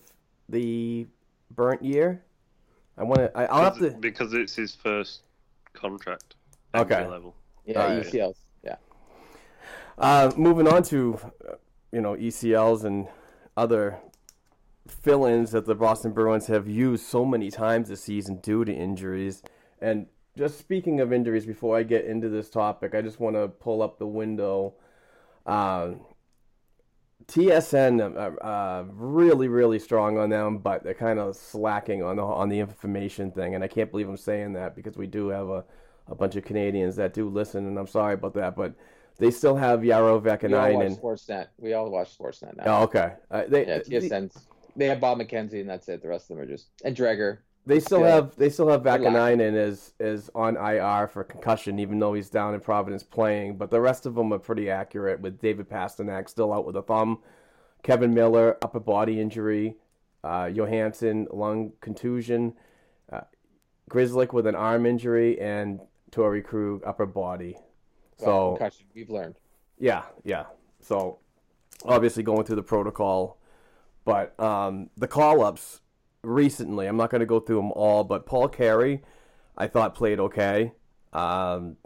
the 0.50 1.08
burnt 1.50 1.82
year, 1.84 2.24
I 2.98 3.04
want 3.04 3.20
to. 3.20 3.38
I'll 3.38 3.64
have 3.64 3.76
because, 3.76 3.94
to. 3.94 4.00
because 4.00 4.34
it's 4.34 4.56
his 4.56 4.76
first 4.76 5.22
contract. 5.74 6.36
Okay. 6.76 6.96
entry 6.96 7.12
Level. 7.12 7.36
Yeah, 7.66 7.82
Alright. 7.82 8.06
UCLs. 8.06 8.36
Yeah. 8.64 8.76
Uh, 9.98 10.32
moving 10.36 10.68
on 10.68 10.84
to, 10.84 11.20
uh, 11.48 11.56
you 11.92 12.02
know, 12.02 12.16
ECLs 12.16 12.84
and 12.84 13.08
other 13.56 14.00
fill-ins 14.88 15.52
that 15.52 15.66
the 15.66 15.76
Boston 15.76 16.12
Bruins 16.12 16.48
have 16.48 16.68
used 16.68 17.06
so 17.06 17.26
many 17.26 17.50
times 17.50 17.90
this 17.90 18.04
season 18.04 18.38
due 18.38 18.66
to 18.66 18.74
injuries. 18.74 19.44
And 19.82 20.08
just 20.38 20.60
speaking 20.60 21.00
of 21.00 21.14
injuries, 21.14 21.46
before 21.46 21.78
I 21.78 21.84
get 21.84 22.06
into 22.06 22.30
this 22.30 22.50
topic, 22.50 22.96
I 22.96 23.02
just 23.02 23.20
want 23.20 23.36
to 23.36 23.48
pull 23.48 23.82
up 23.82 24.00
the 24.00 24.08
window. 24.08 24.74
Um, 25.46 26.02
TSN 27.28 28.16
uh, 28.16 28.44
uh, 28.44 28.86
really, 28.92 29.48
really 29.48 29.80
strong 29.80 30.18
on 30.18 30.30
them, 30.30 30.58
but 30.58 30.84
they're 30.84 30.94
kind 30.94 31.20
of 31.20 31.36
slacking 31.36 32.04
on 32.04 32.18
the 32.18 32.24
on 32.24 32.50
the 32.50 32.60
information 32.60 33.32
thing. 33.32 33.56
And 33.56 33.64
I 33.64 33.68
can't 33.68 33.90
believe 33.92 34.10
I'm 34.10 34.18
saying 34.18 34.54
that 34.54 34.76
because 34.76 34.98
we 34.98 35.08
do 35.08 35.30
have 35.30 35.50
a, 35.50 35.64
a 36.08 36.16
bunch 36.16 36.36
of 36.36 36.44
Canadians 36.44 36.96
that 36.98 37.14
do 37.14 37.30
listen, 37.30 37.68
and 37.68 37.78
I'm 37.78 37.88
sorry 37.88 38.16
about 38.16 38.34
that. 38.36 38.56
But 38.56 38.74
they 39.18 39.32
still 39.32 39.56
have 39.56 39.82
Yaro 39.82 40.22
We 40.24 40.54
all 40.54 40.74
watch 40.74 40.86
and 40.86 40.98
Sportsnet. 40.98 41.48
We 41.58 41.74
all 41.74 41.90
watch 41.90 42.18
Sportsnet 42.18 42.58
now. 42.58 42.64
Oh, 42.66 42.84
okay. 42.84 43.14
Uh, 43.30 43.44
they 43.48 43.68
Yeah, 43.68 43.80
TSN's. 43.80 44.48
They 44.76 44.88
have 44.88 45.00
Bob 45.00 45.20
McKenzie, 45.20 45.62
and 45.62 45.70
that's 45.70 45.88
it. 45.88 46.02
The 46.02 46.10
rest 46.10 46.30
of 46.32 46.38
them 46.38 46.46
are 46.46 46.48
just 46.48 46.70
and 46.84 46.96
Dreger. 46.96 47.40
They 47.66 47.80
still 47.80 48.02
Yeah. 48.02 48.16
have 48.16 48.36
they 48.36 48.50
still 48.50 48.68
have. 48.68 48.84
Vaakanainen 48.84 49.54
as 49.56 49.94
is 50.00 50.30
on 50.36 50.58
IR 50.58 51.08
for 51.08 51.24
concussion, 51.24 51.80
even 51.80 52.00
though 52.00 52.14
he's 52.14 52.30
down 52.30 52.54
in 52.54 52.60
Providence 52.60 53.04
playing. 53.04 53.58
But 53.58 53.70
the 53.70 53.80
rest 53.80 54.06
of 54.06 54.16
them 54.16 54.34
are 54.34 54.40
pretty 54.40 54.70
accurate. 54.70 55.22
With 55.22 55.40
David 55.40 55.70
Pastrnak 55.70 56.28
still 56.30 56.52
out 56.54 56.66
with 56.66 56.76
a 56.76 56.82
thumb, 56.82 57.20
Kevan 57.82 58.14
Miller 58.14 58.58
upper 58.62 58.80
body 58.82 59.22
injury, 59.22 59.78
uh, 60.24 60.48
Johansson 60.48 61.28
lung 61.32 61.72
contusion, 61.80 62.54
uh, 63.12 63.22
Grzelcyk 63.90 64.34
with 64.34 64.46
an 64.48 64.56
arm 64.56 64.86
injury, 64.86 65.40
and 65.40 65.80
Torey 66.12 66.44
Krug 66.44 66.82
upper 66.86 67.06
body. 67.06 67.58
Well, 68.20 68.52
So 68.52 68.58
concussion. 68.58 68.86
We've 68.94 69.10
learned. 69.10 69.36
Yeah, 69.80 70.04
yeah. 70.24 70.46
So 70.82 71.20
obviously 71.86 72.24
going 72.24 72.44
through 72.44 72.58
the 72.58 72.64
protocol, 72.64 73.38
but 74.04 74.38
um, 74.40 74.90
the 74.98 75.08
call 75.08 75.44
ups 75.44 75.80
recently, 76.24 76.88
I'm 76.88 76.98
not 76.98 77.10
going 77.10 77.20
to 77.20 77.26
go 77.26 77.40
through 77.40 77.58
them 77.58 77.72
all, 77.74 78.04
but 78.04 78.26
Paul 78.26 78.48
Carey, 78.48 79.04
I 79.58 79.68
thought 79.68 79.96
played 79.96 80.20
okay. 80.20 80.74
Um, 81.12 81.78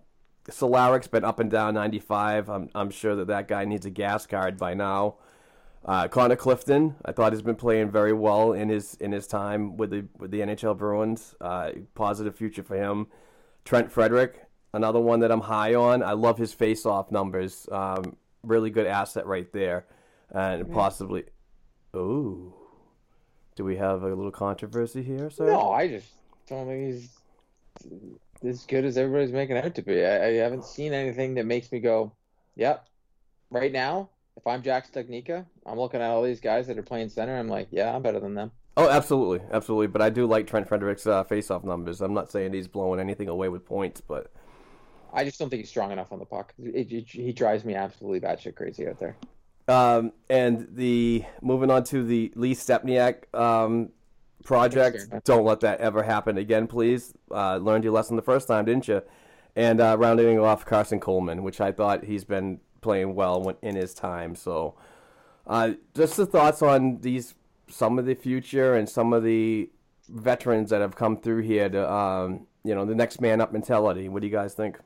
Cehlarik's 0.49 1.07
been 1.07 1.25
up 1.25 1.39
and 1.39 1.51
down 1.51 1.73
95. 1.73 2.49
I'm, 2.49 2.69
I'm 2.73 2.89
sure 2.89 3.15
that 3.15 3.27
that 3.27 3.47
guy 3.47 3.65
needs 3.65 3.85
a 3.85 3.89
gas 3.89 4.25
card 4.25 4.57
by 4.57 4.73
now. 4.73 5.15
Uh, 5.85 6.07
Connor 6.07 6.35
Clifton, 6.35 6.95
I 7.05 7.11
thought 7.11 7.31
he's 7.31 7.41
been 7.41 7.55
playing 7.55 7.91
very 7.91 8.11
well 8.11 8.51
in 8.51 8.67
his 8.67 8.95
in 8.95 9.13
his 9.13 9.25
time 9.25 9.77
with 9.77 9.91
the 9.91 10.05
with 10.17 10.31
the 10.31 10.41
NHL 10.41 10.77
Bruins. 10.77 11.33
Uh, 11.39 11.71
positive 11.95 12.35
future 12.35 12.63
for 12.63 12.75
him. 12.75 13.07
Trent 13.63 13.89
Frederic, 13.89 14.43
another 14.73 14.99
one 14.99 15.21
that 15.21 15.31
I'm 15.31 15.41
high 15.41 15.75
on. 15.75 16.03
I 16.03 16.11
love 16.11 16.37
his 16.37 16.53
face-off 16.53 17.09
numbers. 17.11 17.69
Um, 17.71 18.17
really 18.43 18.69
good 18.69 18.87
asset 18.87 19.25
right 19.27 19.51
there, 19.53 19.85
and 20.29 20.69
possibly. 20.73 21.25
Ooh, 21.95 22.53
do 23.57 23.65
we 23.65 23.75
have 23.75 24.03
a 24.03 24.07
little 24.07 24.31
controversy 24.31 25.01
here, 25.03 25.29
sir? 25.29 25.47
No, 25.47 25.71
I 25.71 25.87
just 25.89 26.07
don't 26.47 26.67
think 26.67 26.93
he's 26.93 27.09
as 28.45 28.65
good 28.67 28.85
as 28.85 28.97
everybody's 28.97 29.31
making 29.33 29.57
out 29.57 29.75
to 29.75 29.81
be. 29.81 30.05
I, 30.05 30.27
I 30.27 30.33
haven't 30.35 30.63
seen 30.63 30.93
anything 30.93 31.33
that 31.35 31.45
makes 31.45 31.71
me 31.71 31.79
go, 31.79 32.13
"Yep." 32.55 32.85
Right 33.49 33.71
now, 33.71 34.09
if 34.35 34.45
I'm 34.45 34.61
Jack 34.61 34.91
Studnicka, 34.91 35.45
I'm 35.65 35.79
looking 35.79 36.01
at 36.01 36.09
all 36.09 36.21
these 36.23 36.39
guys 36.39 36.67
that 36.67 36.77
are 36.77 36.83
playing 36.83 37.09
center. 37.09 37.35
I'm 37.37 37.47
like, 37.49 37.67
"Yeah, 37.71 37.93
I'm 37.95 38.01
better 38.03 38.19
than 38.19 38.35
them." 38.35 38.51
Oh, 38.77 38.87
absolutely, 38.89 39.41
absolutely. 39.51 39.87
But 39.87 40.03
I 40.03 40.11
do 40.11 40.27
like 40.27 40.45
Trent 40.45 40.67
Frederic's 40.67 41.07
uh, 41.07 41.23
face-off 41.23 41.63
numbers. 41.63 41.99
I'm 41.99 42.13
not 42.13 42.31
saying 42.31 42.53
he's 42.53 42.67
blowing 42.67 42.99
anything 42.99 43.27
away 43.27 43.49
with 43.49 43.65
points, 43.65 44.01
but 44.01 44.31
I 45.11 45.23
just 45.23 45.39
don't 45.39 45.49
think 45.49 45.61
he's 45.63 45.69
strong 45.69 45.91
enough 45.91 46.11
on 46.11 46.19
the 46.19 46.25
puck. 46.25 46.53
It, 46.63 46.91
it- 46.91 47.07
he 47.09 47.33
drives 47.33 47.65
me 47.65 47.73
absolutely 47.73 48.19
batshit 48.21 48.53
crazy 48.55 48.87
out 48.87 48.99
there. 48.99 49.15
Um, 49.67 50.13
and 50.29 50.67
the 50.71 51.25
moving 51.41 51.69
on 51.69 51.83
to 51.85 52.03
the 52.03 52.31
Lee 52.35 52.55
Stempniak 52.55 53.33
um, 53.37 53.89
project. 54.43 55.07
Don't 55.25 55.43
let 55.43 55.59
that 55.59 55.81
ever 55.81 56.03
happen 56.03 56.37
again, 56.37 56.67
please. 56.67 57.13
Uh, 57.29 57.57
learned 57.57 57.83
your 57.83 57.93
lesson 57.93 58.15
the 58.15 58.21
first 58.21 58.47
time, 58.47 58.65
didn't 58.65 58.87
you? 58.87 59.01
And 59.55 59.81
uh, 59.81 59.97
rounding 59.99 60.39
off 60.39 60.65
Karson 60.65 60.99
Kuhlman, 60.99 61.41
which 61.41 61.59
I 61.59 61.71
thought 61.71 62.05
he's 62.05 62.23
been 62.23 62.61
playing 62.81 63.15
well 63.15 63.41
when, 63.41 63.55
in 63.61 63.75
his 63.75 63.93
time. 63.93 64.35
So, 64.35 64.75
uh, 65.45 65.71
just 65.95 66.15
the 66.15 66.25
thoughts 66.25 66.61
on 66.61 67.01
these, 67.01 67.35
some 67.67 67.99
of 67.99 68.05
the 68.05 68.15
future 68.15 68.75
and 68.75 68.87
some 68.87 69.11
of 69.11 69.23
the 69.23 69.69
veterans 70.07 70.69
that 70.69 70.79
have 70.79 70.95
come 70.95 71.17
through 71.17 71.41
here 71.41 71.67
to, 71.67 71.91
um, 71.91 72.47
you 72.63 72.73
know, 72.73 72.85
the 72.85 72.95
next 72.95 73.19
man 73.19 73.41
up 73.41 73.51
mentality. 73.51 74.07
What 74.07 74.21
do 74.21 74.27
you 74.27 74.33
guys 74.33 74.53
think? 74.53 74.77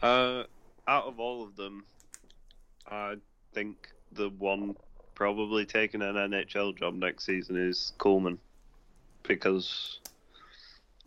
Uh, 0.00 0.44
out 0.88 1.04
of 1.04 1.20
all 1.20 1.42
of 1.44 1.56
them, 1.56 1.84
I 2.90 3.16
think 3.54 3.88
the 4.12 4.30
one 4.38 4.76
probably 5.14 5.64
taking 5.64 6.02
an 6.02 6.14
NHL 6.14 6.76
job 6.76 6.94
next 6.94 7.24
season 7.24 7.56
is 7.56 7.92
Kuhlman, 7.98 8.38
because 9.22 10.00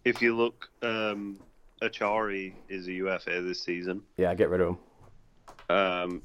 if 0.04 0.22
you 0.22 0.36
look, 0.36 0.70
um, 0.82 1.40
Acciari 1.82 2.54
is 2.70 2.88
a 2.88 2.94
UFA 2.94 3.42
this 3.42 3.62
season. 3.62 4.02
Yeah, 4.18 4.34
get 4.36 4.50
rid 4.50 4.62
of 4.62 4.70
him. 4.70 4.78
Um, 5.76 6.22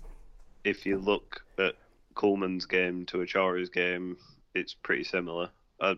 if 0.65 0.85
you 0.87 0.99
look 0.99 1.43
at 1.59 1.75
Kuhlman's 2.15 2.67
game 2.67 3.07
to 3.07 3.19
Acciari's 3.19 3.71
game, 3.71 4.17
it's 4.55 4.75
pretty 4.75 5.05
similar. 5.05 5.51
Uh, 5.81 5.95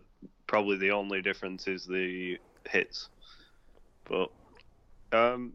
probably 0.47 0.77
the 0.77 0.93
only 0.93 1.23
difference 1.23 1.67
is 1.67 1.85
the 1.85 2.39
hits, 2.69 3.09
but 4.05 4.31
um, 5.13 5.53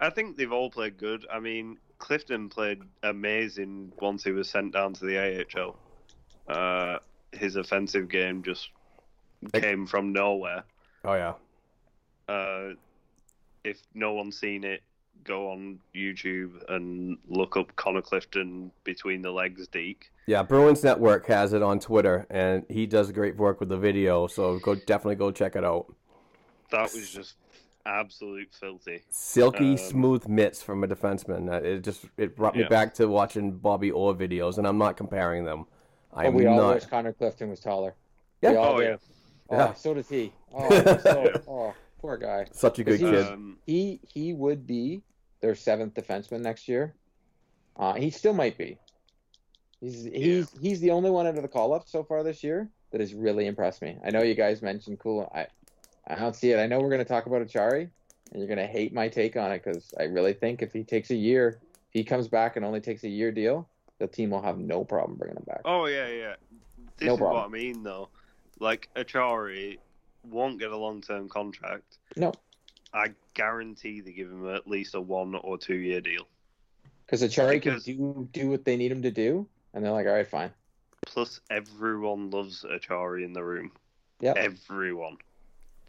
I 0.00 0.10
think 0.10 0.36
they've 0.36 0.52
all 0.52 0.70
played 0.70 0.98
good. 0.98 1.26
I 1.32 1.38
mean, 1.38 1.78
Clifton 2.00 2.48
played 2.48 2.82
amazing 3.04 3.92
once 4.00 4.24
he 4.24 4.32
was 4.32 4.50
sent 4.50 4.72
down 4.72 4.94
to 4.94 5.04
the 5.04 5.44
AHL. 5.56 5.76
Uh, 6.48 6.98
his 7.30 7.54
offensive 7.54 8.08
game 8.08 8.42
just 8.42 8.70
came 9.52 9.86
from 9.86 10.12
nowhere. 10.12 10.64
Oh 11.04 11.14
yeah. 11.14 11.34
Uh, 12.28 12.70
if 13.62 13.80
no 13.94 14.14
one's 14.14 14.38
seen 14.38 14.64
it, 14.64 14.82
go 15.24 15.50
on 15.50 15.78
YouTube 15.94 16.52
and 16.68 17.18
look 17.28 17.56
up 17.56 17.74
Connor 17.76 18.02
Clifton 18.02 18.72
between 18.84 19.22
the 19.22 19.30
legs 19.30 19.68
deke. 19.68 20.10
Yeah, 20.26 20.42
Bruins 20.42 20.82
Network 20.82 21.26
has 21.26 21.52
it 21.52 21.62
on 21.62 21.78
Twitter, 21.80 22.26
and 22.30 22.64
he 22.68 22.86
does 22.86 23.12
great 23.12 23.36
work 23.36 23.60
with 23.60 23.68
the 23.68 23.76
video. 23.76 24.26
So 24.26 24.58
go 24.58 24.74
definitely 24.74 25.16
go 25.16 25.30
check 25.30 25.54
it 25.54 25.64
out. 25.64 25.94
That 26.70 26.92
was 26.94 27.10
just 27.10 27.34
absolute 27.86 28.48
filthy. 28.52 29.02
Silky 29.10 29.72
Um, 29.72 29.76
smooth 29.78 30.28
mitts 30.28 30.62
from 30.62 30.84
a 30.84 30.88
defenseman. 30.88 31.50
Uh, 31.52 31.62
It 31.64 31.80
just 31.82 32.04
it 32.16 32.36
brought 32.36 32.54
me 32.54 32.62
Yeah. 32.62 32.68
back 32.68 32.94
to 32.94 33.06
watching 33.08 33.52
Bobby 33.52 33.90
Orr 33.90 34.14
videos, 34.14 34.58
and 34.58 34.66
I'm 34.66 34.78
not 34.78 34.96
comparing 34.96 35.44
them. 35.44 35.66
But 36.12 36.26
I'm 36.26 36.34
we 36.34 36.46
all 36.46 36.56
not. 36.56 36.74
wish 36.74 36.86
Connor 36.86 37.12
Clifton 37.12 37.50
was 37.50 37.60
taller. 37.60 37.94
Yeah. 38.42 38.54
Oh 38.58 38.78
do. 38.78 38.84
yeah. 38.84 38.96
Oh, 39.48 39.56
Yeah. 39.56 39.74
so 39.74 39.94
does 39.94 40.08
he. 40.08 40.32
Oh, 40.52 40.96
so, 40.98 41.42
oh, 41.48 41.74
poor 42.00 42.16
guy. 42.16 42.46
Such 42.52 42.80
a 42.80 42.84
good 42.84 42.98
kid. 42.98 43.26
Um, 43.26 43.58
He 43.66 44.00
he 44.12 44.32
would 44.32 44.66
be 44.66 45.02
their 45.40 45.54
seventh 45.54 45.94
defenseman 45.94 46.40
next 46.40 46.68
year. 46.68 46.94
Uh, 47.76 47.94
he 47.94 48.10
still 48.10 48.34
might 48.34 48.58
be. 48.58 48.78
He's 49.80 50.04
he's 50.04 50.50
he's 50.60 50.80
the 50.80 50.90
only 50.90 51.08
one 51.10 51.26
out 51.26 51.36
of 51.36 51.42
the 51.42 51.48
call 51.48 51.72
up 51.72 51.88
so 51.88 52.02
far 52.04 52.22
this 52.22 52.42
year 52.44 52.68
that 52.90 53.00
has 53.00 53.14
really 53.14 53.46
impressed 53.46 53.80
me. 53.80 53.96
I 54.04 54.10
know 54.10 54.22
you 54.22 54.34
guys 54.34 54.60
mentioned 54.60 54.98
cool. 54.98 55.30
I 55.34 55.46
I 56.10 56.16
don't 56.16 56.34
see 56.34 56.50
it. 56.50 56.58
I 56.58 56.66
know 56.66 56.80
we're 56.80 56.88
going 56.88 56.98
to 56.98 57.04
talk 57.04 57.26
about 57.26 57.42
Acciari, 57.42 57.82
and 58.32 58.38
you're 58.40 58.46
going 58.48 58.58
to 58.58 58.66
hate 58.66 58.92
my 58.92 59.08
take 59.08 59.36
on 59.36 59.52
it 59.52 59.62
because 59.64 59.94
I 59.98 60.04
really 60.04 60.32
think 60.32 60.62
if 60.62 60.72
he 60.72 60.82
takes 60.82 61.10
a 61.10 61.14
year, 61.14 61.60
if 61.62 61.92
he 61.92 62.04
comes 62.04 62.28
back 62.28 62.56
and 62.56 62.64
only 62.64 62.80
takes 62.80 63.04
a 63.04 63.08
year 63.08 63.30
deal, 63.30 63.68
the 63.98 64.06
team 64.06 64.30
will 64.30 64.42
have 64.42 64.58
no 64.58 64.84
problem 64.84 65.16
bringing 65.18 65.36
him 65.36 65.44
back. 65.46 65.60
oh 65.64 65.86
yeah, 65.86 66.08
yeah. 66.08 66.34
This 66.96 67.06
No 67.06 67.14
is 67.14 67.18
problem. 67.18 67.36
what 67.36 67.44
I 67.44 67.62
mean 67.62 67.82
though. 67.82 68.08
Like 68.58 68.88
Acciari 68.96 69.78
won't 70.28 70.58
get 70.58 70.70
a 70.70 70.76
long 70.76 71.00
term 71.00 71.28
contract. 71.28 71.98
No, 72.16 72.32
I 72.92 73.08
guarantee 73.34 74.00
they 74.00 74.12
give 74.12 74.30
him 74.30 74.48
at 74.54 74.66
least 74.66 74.94
a 74.94 75.00
one 75.00 75.34
or 75.36 75.56
two 75.58 75.76
year 75.76 76.00
deal. 76.00 76.26
because 77.06 77.22
Acciari 77.22 77.52
Because- 77.52 77.84
can 77.84 77.96
do 77.96 78.28
do 78.32 78.50
what 78.50 78.64
they 78.64 78.76
need 78.76 78.90
him 78.90 79.02
to 79.02 79.10
do, 79.10 79.46
and 79.74 79.84
they're 79.84 79.92
like, 79.92 80.06
all 80.06 80.12
right, 80.12 80.26
fine. 80.26 80.50
Plus, 81.06 81.40
everyone 81.50 82.30
loves 82.30 82.64
Acciari 82.64 83.24
in 83.24 83.32
the 83.32 83.42
room. 83.44 83.70
Yep. 84.20 84.36
Everyone. 84.36 85.16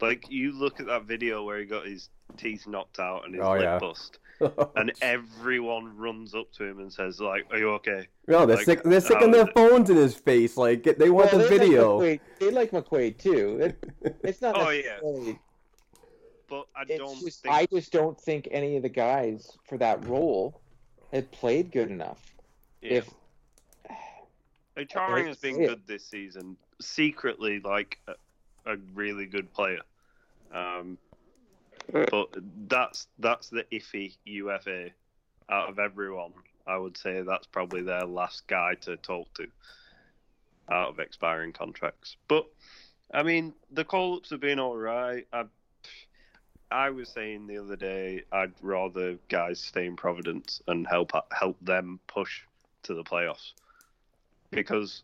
Like 0.02 0.26
you 0.30 0.50
look 0.52 0.80
at 0.80 0.86
that 0.86 1.04
video 1.04 1.44
where 1.44 1.58
he 1.60 1.64
got 1.64 1.86
his 1.86 2.08
teeth 2.36 2.66
knocked 2.66 2.98
out 2.98 3.24
and 3.24 3.34
his 3.36 3.42
Oh, 3.44 3.52
lip 3.52 3.62
yeah. 3.62 3.78
bust, 3.78 4.18
and 4.76 4.92
everyone 5.00 5.96
runs 5.96 6.34
up 6.34 6.50
to 6.54 6.64
him 6.64 6.80
and 6.80 6.92
says, 6.92 7.20
"Like, 7.20 7.44
are 7.52 7.58
you 7.58 7.70
okay?" 7.74 8.08
no, 8.26 8.44
they're 8.44 8.56
like, 8.56 8.64
sick. 8.66 8.82
They're 8.82 9.00
sticking 9.00 9.30
their 9.30 9.46
phones 9.46 9.90
in 9.90 9.96
his 9.96 10.14
face. 10.16 10.56
Like 10.56 10.82
they 10.82 11.08
want 11.08 11.32
Well, 11.32 11.42
the 11.42 11.48
they 11.48 11.58
video. 11.58 11.98
Like 12.00 12.20
McQuaid, 12.20 12.38
they 12.40 12.50
like 12.50 12.70
McQuaid 12.72 13.18
too. 13.18 13.58
It, 13.60 14.16
it's 14.24 14.42
not 14.42 14.56
Oh, 14.58 14.70
yeah. 14.70 14.98
But 16.48 16.66
I 16.76 16.82
It's 16.82 16.98
don't 16.98 17.20
just, 17.20 17.42
think. 17.44 17.54
I 17.54 17.66
just 17.66 17.92
don't 17.92 18.20
think 18.20 18.48
any 18.50 18.76
of 18.76 18.82
the 18.82 18.88
guys 18.88 19.56
for 19.68 19.78
that 19.78 20.04
role 20.06 20.60
had 21.12 21.30
played 21.30 21.70
good 21.70 21.90
enough. 21.90 22.20
yeah. 22.80 22.98
If 22.98 23.10
Acciari 24.76 25.18
hate 25.18 25.26
has 25.28 25.36
been 25.38 25.58
good 25.64 25.82
this 25.86 26.04
season. 26.04 26.56
Secretly, 26.80 27.60
like 27.60 27.98
a 28.66 28.76
really 28.94 29.26
good 29.26 29.52
player. 29.52 29.78
Um, 30.54 30.98
but 31.92 32.28
that's 32.68 33.08
that's 33.18 33.48
the 33.48 33.64
iffy 33.72 34.16
UFA 34.24 34.90
out 35.50 35.68
of 35.68 35.78
everyone. 35.78 36.32
I 36.66 36.76
would 36.76 36.96
say 36.96 37.22
that's 37.22 37.46
probably 37.46 37.82
their 37.82 38.04
last 38.04 38.46
guy 38.46 38.74
to 38.82 38.96
talk 38.96 39.32
to 39.34 39.46
out 40.70 40.90
of 40.90 40.98
expiring 41.00 41.52
contracts. 41.52 42.16
But 42.28 42.46
I 43.12 43.22
mean, 43.22 43.52
the 43.70 43.84
call 43.84 44.16
ups 44.16 44.30
have 44.30 44.40
been 44.40 44.58
all 44.58 44.76
right. 44.76 45.26
I, 45.32 45.44
I 46.70 46.90
was 46.90 47.08
saying 47.10 47.46
the 47.46 47.58
other 47.58 47.76
day, 47.76 48.22
I'd 48.32 48.52
rather 48.62 49.18
guys 49.28 49.60
stay 49.60 49.86
in 49.86 49.96
Providence 49.96 50.62
and 50.68 50.86
help 50.86 51.12
help 51.32 51.56
them 51.60 52.00
push 52.06 52.42
to 52.84 52.94
the 52.94 53.04
playoffs 53.04 53.52
because 54.50 55.02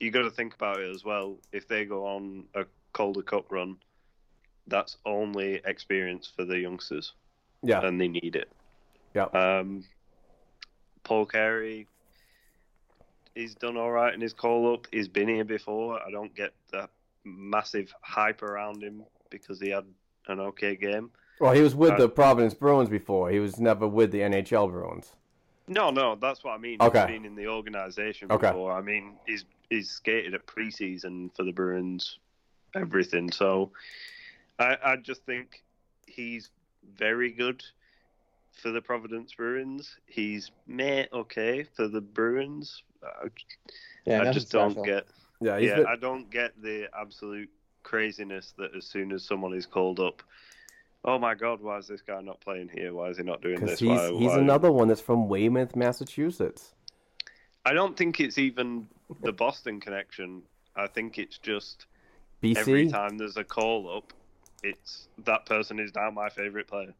you 0.00 0.10
got 0.10 0.22
to 0.22 0.30
think 0.30 0.54
about 0.54 0.80
it 0.80 0.94
as 0.94 1.04
well. 1.04 1.38
If 1.52 1.68
they 1.68 1.84
go 1.84 2.06
on 2.06 2.44
a 2.54 2.64
Calder 2.92 3.22
Cup 3.22 3.50
run, 3.50 3.76
that's 4.70 4.96
only 5.04 5.60
experience 5.66 6.32
for 6.34 6.44
the 6.44 6.58
youngsters. 6.58 7.12
Yeah, 7.62 7.84
and 7.84 8.00
they 8.00 8.08
need 8.08 8.36
it. 8.36 8.50
Yeah. 9.14 9.24
Um, 9.24 9.84
Paul 11.04 11.26
Carey, 11.26 11.86
he's 13.34 13.54
done 13.54 13.76
all 13.76 13.90
right 13.90 14.14
in 14.14 14.20
his 14.20 14.32
call 14.32 14.72
up. 14.72 14.86
He's 14.92 15.08
been 15.08 15.28
here 15.28 15.44
before. 15.44 16.00
I 16.00 16.10
don't 16.10 16.34
get 16.34 16.52
the 16.70 16.88
massive 17.24 17.92
hype 18.00 18.42
around 18.42 18.82
him 18.82 19.02
because 19.28 19.60
he 19.60 19.70
had 19.70 19.84
an 20.28 20.40
okay 20.40 20.76
game. 20.76 21.10
Well, 21.40 21.52
he 21.52 21.60
was 21.62 21.74
with 21.74 21.92
Uh, 21.92 21.96
the 21.98 22.08
Providence 22.08 22.54
Bruins 22.54 22.88
before. 22.88 23.30
He 23.30 23.38
was 23.40 23.58
never 23.58 23.86
with 23.88 24.10
the 24.12 24.20
NHL 24.20 24.70
Bruins. 24.70 25.14
No, 25.68 25.90
no, 25.90 26.16
that's 26.16 26.42
what 26.44 26.52
I 26.52 26.58
mean. 26.58 26.78
Okay. 26.80 27.00
He's 27.00 27.06
been 27.18 27.24
in 27.24 27.34
the 27.34 27.46
organisation 27.46 28.30
Okay. 28.30 28.48
before. 28.48 28.72
I 28.72 28.80
mean, 28.80 29.16
he's 29.26 29.44
he's 29.70 29.90
skated 29.90 30.34
at 30.34 30.46
preseason 30.46 31.34
for 31.36 31.44
the 31.44 31.52
Bruins, 31.52 32.18
everything. 32.74 33.30
So, 33.30 33.70
I 34.60 34.76
I 34.84 34.96
just 34.96 35.24
think 35.24 35.62
he's 36.06 36.50
very 36.96 37.30
good 37.32 37.64
for 38.52 38.70
the 38.70 38.80
Providence 38.80 39.32
Bruins. 39.34 39.96
He's 40.06 40.50
meh 40.66 41.06
okay 41.12 41.64
for 41.64 41.88
the 41.88 42.00
Bruins. 42.00 42.82
I, 43.02 43.28
Yeah, 44.04 44.14
I 44.16 44.18
nothing 44.18 44.32
just 44.34 44.52
don't 44.52 44.70
special. 44.72 44.84
get. 44.84 45.06
Yeah, 45.40 45.56
yeah, 45.56 45.76
been- 45.76 45.86
I 45.86 45.96
don't 45.96 46.30
get 46.30 46.60
the 46.62 46.88
absolute 46.98 47.48
craziness 47.82 48.52
that 48.58 48.74
as 48.76 48.84
soon 48.84 49.10
as 49.12 49.24
someone 49.24 49.54
is 49.54 49.64
called 49.64 49.98
up, 49.98 50.22
oh 51.06 51.18
my 51.18 51.34
God, 51.34 51.62
why 51.62 51.78
is 51.78 51.86
this 51.88 52.02
guy 52.02 52.20
not 52.20 52.40
playing 52.42 52.68
here? 52.68 52.92
Why 52.92 53.08
is 53.08 53.16
he 53.16 53.22
not 53.22 53.40
doing 53.40 53.58
this? 53.64 53.80
he's 53.80 53.88
Why- 53.88 54.12
he's 54.12 54.28
why- 54.32 54.38
another 54.38 54.70
one 54.70 54.88
that's 54.88 55.00
from 55.00 55.28
Weymouth, 55.28 55.74
Massachusetts. 55.76 56.74
I 57.64 57.72
don't 57.72 57.96
think 57.96 58.20
it's 58.20 58.36
even 58.38 58.86
the 59.22 59.32
Boston 59.32 59.80
connection. 59.80 60.42
I 60.76 60.86
think 60.86 61.18
it's 61.18 61.38
just 61.38 61.86
BC. 62.42 62.56
every 62.58 62.88
time 62.88 63.16
there's 63.18 63.36
a 63.38 63.44
call 63.44 63.96
up, 63.96 64.12
it's 64.62 65.08
that 65.24 65.46
person 65.46 65.78
is 65.78 65.94
now 65.94 66.10
my 66.10 66.28
favorite 66.28 66.66
player. 66.68 66.94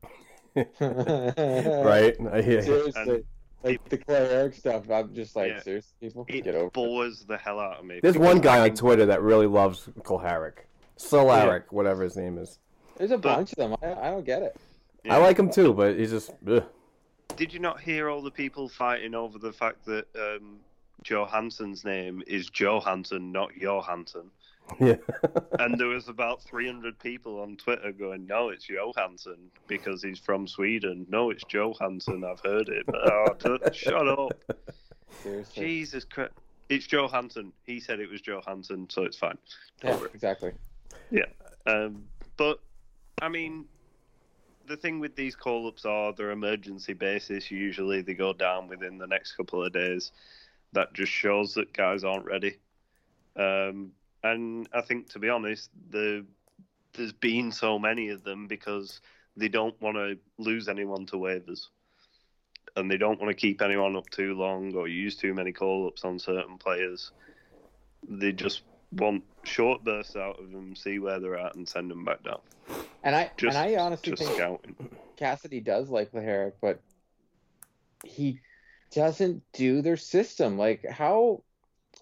right? 0.81 2.17
I 2.33 2.43
hear 2.43 2.57
you. 2.61 2.63
Seriously, 2.63 3.25
like 3.63 3.89
the 3.89 3.99
Cehlarik 3.99 4.55
stuff. 4.55 4.91
I'm 4.91 5.15
just 5.15 5.37
like, 5.37 5.53
Yeah. 5.53 5.61
seriously, 5.61 5.93
people, 6.01 6.25
It 6.29 6.45
get 6.45 6.55
over. 6.55 6.67
it. 6.67 6.73
bores 6.73 7.25
the 7.25 7.37
hell 7.37 7.61
out 7.61 7.79
of 7.81 7.85
me. 7.85 8.01
There's 8.03 8.19
one 8.19 8.41
guy 8.41 8.61
on 8.61 8.75
Twitter 8.75 9.07
that 9.07 9.23
really 9.23 9.47
loves 9.47 9.89
Cehlarik. 10.01 10.65
Cehlarik, 10.99 11.65
whatever 11.71 12.03
his 12.03 12.17
name 12.17 12.39
is. 12.39 12.59
There's 12.97 13.11
a 13.11 13.19
bunch 13.19 13.53
of 13.53 13.57
them. 13.57 13.77
I, 13.83 14.09
I 14.09 14.11
don't 14.11 14.25
get 14.25 14.43
it. 14.43 14.57
Yeah. 15.05 15.15
I 15.15 15.19
like 15.19 15.39
him 15.39 15.51
too, 15.51 15.73
but 15.73 15.99
he's 15.99 16.11
just. 16.11 16.33
Ugh. 16.47 16.65
Did 17.37 17.53
you 17.55 17.61
not 17.61 17.81
hear 17.81 18.09
all 18.11 18.21
the 18.23 18.31
people 18.31 18.69
fighting 18.69 19.15
over 19.15 19.39
the 19.39 19.53
fact 19.53 19.85
that 19.87 20.05
um, 20.17 20.59
Johansson's 21.03 21.85
name 21.85 22.23
is 22.27 22.51
Johansson, 22.51 23.33
not 23.33 23.55
Johansson? 23.57 24.31
Yeah. 24.79 24.97
and 25.59 25.79
there 25.79 25.89
was 25.89 26.09
about 26.09 26.43
300 26.43 26.99
people 26.99 27.41
on 27.41 27.57
Twitter 27.57 27.93
going, 27.93 28.27
"No, 28.27 28.51
it's 28.51 28.69
Johansson 28.69 29.51
because 29.67 30.03
he's 30.03 30.19
from 30.19 30.47
Sweden. 30.47 31.07
No, 31.09 31.31
it's 31.31 31.45
Johansson. 31.45 32.25
I've 32.25 32.41
heard 32.41 32.69
it." 32.69 32.85
Oh, 32.89 33.59
shut 33.73 34.09
up! 34.09 34.33
Seriously. 35.23 35.65
Jesus 35.65 36.05
Christ! 36.05 36.33
It's 36.69 36.87
Johansson. 36.87 37.53
He 37.65 37.81
said 37.81 37.99
it 37.99 38.09
was 38.09 38.21
Johansson, 38.21 38.89
so 38.91 39.03
it's 39.03 39.17
fine. 39.17 39.39
Yeah, 39.83 39.95
Over 39.95 40.07
exactly. 40.07 40.53
Yeah. 41.11 41.27
Um, 41.67 42.05
but 42.37 42.61
I 43.21 43.29
mean, 43.29 43.65
the 44.67 44.77
thing 44.77 45.01
with 45.01 45.17
these 45.17 45.35
call-ups 45.35 45.85
are 45.85 46.13
they're 46.13 46.31
emergency 46.31 46.93
basis. 46.93 47.51
Usually, 47.51 48.03
they 48.03 48.15
go 48.15 48.33
down 48.33 48.69
within 48.69 48.99
the 48.99 49.07
next 49.07 49.33
couple 49.33 49.65
of 49.65 49.73
days. 49.73 50.13
That 50.73 50.95
just 50.95 51.11
shows 51.11 51.55
that 51.55 51.73
guys 51.73 52.05
aren't 52.05 52.25
ready. 52.25 52.59
Um, 53.37 53.91
and 54.23 54.69
I 54.73 54.81
think, 54.83 55.11
to 55.11 55.19
be 55.19 55.29
honest, 55.29 55.71
the 55.91 56.25
there's 56.95 57.13
been 57.13 57.53
so 57.53 57.79
many 57.79 58.09
of 58.09 58.25
them 58.25 58.47
because 58.49 59.01
they 59.37 59.49
don't 59.49 59.81
want 59.81 59.97
to 59.97 60.19
lose 60.39 60.69
anyone 60.69 61.07
to 61.07 61.17
waivers, 61.17 61.69
and 62.77 62.91
they 62.91 62.97
don't 62.97 63.21
want 63.21 63.31
to 63.31 63.41
keep 63.41 63.63
anyone 63.63 63.97
up 63.97 64.11
too 64.11 64.35
long 64.35 64.75
or 64.75 64.89
use 64.89 65.17
too 65.17 65.33
many 65.35 65.53
call-ups 65.53 66.05
on 66.05 66.19
certain 66.19 66.59
players. 66.59 67.13
They 68.09 68.33
just 68.33 68.63
want 68.93 69.23
short 69.45 69.85
bursts 69.85 70.17
out 70.17 70.41
of 70.41 70.51
them, 70.51 70.75
see 70.75 70.99
where 70.99 71.21
they're 71.21 71.39
at, 71.39 71.55
and 71.55 71.69
send 71.69 71.91
them 71.91 72.05
back 72.05 72.25
down. 72.25 72.41
And 73.03 73.15
I 73.15 73.31
Just, 73.37 73.57
and 73.57 73.67
I 73.67 73.81
honestly 73.81 74.13
just 74.13 74.23
think 74.23 74.35
scouting. 74.35 74.77
Cassidy 75.17 75.61
does 75.61 75.91
like 75.91 76.11
Cehlarik, 76.13 76.55
but 76.61 76.81
he 78.05 78.41
doesn't 78.93 79.43
do 79.53 79.83
their 79.83 79.97
system. 79.97 80.59
Like 80.59 80.85
how 80.89 81.43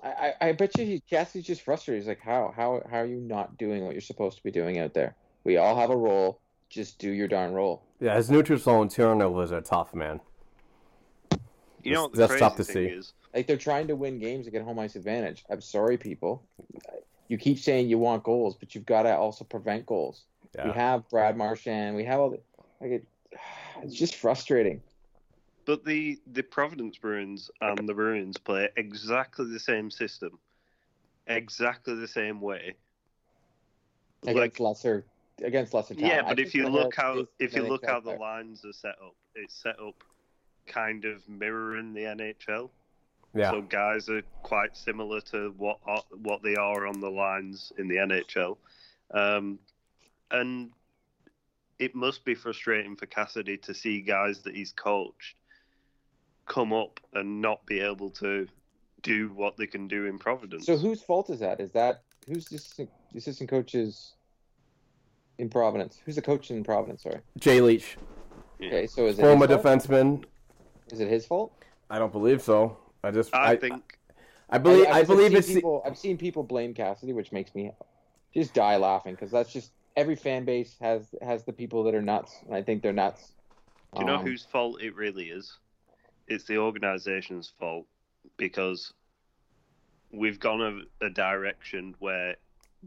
I, 0.03 0.09
I 0.40 0.49
I 0.49 0.53
bet 0.53 0.76
you 0.78 0.84
he, 0.84 1.01
Cassidy's 1.01 1.46
just 1.46 1.62
frustrated. 1.62 2.03
He's 2.03 2.09
like, 2.09 2.20
how 2.20 2.53
how 2.55 2.82
how 2.90 2.99
are 2.99 3.07
you 3.07 3.20
not 3.20 3.59
doing 3.59 3.84
what 3.84 3.92
you're 3.92 4.01
supposed 4.01 4.36
to 4.36 4.42
be 4.42 4.51
doing 4.51 4.78
out 4.78 4.94
there? 4.94 5.16
We 5.44 5.57
all 5.57 5.78
have 5.78 5.90
a 5.90 5.96
role. 5.96 6.40
Just 6.70 6.99
do 6.99 7.11
your 7.11 7.28
darn 7.28 7.53
role. 7.53 7.82
Yeah, 8.01 8.14
his 8.16 8.30
neutral 8.30 8.59
zone 8.59 8.88
was 9.32 9.51
a 9.51 9.61
tough, 9.61 9.94
man. 9.94 10.20
You 11.82 11.94
know 11.94 12.03
what 12.03 12.12
the 12.12 12.26
That's 12.26 12.38
tough 12.38 12.57
to 12.57 12.64
thing 12.64 12.74
see. 12.74 12.84
is? 12.84 13.12
Like 13.34 13.46
they're 13.46 13.57
trying 13.57 13.88
to 13.88 13.96
win 13.96 14.18
games 14.18 14.44
to 14.46 14.51
get 14.51 14.62
home 14.62 14.78
ice 14.78 14.96
advantage. 14.96 15.44
I'm 15.51 15.61
sorry, 15.61 15.96
people. 15.96 16.44
You 17.28 17.38
keep 17.38 17.59
saying 17.59 17.88
you 17.88 17.99
want 17.99 18.22
goals, 18.24 18.57
but 18.57 18.74
you've 18.74 18.86
got 18.86 19.03
to 19.03 19.16
also 19.16 19.44
prevent 19.44 19.86
goals. 19.86 20.24
We 20.64 20.72
have 20.72 21.09
Brad 21.09 21.36
Marchand. 21.36 21.94
We 21.94 22.05
have 22.05 22.20
all 22.20 22.30
the 22.30 22.40
like. 22.80 22.90
It, 22.90 23.07
it's 23.82 23.94
just 23.94 24.16
frustrating. 24.16 24.82
But 25.68 25.84
the 25.84 26.18
the 26.32 26.42
Providence 26.42 26.96
Bruins 26.96 27.50
and 27.60 27.86
the 27.86 27.92
Bruins 27.92 28.38
play 28.38 28.70
exactly 28.78 29.52
the 29.52 29.60
same 29.60 29.90
system, 29.90 30.38
exactly 31.26 31.94
the 31.94 32.08
same 32.08 32.40
way. 32.40 32.74
against 34.26 34.60
lesser 34.60 35.04
against 35.44 35.74
lesser 35.74 35.92
talent. 35.92 36.10
Yeah, 36.10 36.22
but 36.22 36.36
think 36.36 36.48
if 36.48 36.54
you 36.54 36.70
look 36.70 36.94
Hawks 36.94 36.96
how 36.96 37.18
is 37.18 37.26
if 37.38 37.52
you 37.54 37.64
an 37.64 37.68
look 37.68 37.84
how 37.84 38.00
the 38.00 38.16
player. 38.16 38.18
lines 38.18 38.64
are 38.64 38.72
set 38.72 38.94
up, 39.04 39.14
it's 39.34 39.62
set 39.62 39.78
up 39.78 40.02
kind 40.66 41.04
of 41.04 41.28
mirroring 41.28 41.92
the 41.92 42.00
NHL. 42.00 42.70
Yeah. 43.34 43.50
So 43.50 43.60
guys 43.60 44.08
are 44.08 44.22
quite 44.42 44.74
similar 44.74 45.20
to 45.32 45.52
what 45.58 45.80
are, 45.84 46.02
what 46.22 46.42
they 46.42 46.56
are 46.56 46.86
on 46.86 46.98
the 46.98 47.10
lines 47.10 47.74
in 47.76 47.88
the 47.88 47.96
NHL, 47.96 48.56
um, 49.10 49.58
and 50.30 50.70
it 51.78 51.94
must 51.94 52.24
be 52.24 52.34
frustrating 52.34 52.96
for 52.96 53.04
Cassidy 53.04 53.58
to 53.58 53.74
see 53.74 54.00
guys 54.00 54.38
that 54.44 54.56
he's 54.56 54.72
coached 54.72 55.36
come 56.49 56.72
up 56.72 56.99
and 57.14 57.40
not 57.40 57.64
be 57.66 57.80
able 57.80 58.11
to 58.11 58.49
do 59.03 59.28
what 59.34 59.57
they 59.57 59.66
can 59.66 59.86
do 59.86 60.07
in 60.07 60.18
Providence. 60.18 60.66
So 60.66 60.76
whose 60.76 61.01
fault 61.03 61.30
is 61.30 61.38
that? 61.40 61.61
Is 61.61 61.70
that 61.72 62.03
who's 62.26 62.46
the 62.46 62.57
assistant, 62.57 62.90
the 63.12 63.18
assistant 63.18 63.49
coaches 63.49 64.14
in 65.38 65.49
Providence? 65.49 66.01
Who's 66.05 66.16
the 66.16 66.22
coach 66.22 66.51
in 66.51 66.64
Providence? 66.64 67.03
Sorry. 67.05 67.20
Jay 67.38 67.61
Leach, 67.61 67.96
Yeah. 68.59 68.68
Okay, 68.68 68.86
so 68.86 69.07
is 69.07 69.18
it 69.18 69.22
former 69.22 69.46
his 69.46 69.62
fault? 69.62 69.64
defenseman. 69.82 70.24
Is 70.90 71.01
it 71.01 71.09
his 71.09 71.26
fault? 71.26 71.53
I 71.90 71.99
don't 71.99 72.12
believe 72.12 72.42
so. 72.42 72.76
I 73.05 73.11
just 73.12 73.32
I, 73.34 73.53
I, 73.53 73.57
think 73.57 73.99
I 74.51 74.59
believe 74.59 74.86
I, 74.88 75.01
I've 75.01 75.07
believe 75.07 75.34
it's 75.34 75.46
people. 75.46 75.82
I've 75.86 75.96
seen 75.96 76.16
people 76.18 76.42
blame 76.42 76.74
Cassidy, 76.74 77.12
which 77.12 77.30
makes 77.30 77.55
me 77.55 77.70
just 78.34 78.53
die 78.55 78.76
laughing 78.76 79.14
because 79.14 79.30
that's 79.30 79.53
just 79.53 79.70
every 79.96 80.16
fan 80.16 80.44
base 80.44 80.74
has 80.80 81.14
has 81.22 81.44
the 81.44 81.53
people 81.53 81.84
that 81.84 81.94
are 81.94 82.03
nuts, 82.03 82.34
and 82.46 82.55
I 82.55 82.62
think 82.62 82.82
they're 82.82 82.92
nuts. 82.92 83.32
Do 83.94 84.01
you 84.01 84.07
know 84.07 84.16
Um, 84.16 84.26
whose 84.26 84.44
fault 84.44 84.82
it 84.82 84.94
really 84.96 85.26
is? 85.26 85.57
It's 86.28 86.44
the 86.44 86.58
organization's 86.58 87.52
fault 87.58 87.86
because 88.36 88.92
we've 90.12 90.38
gone 90.38 90.86
a, 91.00 91.06
a 91.06 91.10
direction 91.10 91.94
where 91.98 92.36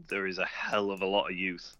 there 0.08 0.26
is 0.26 0.38
a 0.38 0.46
hell 0.46 0.90
of 0.90 1.02
a 1.02 1.06
lot 1.06 1.30
of 1.30 1.36
youth, 1.36 1.76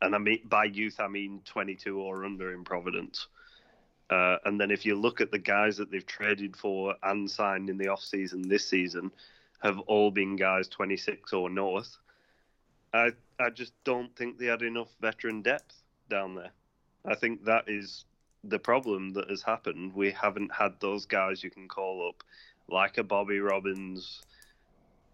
and 0.00 0.14
I 0.14 0.18
mean 0.18 0.40
by 0.44 0.64
youth 0.64 0.98
I 0.98 1.08
mean 1.08 1.42
22 1.44 2.00
or 2.00 2.24
under 2.24 2.52
in 2.52 2.64
Providence. 2.64 3.28
Uh, 4.08 4.38
and 4.44 4.60
then 4.60 4.72
if 4.72 4.84
you 4.84 4.96
look 4.96 5.20
at 5.20 5.30
the 5.30 5.38
guys 5.38 5.76
that 5.76 5.90
they've 5.90 6.06
traded 6.06 6.56
for 6.56 6.96
and 7.04 7.30
signed 7.30 7.70
in 7.70 7.78
the 7.78 7.86
off 7.86 8.02
season 8.02 8.42
this 8.48 8.66
season, 8.66 9.12
have 9.62 9.78
all 9.80 10.10
been 10.10 10.34
guys 10.34 10.66
26 10.68 11.32
or 11.32 11.48
north. 11.48 11.96
I 12.92 13.12
I 13.38 13.50
just 13.50 13.72
don't 13.84 14.14
think 14.16 14.38
they 14.38 14.46
had 14.46 14.62
enough 14.62 14.88
veteran 15.00 15.42
depth 15.42 15.82
down 16.08 16.34
there. 16.34 16.50
I 17.04 17.14
think 17.14 17.44
that 17.44 17.64
is 17.68 18.04
the 18.44 18.58
problem 18.58 19.12
that 19.14 19.28
has 19.30 19.42
happened. 19.42 19.94
We 19.94 20.10
haven't 20.12 20.52
had 20.52 20.74
those 20.80 21.06
guys 21.06 21.42
you 21.42 21.50
can 21.50 21.68
call 21.68 22.08
up, 22.08 22.24
like 22.68 22.98
a 22.98 23.04
Bobby 23.04 23.40
Robins, 23.40 24.22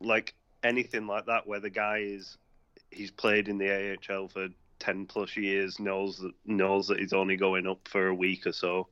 like 0.01 0.35
anything 0.63 1.07
like 1.07 1.27
that, 1.27 1.47
where 1.47 1.61
the 1.61 1.71
guy 1.71 1.99
is 1.99 2.39
he's 2.91 3.11
played 3.11 3.49
in 3.49 3.59
the 3.59 3.97
AHL 4.11 4.29
for 4.29 4.49
ten 4.79 5.07
plus 5.07 5.37
years, 5.37 5.81
knows 5.81 6.19
that 6.19 6.33
knows 6.45 6.89
that 6.89 7.01
he's 7.01 7.13
only 7.13 7.37
going 7.37 7.67
up 7.67 7.87
for 7.89 8.09
a 8.09 8.15
week 8.15 8.47
or 8.47 8.53
so. 8.53 8.89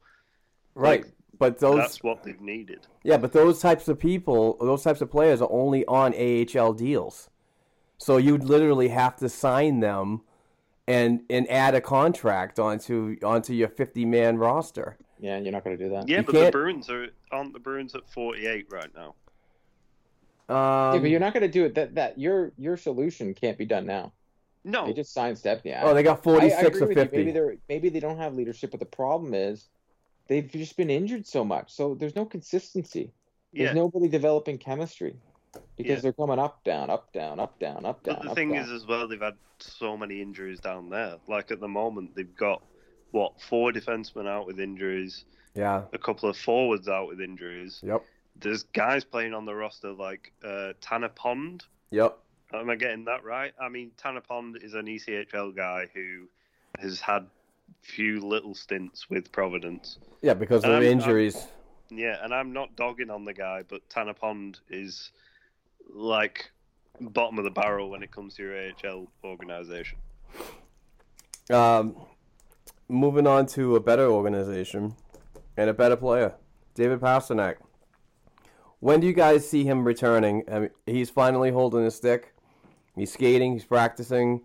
Right. 0.74 1.04
But 1.38 1.58
those 1.58 1.78
That's 1.78 2.02
what 2.02 2.22
they've 2.22 2.40
needed. 2.40 2.86
Yeah, 3.02 3.16
but 3.16 3.32
those 3.32 3.60
types 3.60 3.88
of 3.88 3.98
people, 3.98 4.56
those 4.60 4.84
types 4.84 5.00
of 5.00 5.10
players 5.10 5.40
are 5.42 5.50
only 5.50 5.84
on 5.86 6.14
AHL 6.14 6.72
deals. 6.74 7.28
So 7.98 8.18
you'd 8.18 8.44
literally 8.44 8.88
have 8.88 9.16
to 9.16 9.28
sign 9.28 9.80
them 9.80 10.22
and 10.86 11.22
and 11.30 11.50
add 11.50 11.74
a 11.74 11.80
contract 11.80 12.58
onto 12.58 13.16
onto 13.22 13.52
your 13.52 13.68
50 13.68 14.04
man 14.04 14.38
roster. 14.38 14.96
Yeah, 15.18 15.38
you're 15.38 15.52
not 15.52 15.64
going 15.64 15.78
to 15.78 15.82
do 15.82 15.90
that. 15.90 16.08
Yeah, 16.08 16.18
You 16.18 16.22
but 16.24 16.32
the 16.32 16.40
can't- 16.40 16.52
Bruins 16.52 16.90
are 16.90 17.08
aren't 17.30 17.52
the 17.52 17.58
Bruins 17.58 17.94
at 17.94 18.08
forty 18.10 18.46
eight 18.46 18.66
right 18.70 18.90
now. 18.94 19.14
Um, 20.46 20.94
yeah, 20.94 21.00
but 21.00 21.10
you're 21.10 21.20
not 21.20 21.32
going 21.32 21.42
to 21.42 21.48
do 21.48 21.64
it. 21.64 21.74
That 21.74 21.94
that 21.94 22.18
your 22.18 22.52
your 22.58 22.76
solution 22.76 23.32
can't 23.34 23.56
be 23.56 23.64
done 23.64 23.86
now. 23.86 24.12
No, 24.66 24.86
They 24.86 24.94
just 24.94 25.12
signed 25.12 25.36
Stepney. 25.36 25.74
oh, 25.82 25.92
they 25.92 26.02
got 26.02 26.22
46 26.24 26.56
I 26.58 26.66
agree 26.66 26.80
or 26.80 26.94
50. 26.94 27.16
Maybe 27.18 27.32
they're 27.32 27.56
maybe 27.68 27.88
they 27.90 28.00
don't 28.00 28.16
have 28.16 28.34
leadership, 28.34 28.70
but 28.70 28.80
the 28.80 28.86
problem 28.86 29.34
is 29.34 29.68
they've 30.26 30.50
just 30.50 30.78
been 30.78 30.88
injured 30.88 31.26
so 31.26 31.44
much, 31.44 31.70
so 31.70 31.94
there's 31.94 32.16
no 32.16 32.24
consistency. 32.24 33.12
There's 33.52 33.68
yeah. 33.68 33.72
nobody 33.74 34.08
developing 34.08 34.56
chemistry 34.56 35.16
because 35.76 35.96
Yeah. 35.96 36.00
they're 36.00 36.12
coming 36.12 36.38
up, 36.38 36.62
down, 36.64 36.90
up, 36.90 37.12
down, 37.12 37.38
up, 37.40 37.58
down, 37.58 37.84
up, 37.84 38.02
down. 38.02 38.16
But 38.16 38.22
the 38.22 38.30
up, 38.30 38.34
thing 38.36 38.52
down. 38.52 38.64
is, 38.64 38.70
as 38.70 38.86
well, 38.86 39.06
they've 39.08 39.20
had 39.20 39.36
so 39.58 39.96
many 39.96 40.20
injuries 40.20 40.60
down 40.60 40.90
there. 40.90 41.16
Like 41.28 41.50
at 41.50 41.60
the 41.60 41.68
moment, 41.68 42.14
they've 42.14 42.34
got 42.36 42.62
what 43.10 43.40
four 43.40 43.72
defensemen 43.72 44.26
out 44.28 44.46
with 44.46 44.58
injuries, 44.60 45.24
yeah. 45.54 45.82
a 45.92 45.98
couple 45.98 46.28
of 46.28 46.36
forwards 46.36 46.88
out 46.88 47.06
with 47.08 47.20
injuries. 47.20 47.80
Yep. 47.84 48.02
There's 48.40 48.64
guys 48.64 49.04
playing 49.04 49.34
on 49.34 49.44
the 49.44 49.54
roster 49.54 49.92
like 49.92 50.32
uh, 50.44 50.72
Tanner 50.80 51.08
Pond. 51.10 51.64
Yep. 51.90 52.18
Am 52.52 52.68
I 52.70 52.74
getting 52.76 53.04
that 53.04 53.24
right? 53.24 53.52
I 53.60 53.68
mean, 53.68 53.92
Tanner 53.96 54.20
Pond 54.20 54.58
is 54.62 54.74
an 54.74 54.86
ECHL 54.86 55.54
guy 55.56 55.86
who 55.94 56.28
has 56.78 57.00
had 57.00 57.26
few 57.82 58.20
little 58.20 58.54
stints 58.54 59.08
with 59.08 59.30
Providence. 59.32 59.98
Yeah, 60.22 60.34
because 60.34 60.64
of 60.64 60.70
Um, 60.70 60.76
I'm- 60.76 60.82
injuries. 60.84 61.46
Yeah, 61.90 62.16
and 62.24 62.34
I'm 62.34 62.52
not 62.52 62.74
dogging 62.76 63.10
on 63.10 63.24
the 63.24 63.34
guy, 63.34 63.62
but 63.68 63.88
Tanner 63.88 64.14
Pond 64.14 64.58
is 64.70 65.12
like 65.92 66.50
bottom 67.00 67.38
of 67.38 67.44
the 67.44 67.50
barrel 67.50 67.90
when 67.90 68.02
it 68.02 68.10
comes 68.10 68.34
to 68.34 68.42
your 68.42 68.56
AHL 68.56 69.08
organization. 69.24 69.98
Um, 71.50 71.96
moving 72.88 73.26
on 73.26 73.46
to 73.46 73.76
a 73.76 73.80
better 73.80 74.06
organization 74.06 74.94
and 75.56 75.70
a 75.70 75.74
better 75.74 75.96
player, 75.96 76.34
David 76.74 77.00
Pastrnak. 77.00 77.56
When 78.80 79.00
do 79.00 79.06
you 79.06 79.12
guys 79.12 79.48
see 79.48 79.64
him 79.64 79.84
returning? 79.84 80.44
I 80.50 80.58
mean, 80.60 80.70
he's 80.86 81.10
finally 81.10 81.50
holding 81.50 81.84
his 81.84 81.94
stick. 81.94 82.34
He's 82.94 83.12
skating. 83.12 83.54
He's 83.54 83.64
practicing. 83.64 84.42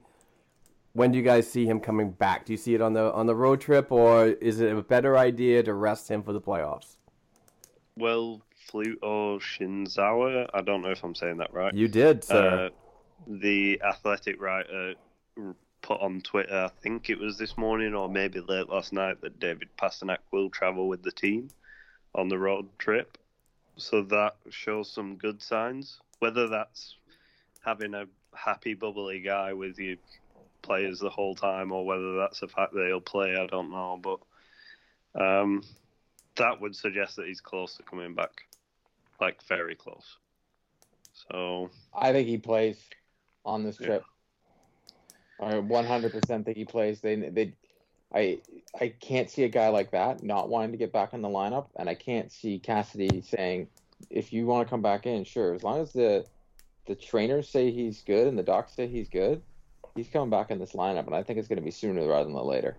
When 0.94 1.12
do 1.12 1.18
you 1.18 1.24
guys 1.24 1.50
see 1.50 1.66
him 1.66 1.80
coming 1.80 2.12
back? 2.12 2.46
Do 2.46 2.54
you 2.54 2.58
see 2.58 2.74
it 2.74 2.82
on 2.82 2.94
the 2.94 3.12
on 3.14 3.28
the 3.28 3.36
road 3.36 3.62
trip, 3.62 3.92
or 3.92 4.28
is 4.28 4.60
it 4.60 4.76
a 4.76 4.82
better 4.82 5.18
idea 5.18 5.62
to 5.64 5.74
rest 5.74 6.10
him 6.10 6.24
for 6.24 6.34
the 6.34 6.42
playoffs? 6.42 6.98
Well, 7.96 8.42
Fluto 8.68 9.40
Shinzawa, 9.40 10.50
I 10.54 10.62
don't 10.62 10.82
know 10.82 10.92
if 10.92 11.04
I'm 11.04 11.16
saying 11.16 11.38
that 11.38 11.54
right. 11.54 11.74
You 11.74 11.88
did, 11.88 12.24
sir. 12.24 12.68
Uh, 12.68 12.70
the 13.28 13.82
athletic 13.84 14.42
writer 14.42 14.96
put 15.82 16.02
on 16.02 16.22
Twitter, 16.22 16.66
I 16.66 16.70
think 16.82 17.10
it 17.10 17.20
was 17.20 17.38
this 17.38 17.58
morning 17.58 17.94
or 17.94 18.10
maybe 18.10 18.40
late 18.42 18.70
last 18.70 18.94
night, 18.94 19.22
that 19.22 19.40
David 19.40 19.70
Pastrnak 19.78 20.20
will 20.32 20.50
travel 20.50 20.88
with 20.88 21.04
the 21.04 21.12
team 21.12 21.50
on 22.16 22.28
the 22.28 22.38
road 22.38 22.68
trip. 22.78 23.18
So 23.78 24.04
that 24.04 24.36
shows 24.50 24.92
some 24.92 25.16
good 25.16 25.42
signs. 25.42 26.00
Whether 26.20 26.48
that's 26.48 26.98
having 27.64 27.94
a 27.94 28.06
happy, 28.34 28.74
bubbly 28.74 29.22
guy 29.22 29.54
with 29.54 29.80
your 29.80 29.96
players 30.62 31.00
the 31.00 31.10
whole 31.10 31.36
time 31.36 31.72
or 31.72 31.86
whether 31.86 32.18
that's 32.18 32.42
the 32.42 32.48
fact 32.48 32.74
that 32.74 32.86
he'll 32.88 33.00
play, 33.00 33.36
I 33.38 33.48
don't 33.48 33.72
know. 33.72 34.00
But 34.02 34.20
um, 35.20 35.64
that 36.36 36.60
would 36.60 36.76
suggest 36.76 37.16
that 37.16 37.28
he's 37.28 37.42
close 37.42 37.76
to 37.76 37.84
coming 37.84 38.14
back. 38.14 38.46
Like, 39.20 39.44
very 39.44 39.76
close. 39.76 40.18
So, 41.14 41.70
I 41.94 42.12
think 42.12 42.28
he 42.28 42.38
plays 42.38 42.90
on 43.46 43.64
this 43.64 43.78
Yeah. 43.78 43.88
trip. 43.88 44.06
I 45.40 45.54
100% 45.54 46.46
think 46.46 46.58
he 46.58 46.66
plays. 46.66 47.02
They 47.02 47.16
they 47.16 47.54
I 48.14 48.42
I 48.80 48.90
can't 48.90 49.30
see 49.30 49.44
a 49.44 49.50
guy 49.50 49.70
like 49.70 49.92
that 49.92 50.24
not 50.24 50.50
wanting 50.50 50.72
to 50.72 50.78
get 50.78 50.92
back 50.92 51.14
in 51.14 51.22
the 51.22 51.30
lineup, 51.30 51.68
and 51.78 51.90
I 51.90 51.96
can't 51.96 52.32
see 52.32 52.60
Cassidy 52.60 53.22
saying, 53.22 53.68
"If 54.10 54.34
you 54.34 54.46
want 54.46 54.68
to 54.68 54.70
come 54.70 54.82
back 54.82 55.06
in, 55.06 55.24
sure." 55.24 55.54
As 55.54 55.64
long 55.64 55.80
as 55.80 55.94
the 55.94 56.26
the 56.88 56.96
trainers 56.96 57.48
say 57.48 57.72
he's 57.72 58.02
good 58.02 58.28
and 58.28 58.38
the 58.38 58.44
docs 58.44 58.74
say 58.74 58.88
he's 58.88 59.10
good, 59.10 59.42
he's 59.96 60.10
coming 60.10 60.30
back 60.30 60.52
in 60.52 60.60
this 60.60 60.74
lineup, 60.74 61.06
and 61.06 61.16
I 61.16 61.24
think 61.24 61.40
it's 61.40 61.48
going 61.48 61.60
to 61.60 61.64
be 61.64 61.72
sooner 61.72 62.06
rather 62.08 62.26
than 62.26 62.34
later. 62.34 62.78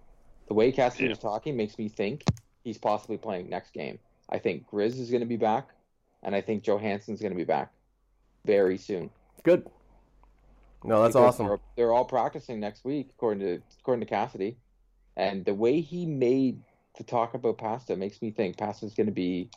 The 0.48 0.54
way 0.54 0.72
Cassidy 0.72 1.04
Yeah. 1.04 1.10
was 1.10 1.18
talking 1.18 1.56
makes 1.56 1.78
me 1.78 1.88
think 1.88 2.24
he's 2.64 2.78
possibly 2.78 3.16
playing 3.16 3.48
next 3.48 3.72
game. 3.72 3.98
I 4.28 4.38
think 4.38 4.68
Grizz 4.68 4.98
is 4.98 5.10
going 5.10 5.20
to 5.20 5.26
be 5.26 5.36
back, 5.36 5.68
and 6.22 6.34
I 6.34 6.40
think 6.40 6.62
Johansson's 6.62 7.20
going 7.20 7.32
to 7.32 7.38
be 7.38 7.44
back 7.44 7.72
very 8.44 8.78
soon. 8.78 9.10
Good. 9.42 9.68
No, 10.84 11.02
that's 11.02 11.14
because 11.14 11.34
awesome. 11.34 11.46
They're, 11.46 11.58
they're 11.76 11.92
all 11.92 12.04
practicing 12.04 12.60
next 12.60 12.84
week, 12.84 13.08
according 13.16 13.40
to 13.40 13.62
according 13.80 14.00
to 14.00 14.06
Cassidy, 14.06 14.56
and 15.16 15.44
the 15.44 15.54
way 15.54 15.80
he 15.80 16.06
made 16.06 16.62
to 16.96 17.04
talk 17.04 17.34
about 17.34 17.58
Pasta 17.58 17.96
makes 17.96 18.20
me 18.22 18.30
think 18.30 18.56
Pasta's 18.56 18.94
going 18.94 19.06
to 19.06 19.12
be 19.12 19.50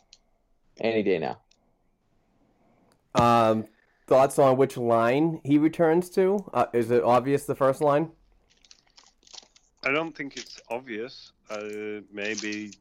any 0.80 1.02
day 1.02 1.18
now. 1.18 1.38
Um, 3.14 3.66
thoughts 4.06 4.38
on 4.38 4.56
which 4.56 4.76
line 4.76 5.40
he 5.44 5.58
returns 5.58 6.10
to? 6.10 6.44
Uh, 6.52 6.66
is 6.72 6.90
it 6.90 7.02
obvious 7.02 7.44
the 7.44 7.54
first 7.54 7.80
line? 7.80 8.10
I 9.84 9.90
don't 9.90 10.16
think 10.16 10.36
it's 10.36 10.60
obvious. 10.70 11.32
Uh, 11.50 12.00
maybe 12.12 12.72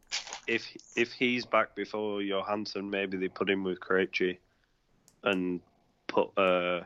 if 0.48 0.76
if 0.96 1.12
he's 1.12 1.46
back 1.46 1.76
before 1.76 2.22
Johansson, 2.22 2.90
maybe 2.90 3.18
they 3.18 3.28
put 3.28 3.50
him 3.50 3.64
with 3.64 3.80
Krejci 3.80 4.38
and 5.24 5.62
put 6.08 6.38
uh, 6.38 6.82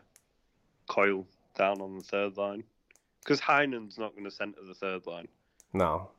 Coyle 0.88 1.26
down 1.56 1.82
on 1.82 1.98
the 1.98 2.04
third 2.04 2.38
line 2.38 2.64
because 3.20 3.42
Heinen's 3.42 3.98
not 3.98 4.14
going 4.14 4.26
to 4.26 4.32
centre 4.32 4.64
the 4.66 4.74
third 4.74 5.06
line. 5.08 5.28
No. 5.74 6.10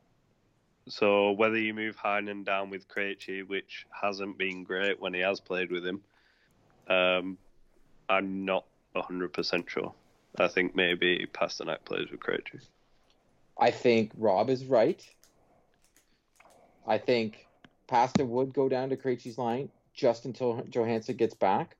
So 0.89 1.33
whether 1.33 1.59
you 1.59 1.75
move 1.75 1.97
Heinen 1.97 2.45
down 2.45 2.71
with 2.71 2.89
Krejci, 2.89 3.47
which 3.47 3.87
hasn't 3.91 4.39
been 4.39 4.65
great 4.65 5.01
when 5.01 5.15
he 5.15 5.21
has 5.21 5.41
played 5.41 5.71
with 5.71 5.87
him, 5.87 6.01
um, 6.89 7.39
I'm 8.09 8.45
not 8.45 8.65
hundred 8.97 9.33
percent 9.33 9.71
sure. 9.71 9.93
I 10.41 10.49
think 10.49 10.75
maybe 10.75 11.25
Pastrnak 11.33 11.85
plays 11.85 12.11
with 12.11 12.21
Krejci. 12.21 12.61
I 13.59 13.71
think 13.71 14.11
Rob 14.17 14.51
is 14.51 14.65
right. 14.65 15.05
I 16.89 16.97
think 16.99 17.47
Pasta 17.87 18.25
would 18.25 18.55
go 18.55 18.69
down 18.69 18.89
to 18.89 18.97
Krejci's 18.97 19.37
line 19.39 19.69
just 19.95 20.25
until 20.25 20.65
Johansson 20.71 21.17
gets 21.17 21.35
back. 21.35 21.77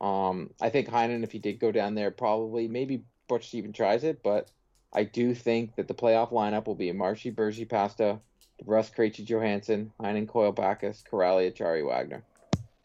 Um, 0.00 0.50
I 0.60 0.70
think 0.70 0.88
Heinen, 0.88 1.24
if 1.24 1.32
he 1.32 1.38
did 1.38 1.58
go 1.58 1.72
down 1.72 1.94
there, 1.94 2.10
probably 2.12 2.68
maybe 2.68 3.02
Butch 3.28 3.54
even 3.54 3.72
tries 3.72 4.04
it, 4.04 4.22
but 4.22 4.48
I 4.92 5.04
do 5.04 5.34
think 5.34 5.74
that 5.76 5.88
the 5.88 5.94
playoff 5.94 6.32
lineup 6.32 6.66
will 6.66 6.74
be 6.74 6.92
Marshy, 6.92 7.32
Bergy, 7.32 7.68
Pasta, 7.68 8.18
Russ, 8.64 8.90
Krejci, 8.90 9.24
Johansson, 9.24 9.92
Heinen, 10.00 10.28
Coyle, 10.28 10.52
Backes, 10.52 11.02
Kuraly, 11.10 11.52
Acciari, 11.52 11.86
Wagner, 11.86 12.22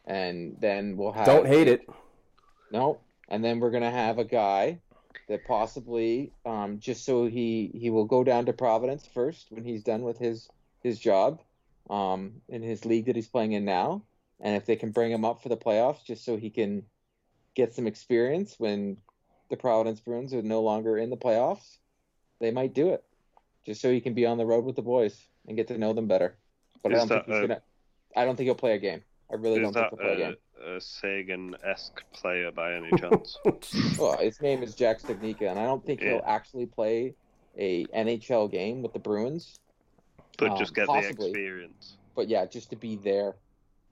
and 0.06 0.56
then 0.60 0.96
we'll 0.96 1.12
have 1.12 1.26
Don't 1.26 1.46
hate 1.46 1.68
it. 1.68 1.88
no, 2.72 2.98
and 3.28 3.44
then 3.44 3.60
we're 3.60 3.70
gonna 3.70 3.90
have 3.90 4.18
a 4.18 4.24
guy 4.24 4.78
that 5.28 5.44
possibly, 5.46 6.32
um, 6.46 6.78
just 6.80 7.04
so 7.04 7.26
he 7.26 7.70
he 7.74 7.90
will 7.90 8.06
go 8.06 8.24
down 8.24 8.46
to 8.46 8.52
Providence 8.52 9.06
first 9.06 9.46
when 9.50 9.64
he's 9.64 9.84
done 9.84 10.02
with 10.02 10.18
his 10.18 10.48
his 10.82 10.98
job, 10.98 11.40
um, 11.90 12.40
in 12.48 12.62
his 12.62 12.84
league 12.84 13.06
that 13.06 13.16
he's 13.16 13.28
playing 13.28 13.52
in 13.52 13.64
now, 13.64 14.02
and 14.40 14.56
if 14.56 14.66
they 14.66 14.76
can 14.76 14.90
bring 14.90 15.10
him 15.12 15.24
up 15.24 15.42
for 15.42 15.48
the 15.48 15.56
playoffs, 15.56 16.04
just 16.04 16.24
so 16.24 16.36
he 16.36 16.50
can 16.50 16.82
get 17.54 17.74
some 17.74 17.86
experience 17.86 18.54
when 18.58 18.96
the 19.50 19.56
Providence 19.56 20.00
Bruins 20.00 20.34
are 20.34 20.42
no 20.42 20.60
longer 20.60 20.98
in 20.98 21.10
the 21.10 21.16
playoffs, 21.16 21.78
they 22.40 22.50
might 22.50 22.74
do 22.74 22.90
it, 22.90 23.04
just 23.66 23.80
so 23.80 23.90
he 23.90 24.00
can 24.00 24.14
be 24.14 24.26
on 24.26 24.38
the 24.38 24.46
road 24.46 24.64
with 24.64 24.76
the 24.76 24.82
boys 24.82 25.26
and 25.46 25.56
get 25.56 25.68
to 25.68 25.78
know 25.78 25.92
them 25.92 26.06
better. 26.06 26.36
But 26.82 26.92
I 26.92 26.96
don't 26.96 27.08
think 27.08 27.24
he's 27.26 27.36
a- 27.36 27.40
gonna. 27.40 27.62
I 28.16 28.24
don't 28.24 28.36
think 28.36 28.46
he'll 28.46 28.54
play 28.54 28.74
a 28.74 28.78
game. 28.78 29.02
I 29.30 29.34
really 29.34 29.60
don't 29.60 29.72
think 29.72 29.90
that 29.90 29.90
he'll 29.90 29.98
play 29.98 30.22
a 30.22 30.26
game. 30.30 30.36
a, 30.64 30.76
a 30.76 30.80
Sagan-esque 30.80 32.02
player 32.12 32.50
by 32.50 32.74
any 32.74 32.90
chance? 32.96 33.36
Well, 33.98 34.16
his 34.18 34.40
name 34.40 34.62
is 34.62 34.74
Jack 34.74 35.00
Studnicka, 35.02 35.50
and 35.50 35.58
I 35.58 35.64
don't 35.64 35.84
think 35.84 36.00
he'll 36.00 36.24
actually 36.26 36.66
play 36.66 37.14
a 37.58 37.84
NHL 37.86 38.50
game 38.50 38.80
with 38.82 38.92
the 38.92 38.98
Bruins. 38.98 39.58
But 40.38 40.52
Um, 40.52 40.56
just 40.58 40.74
get 40.74 40.86
possibly. 40.86 41.32
the 41.32 41.38
experience. 41.38 41.96
But 42.14 42.28
yeah, 42.28 42.46
just 42.46 42.70
to 42.70 42.76
be 42.76 42.96
there. 42.96 43.34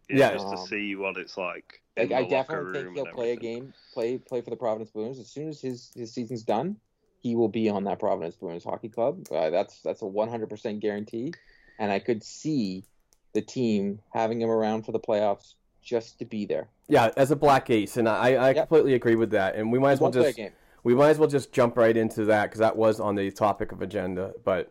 Yeah. 0.09 0.31
just 0.33 0.49
to 0.51 0.57
Um, 0.57 0.67
see 0.67 0.95
what 0.95 1.17
it's 1.17 1.37
like. 1.37 1.83
Like 1.97 2.11
in 2.11 2.17
I 2.17 2.23
definitely 2.23 2.73
locker 2.73 2.73
think 2.85 2.95
he'll 2.95 3.07
play 3.07 3.33
a 3.33 3.37
game, 3.37 3.73
play 3.93 4.19
play 4.19 4.41
for 4.41 4.51
the 4.51 4.57
Providence 4.57 4.91
Bruins 4.91 5.19
as 5.19 5.29
soon 5.29 5.49
as 5.49 5.61
his 5.61 5.91
his 5.95 6.13
season's 6.13 6.45
done. 6.45 6.77
He 7.23 7.35
will 7.35 7.49
be 7.49 7.69
on 7.69 7.85
that 7.85 7.99
Providence 7.99 8.37
Bruins 8.37 8.63
hockey 8.63 8.89
club. 8.89 9.27
Uh, 9.33 9.51
that's 9.51 9.81
that's 9.81 10.03
a 10.03 10.05
100% 10.05 10.81
guarantee, 10.81 11.33
and 11.79 11.91
I 11.91 11.99
could 11.99 12.23
see 12.23 12.85
the 13.33 13.43
team 13.43 14.01
having 14.13 14.41
him 14.41 14.49
around 14.51 14.85
for 14.85 14.93
the 14.93 15.01
playoffs 15.01 15.55
just 15.83 16.19
to 16.21 16.25
be 16.25 16.47
there. 16.47 16.69
Yeah, 16.89 17.11
as 17.17 17.33
a 17.33 17.37
black 17.37 17.69
ace, 17.71 17.97
and 17.97 18.09
I, 18.09 18.37
I 18.37 18.51
Yep. 18.51 18.69
completely 18.69 18.95
agree 18.95 19.17
with 19.17 19.31
that. 19.31 19.57
And 19.57 19.73
we 19.73 19.79
might 19.81 19.89
He 19.89 19.93
as 19.95 20.01
well 20.01 20.11
won't 20.13 20.15
play 20.37 20.45
a 20.45 20.51
just 20.51 20.57
we 20.85 20.95
might 20.95 21.09
as 21.11 21.19
well 21.19 21.29
just 21.29 21.51
jump 21.53 21.77
right 21.77 21.97
into 21.97 22.27
that 22.27 22.45
because 22.45 22.61
that 22.61 22.77
was 22.77 23.01
on 23.01 23.17
the 23.17 23.33
topic 23.33 23.73
of 23.73 23.83
agenda. 23.83 24.35
But 24.45 24.71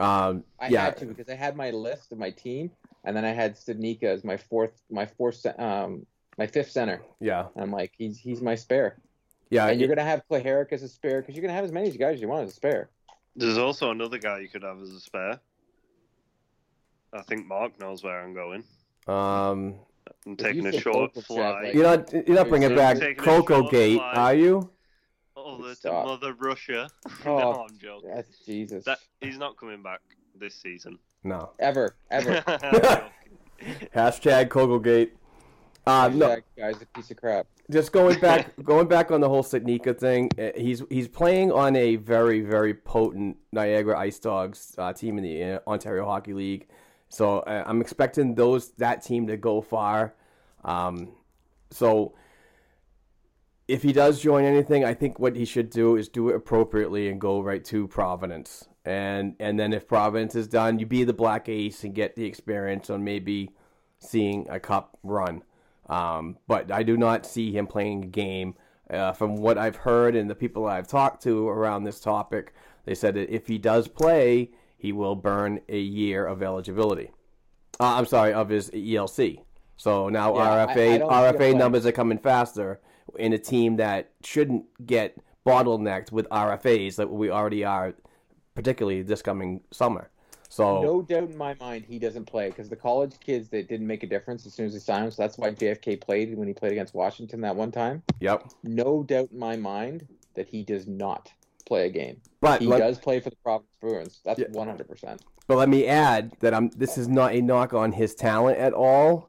um, 0.00 0.44
I 0.58 0.68
yeah, 0.68 0.84
had 0.86 0.96
to 0.98 1.06
because 1.06 1.28
I 1.28 1.34
had 1.34 1.56
my 1.56 1.70
list 1.70 2.10
of 2.12 2.18
my 2.18 2.30
team, 2.30 2.70
and 3.04 3.16
then 3.16 3.24
I 3.24 3.30
had 3.32 3.54
Studnicka 3.56 4.04
as 4.04 4.24
my 4.24 4.36
fourth, 4.36 4.82
my 4.90 5.06
fourth, 5.06 5.44
um, 5.58 6.06
my 6.38 6.46
fifth 6.46 6.70
center. 6.70 7.02
yeah, 7.20 7.46
And 7.54 7.62
I'm 7.64 7.70
like, 7.70 7.92
he's 7.96 8.18
he's 8.18 8.40
my 8.40 8.54
spare, 8.54 8.96
yeah. 9.50 9.66
and 9.68 9.78
you're 9.78 9.88
gonna 9.88 10.02
have 10.08 10.22
Cehlarik 10.30 10.72
as 10.72 10.82
a 10.82 10.88
spare 10.88 11.20
because 11.20 11.34
you're 11.34 11.42
gonna 11.42 11.54
have 11.54 11.64
as 11.64 11.72
many 11.72 11.90
guys 11.90 12.14
as 12.14 12.20
you 12.20 12.28
want 12.28 12.44
as 12.44 12.50
a 12.50 12.54
spare. 12.54 12.88
There's 13.36 13.58
also 13.58 13.90
another 13.90 14.18
guy 14.18 14.40
you 14.40 14.48
could 14.48 14.62
have 14.62 14.80
as 14.80 14.90
a 14.90 15.00
spare. 15.00 15.38
I 17.12 17.22
think 17.22 17.46
Mark 17.46 17.78
knows 17.80 18.02
where 18.02 18.20
I'm 18.22 18.34
going. 18.34 18.64
um, 19.08 19.74
I'm 20.26 20.36
taking 20.36 20.66
a 20.66 20.72
short 20.72 21.14
Kovacev, 21.14 21.24
fly. 21.24 21.62
like- 21.62 21.74
you're 21.74 21.84
not 21.84 22.12
you're 22.12 22.36
not 22.36 22.48
bringing 22.48 22.70
You're 22.70 22.76
back 22.78 23.16
Coco 23.18 23.68
Gate, 23.68 23.96
flight. 23.98 24.16
are 24.16 24.34
you? 24.34 24.70
Oh, 25.36 25.62
the 25.62 25.74
Stop. 25.74 26.06
mother 26.06 26.34
Russia. 26.34 26.88
Oh. 27.26 27.38
no, 27.38 27.66
I'm 27.68 27.78
joking. 27.78 28.10
That's 28.14 28.38
Jesus. 28.44 28.84
That 28.84 28.98
he's 29.20 29.38
not 29.38 29.56
coming 29.56 29.82
back 29.82 30.00
this 30.38 30.54
season. 30.54 30.98
No. 31.24 31.50
Ever, 31.58 31.94
ever. 32.10 32.42
Hashtag 33.94 34.48
Coco 34.48 34.78
Gate. 34.78 35.14
Uh, 35.86 36.10
no, 36.12 36.36
guy's 36.56 36.80
a 36.82 36.86
piece 36.86 37.10
of 37.10 37.16
crap. 37.16 37.46
just 37.70 37.90
going 37.90 38.18
back 38.20 38.50
going 38.62 38.86
back 38.86 39.10
on 39.10 39.20
the 39.20 39.28
whole 39.28 39.42
Studnicka 39.42 39.98
thing. 39.98 40.30
uh, 40.38 40.50
He's 40.56 40.82
he's 40.90 41.08
playing 41.08 41.52
on 41.52 41.74
a 41.74 41.96
very 41.96 42.42
very 42.42 42.74
potent 42.74 43.36
Niagara 43.52 43.98
Ice 43.98 44.18
Dogs 44.18 44.74
uh, 44.78 44.92
team 44.92 45.16
in 45.18 45.24
the 45.24 45.42
uh, 45.42 45.58
Ontario 45.66 46.04
Hockey 46.04 46.32
League. 46.34 46.68
So 47.08 47.40
uh, 47.40 47.64
I'm 47.66 47.80
expecting 47.80 48.34
those 48.34 48.70
that 48.72 49.02
team 49.02 49.26
to 49.26 49.36
go 49.36 49.60
far. 49.62 50.14
Um, 50.64 51.12
so 51.70 52.14
if 53.70 53.82
he 53.84 53.92
does 53.92 54.20
join 54.20 54.44
anything, 54.44 54.84
I 54.84 54.94
think 54.94 55.18
what 55.18 55.36
he 55.36 55.44
should 55.44 55.70
do 55.70 55.96
is 55.96 56.08
do 56.08 56.28
it 56.28 56.34
appropriately 56.34 57.08
and 57.08 57.20
go 57.20 57.40
right 57.40 57.64
to 57.66 57.86
Providence. 57.86 58.68
And 58.84 59.36
and 59.38 59.58
then 59.58 59.72
if 59.72 59.86
Providence 59.86 60.34
is 60.34 60.48
done, 60.48 60.78
you 60.78 60.86
be 60.86 61.04
the 61.04 61.12
black 61.12 61.48
ace 61.48 61.84
and 61.84 61.94
get 61.94 62.16
the 62.16 62.24
experience 62.24 62.90
on 62.90 63.04
maybe 63.04 63.50
seeing 63.98 64.46
a 64.50 64.58
cup 64.58 64.98
run. 65.02 65.44
Um, 65.88 66.38
but 66.48 66.72
I 66.72 66.82
do 66.82 66.96
not 66.96 67.26
see 67.26 67.52
him 67.52 67.66
playing 67.66 68.04
a 68.04 68.08
game. 68.08 68.54
Uh, 68.88 69.12
from 69.12 69.36
what 69.36 69.56
I've 69.56 69.76
heard 69.76 70.16
and 70.16 70.28
the 70.28 70.34
people 70.34 70.66
I've 70.66 70.88
talked 70.88 71.22
to 71.22 71.48
around 71.48 71.84
this 71.84 72.00
topic, 72.00 72.52
they 72.86 72.94
said 72.96 73.14
that 73.14 73.32
if 73.32 73.46
he 73.46 73.56
does 73.56 73.86
play, 73.86 74.50
he 74.76 74.90
will 74.90 75.14
burn 75.14 75.60
a 75.68 75.78
year 75.78 76.26
of 76.26 76.42
eligibility. 76.42 77.12
Uh, 77.78 77.94
I'm 77.98 78.06
sorry, 78.06 78.32
of 78.32 78.48
his 78.48 78.68
ELC. 78.70 79.42
So 79.76 80.08
now 80.08 80.34
Yeah, 80.34 80.66
RFA 80.66 80.70
I 80.70 80.92
him 80.94 81.02
RFA 81.02 81.56
numbers 81.56 81.86
are 81.86 81.92
coming 81.92 82.18
faster 82.18 82.80
in 83.18 83.32
a 83.32 83.38
team 83.38 83.76
that 83.76 84.10
shouldn't 84.24 84.64
get 84.86 85.16
bottlenecked 85.46 86.12
with 86.12 86.28
RFAs 86.28 86.96
that 86.96 87.10
we 87.10 87.30
already 87.30 87.64
are, 87.64 87.94
particularly 88.54 89.02
this 89.02 89.22
coming 89.22 89.60
summer. 89.70 90.10
So 90.48 90.82
No 90.82 91.00
doubt 91.02 91.30
in 91.30 91.36
my 91.36 91.54
mind 91.60 91.84
he 91.88 91.98
doesn't 92.00 92.24
play 92.24 92.48
because 92.48 92.68
the 92.68 92.76
college 92.76 93.12
kids 93.20 93.48
that 93.50 93.68
didn't 93.68 93.86
make 93.86 94.02
a 94.02 94.06
difference 94.06 94.46
as 94.46 94.52
soon 94.52 94.66
as 94.66 94.72
he 94.74 94.80
signed 94.80 95.04
him. 95.04 95.10
So 95.12 95.22
that's 95.22 95.38
why 95.38 95.50
JFK 95.52 96.00
played 96.00 96.36
when 96.36 96.48
he 96.48 96.54
played 96.54 96.72
against 96.72 96.92
Washington 96.92 97.40
that 97.42 97.54
one 97.54 97.70
time. 97.70 98.02
yep. 98.20 98.50
No 98.64 99.02
doubt 99.04 99.28
in 99.32 99.38
my 99.38 99.56
mind 99.56 100.08
that 100.34 100.48
he 100.48 100.64
does 100.64 100.88
not 100.88 101.32
play 101.66 101.86
a 101.86 101.88
game. 101.88 102.20
But 102.40 102.60
He 102.60 102.66
let- 102.66 102.78
does 102.78 102.98
play 102.98 103.20
for 103.20 103.30
the 103.30 103.36
Providence 103.36 103.70
Bruins. 103.80 104.20
That's 104.24 104.42
one 104.50 104.66
hundred 104.66 104.88
percent. 104.88 105.22
But 105.46 105.56
let 105.56 105.68
me 105.68 105.86
add 105.86 106.32
that 106.40 106.52
I'm. 106.52 106.68
This 106.70 106.98
is 106.98 107.08
not 107.08 107.32
a 107.32 107.40
knock 107.40 107.72
on 107.72 107.92
his 107.92 108.14
talent 108.14 108.58
at 108.58 108.72
all. 108.72 109.28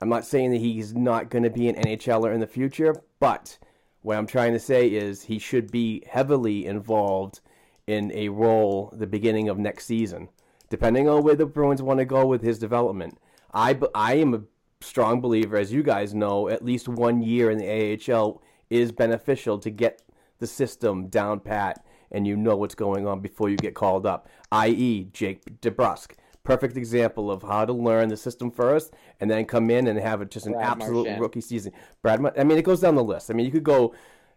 I'm 0.00 0.08
not 0.08 0.26
saying 0.26 0.50
that 0.50 0.60
he's 0.60 0.94
not 0.94 1.30
going 1.30 1.44
to 1.44 1.50
be 1.50 1.68
an 1.68 1.76
NHLer 1.76 2.34
in 2.34 2.40
the 2.40 2.46
future, 2.46 2.94
but 3.18 3.58
what 4.02 4.18
I'm 4.18 4.26
trying 4.26 4.52
to 4.52 4.58
say 4.58 4.88
is 4.88 5.22
he 5.22 5.38
should 5.38 5.70
be 5.70 6.02
heavily 6.08 6.66
involved 6.66 7.40
in 7.86 8.12
a 8.12 8.28
role 8.28 8.92
the 8.96 9.06
beginning 9.06 9.48
of 9.48 9.58
next 9.58 9.86
season, 9.86 10.28
depending 10.68 11.08
on 11.08 11.22
where 11.22 11.34
the 11.34 11.46
Bruins 11.46 11.82
want 11.82 11.98
to 11.98 12.04
go 12.04 12.26
with 12.26 12.42
his 12.42 12.58
development. 12.58 13.18
I, 13.54 13.78
I 13.94 14.14
am 14.14 14.34
a 14.34 14.42
strong 14.80 15.20
believer, 15.20 15.56
as 15.56 15.72
you 15.72 15.82
guys 15.82 16.14
know, 16.14 16.48
at 16.48 16.64
least 16.64 16.88
one 16.88 17.22
year 17.22 17.50
in 17.50 17.58
the 17.58 18.12
AHL 18.12 18.42
is 18.68 18.92
beneficial 18.92 19.58
to 19.60 19.70
get 19.70 20.02
the 20.38 20.46
system 20.46 21.08
down 21.08 21.40
pat 21.40 21.84
and 22.10 22.26
you 22.26 22.36
know 22.36 22.56
what's 22.56 22.74
going 22.74 23.06
on 23.06 23.20
before 23.20 23.48
you 23.48 23.56
get 23.56 23.74
called 23.74 24.06
up, 24.06 24.28
i.e., 24.52 25.08
Jake 25.12 25.60
DeBrusk. 25.60 26.12
Perfect 26.46 26.76
example 26.76 27.28
of 27.28 27.42
how 27.42 27.64
to 27.64 27.72
learn 27.72 28.08
the 28.08 28.16
system 28.16 28.52
first 28.52 28.94
and 29.20 29.28
then 29.28 29.44
come 29.46 29.68
in 29.68 29.88
and 29.88 29.98
have 29.98 30.22
it 30.22 30.30
just 30.30 30.46
an 30.46 30.52
Brad 30.52 30.68
absolute 30.68 31.02
Marchand. 31.06 31.20
rookie 31.20 31.40
season. 31.40 31.72
Brad, 32.02 32.20
Mar- 32.20 32.32
I 32.38 32.44
mean, 32.44 32.56
it 32.56 32.62
goes 32.64 32.80
down 32.80 32.94
the 32.94 33.02
list. 33.02 33.32
I 33.32 33.34
mean, 33.34 33.44
you 33.46 33.50
could 33.50 33.64
go 33.64 33.94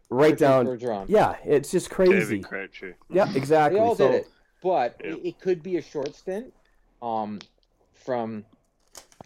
right 0.10 0.32
Richard 0.32 0.39
down. 0.39 0.66
Bergeron. 0.66 1.05
Yeah, 1.07 1.36
it's 1.45 1.70
just 1.70 1.91
crazy. 1.91 2.39
David 2.39 2.95
Yeah, 3.12 3.32
exactly. 3.36 3.80
They 3.80 3.86
all 3.86 3.95
so, 3.95 4.07
did 4.07 4.22
it, 4.22 4.28
but 4.64 4.99
Yeah. 5.03 5.12
it, 5.12 5.20
it 5.24 5.39
could 5.39 5.62
be 5.62 5.78
a 5.78 5.82
short 5.84 6.16
stint. 6.16 6.51
Um, 7.03 7.39
from 7.93 8.43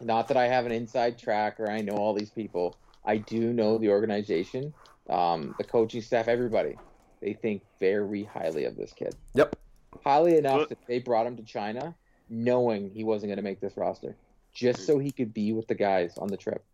not 0.02 0.28
that 0.28 0.36
I 0.36 0.48
have 0.48 0.66
an 0.66 0.74
inside 0.74 1.18
track 1.18 1.62
or 1.62 1.72
I 1.72 1.80
know 1.80 1.94
all 1.96 2.14
these 2.14 2.32
people. 2.32 2.76
I 3.06 3.16
do 3.18 3.54
know 3.54 3.78
the 3.78 3.90
organization, 3.90 4.74
um, 5.10 5.56
the 5.58 5.64
coaching 5.64 6.02
staff, 6.02 6.28
everybody. 6.28 6.76
They 7.22 7.32
think 7.34 7.62
very 7.80 8.26
highly 8.26 8.66
of 8.66 8.76
this 8.76 8.92
kid. 8.92 9.16
Yep. 9.36 9.56
Highly 10.04 10.38
enough 10.38 10.60
But- 10.60 10.70
that 10.70 10.80
they 10.86 11.00
brought 11.00 11.26
him 11.26 11.38
to 11.38 11.44
China, 11.44 11.96
knowing 12.34 12.90
he 12.90 13.04
wasn't 13.04 13.30
going 13.30 13.38
to 13.38 13.44
make 13.44 13.62
this 13.62 13.78
roster, 13.78 14.18
just 14.54 14.86
so 14.86 15.00
he 15.00 15.12
could 15.12 15.34
be 15.34 15.54
with 15.54 15.68
the 15.68 15.76
guys 15.76 16.18
on 16.18 16.28
the 16.30 16.38
trip. 16.38 16.66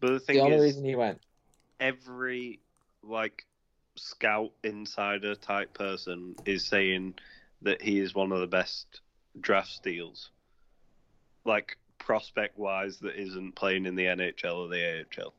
But 0.00 0.12
the 0.12 0.20
thing 0.20 0.36
The 0.36 0.42
only 0.42 0.56
is, 0.56 0.62
reason 0.62 0.84
he 0.84 0.96
went. 0.96 1.20
every 1.80 2.60
like 3.02 3.46
scout 3.96 4.52
insider 4.64 5.34
type 5.34 5.72
person 5.74 6.36
is 6.44 6.64
saying 6.64 7.14
that 7.62 7.82
he 7.82 7.98
is 7.98 8.14
one 8.14 8.32
of 8.32 8.40
the 8.40 8.46
best 8.46 9.00
draft 9.40 9.70
steals. 9.70 10.30
Like 11.44 11.78
prospect 11.98 12.58
wise 12.58 12.98
that 13.00 13.16
isn't 13.16 13.54
playing 13.54 13.86
in 13.86 13.94
the 13.96 14.04
NHL 14.06 14.56
or 14.56 14.68
the 14.68 15.04
AHL. 15.20 15.34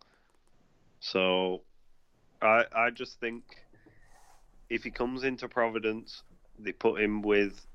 So 0.99 1.61
I 2.41 2.65
I 2.75 2.89
just 2.91 3.19
think 3.19 3.43
if 4.69 4.83
he 4.83 4.91
comes 4.91 5.23
into 5.23 5.47
Providence, 5.47 6.23
they 6.57 6.71
put 6.71 7.01
him 7.01 7.21
with 7.21 7.65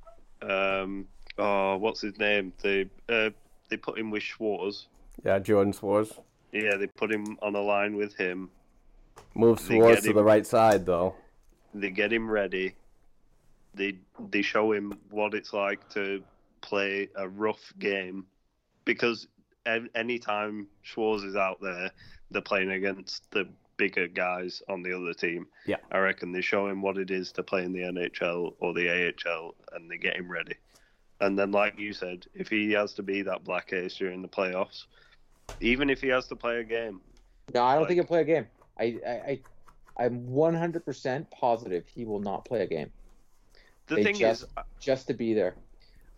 um 0.43 1.09
oh 1.39 1.77
what's 1.77 2.01
his 2.01 2.19
name? 2.19 2.53
They 2.63 2.87
uh, 3.09 3.31
they 3.71 3.77
put 3.77 3.99
him 3.99 4.11
with 4.11 4.23
Szwarz. 4.23 4.87
Yeah, 5.25 5.39
Jordan 5.39 5.73
Szwarz. 5.73 6.19
Yeah, 6.53 6.77
they 6.77 6.87
put 6.87 7.11
him 7.13 7.37
on 7.43 7.55
a 7.55 7.61
line 7.61 7.97
with 7.97 8.15
him. 8.17 8.51
Move 9.35 9.59
Szwarz 9.59 10.03
to 10.03 10.13
the 10.13 10.23
right 10.23 10.47
side, 10.47 10.87
though. 10.87 11.15
they 11.75 11.91
get 11.91 12.13
him 12.13 12.31
ready. 12.31 12.75
They 13.75 13.99
they 14.31 14.43
show 14.43 14.73
him 14.73 14.99
what 15.11 15.35
it's 15.35 15.53
like 15.53 15.89
to 15.91 16.23
play 16.61 17.09
a 17.17 17.29
rough 17.29 17.73
game, 17.79 18.27
because 18.85 19.27
an- 19.67 19.91
anytime 19.95 20.69
Szwarz 20.87 21.25
is 21.25 21.37
out 21.37 21.61
there, 21.61 21.91
they're 22.31 22.43
playing 22.43 22.71
against 22.71 23.29
the 23.33 23.49
bigger 23.77 24.07
guys 24.07 24.63
on 24.69 24.83
the 24.85 24.97
other 24.97 25.13
team. 25.13 25.47
Yeah. 25.67 25.79
I 25.91 25.99
reckon 25.99 26.31
they 26.31 26.41
show 26.41 26.69
him 26.69 26.81
what 26.81 26.97
it 26.97 27.11
is 27.11 27.33
to 27.33 27.43
play 27.43 27.65
in 27.65 27.73
the 27.73 27.81
NHL 27.81 28.55
or 28.61 28.73
the 28.73 28.89
AHL, 28.89 29.55
and 29.73 29.91
they 29.91 29.99
get 29.99 30.17
him 30.17 30.31
ready. 30.31 30.55
And 31.25 31.39
then, 31.39 31.53
like 31.53 31.79
you 31.79 31.95
said, 31.95 32.27
if 32.35 32.49
he 32.51 32.73
has 32.73 32.93
to 32.95 33.03
be 33.03 33.23
that 33.23 33.45
black 33.45 33.73
ace 33.73 33.95
during 33.97 34.21
the 34.21 34.29
playoffs, 34.29 34.85
even 35.61 35.89
if 35.89 36.03
he 36.03 36.09
has 36.09 36.27
to 36.27 36.37
play 36.37 36.61
a 36.61 36.65
game, 36.65 37.01
No, 37.55 37.63
I 37.65 37.73
don't 37.75 37.83
Like- 37.83 37.89
think 37.89 37.99
he'll 37.99 38.07
play 38.07 38.21
a 38.21 38.25
game. 38.25 38.47
I, 38.79 38.85
I, 39.07 39.11
I 39.11 40.05
I'm 40.05 40.27
100% 40.27 41.31
positive 41.31 41.87
he 41.89 42.05
will 42.05 42.19
not 42.21 42.45
play 42.45 42.63
a 42.63 42.67
game 42.67 42.91
the 43.87 43.95
They 43.97 44.03
thing 44.05 44.15
just- 44.17 44.43
is, 44.43 44.49
uh, 44.57 44.63
just 44.81 45.07
to 45.07 45.15
be 45.15 45.33
there. 45.35 45.55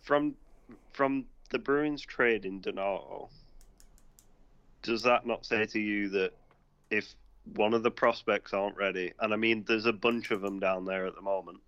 from 0.01 0.35
from 0.93 1.25
the 1.51 1.59
Bruins 1.59 2.01
trade 2.01 2.43
in 2.45 2.59
Donato, 2.59 3.29
does 4.81 5.03
that 5.03 5.25
not 5.25 5.45
say 5.45 5.65
to 5.67 5.79
you 5.79 6.09
that 6.09 6.33
if 6.89 7.13
one 7.55 7.73
of 7.73 7.83
the 7.83 7.91
prospects 7.91 8.53
aren't 8.53 8.75
ready, 8.75 9.13
and 9.21 9.33
I 9.33 9.37
mean 9.37 9.63
there's 9.67 9.85
a 9.85 9.93
bunch 9.93 10.31
of 10.31 10.41
them 10.41 10.59
down 10.59 10.83
there 10.85 11.05
at 11.05 11.15
the 11.15 11.21
moment, 11.21 11.59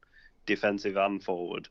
defensive 0.46 0.98
and 0.98 1.24
forward, 1.24 1.70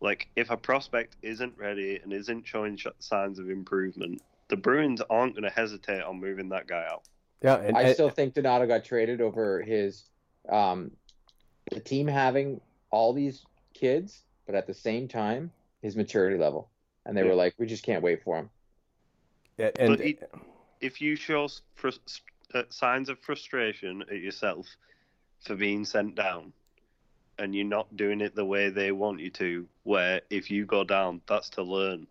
like 0.00 0.28
if 0.36 0.50
a 0.50 0.56
prospect 0.56 1.16
isn't 1.22 1.56
ready 1.58 1.98
and 2.02 2.12
isn't 2.12 2.46
showing 2.46 2.76
sh- 2.76 2.86
signs 2.98 3.38
of 3.38 3.50
improvement, 3.50 4.22
the 4.48 4.56
Bruins 4.56 5.00
aren't 5.10 5.34
going 5.34 5.44
to 5.44 5.50
hesitate 5.50 6.02
on 6.02 6.20
moving 6.20 6.48
that 6.50 6.66
guy 6.66 6.86
out. 6.90 7.02
Yeah, 7.42 7.56
and, 7.56 7.76
I 7.76 7.92
still 7.92 8.10
think 8.10 8.34
Donato 8.34 8.66
got 8.66 8.84
traded 8.84 9.20
over 9.20 9.62
his 9.62 10.04
um, 10.48 10.90
the 11.70 11.80
team 11.80 12.06
having 12.06 12.60
all 12.90 13.12
these 13.12 13.44
kids, 13.74 14.22
but 14.46 14.54
at 14.54 14.66
the 14.66 14.74
same 14.74 15.08
time 15.08 15.52
his 15.82 15.94
maturity 15.96 16.36
level, 16.38 16.70
and 17.04 17.16
they 17.16 17.22
Yeah. 17.22 17.28
were 17.28 17.34
like, 17.34 17.54
we 17.58 17.66
just 17.66 17.84
can't 17.84 18.02
wait 18.02 18.22
for 18.24 18.36
him. 18.38 18.50
Yeah, 19.58 19.70
and, 19.78 19.96
But 19.96 20.00
he- 20.04 20.18
If 20.80 21.00
you 21.00 21.16
show 21.16 21.44
s- 21.44 21.62
frus- 21.76 22.20
uh, 22.54 22.62
signs 22.70 23.08
of 23.08 23.18
frustration 23.18 24.02
at 24.02 24.18
yourself 24.18 24.66
for 25.40 25.54
being 25.56 25.84
sent 25.84 26.14
down, 26.14 26.52
and 27.38 27.54
you're 27.54 27.64
not 27.64 27.96
doing 27.96 28.20
it 28.20 28.34
the 28.34 28.44
way 28.44 28.70
they 28.70 28.92
want 28.92 29.20
you 29.20 29.30
to, 29.30 29.66
where 29.84 30.20
if 30.30 30.50
you 30.50 30.66
go 30.66 30.84
down, 30.84 31.20
that's 31.28 31.50
to 31.50 31.62
learn. 31.62 32.06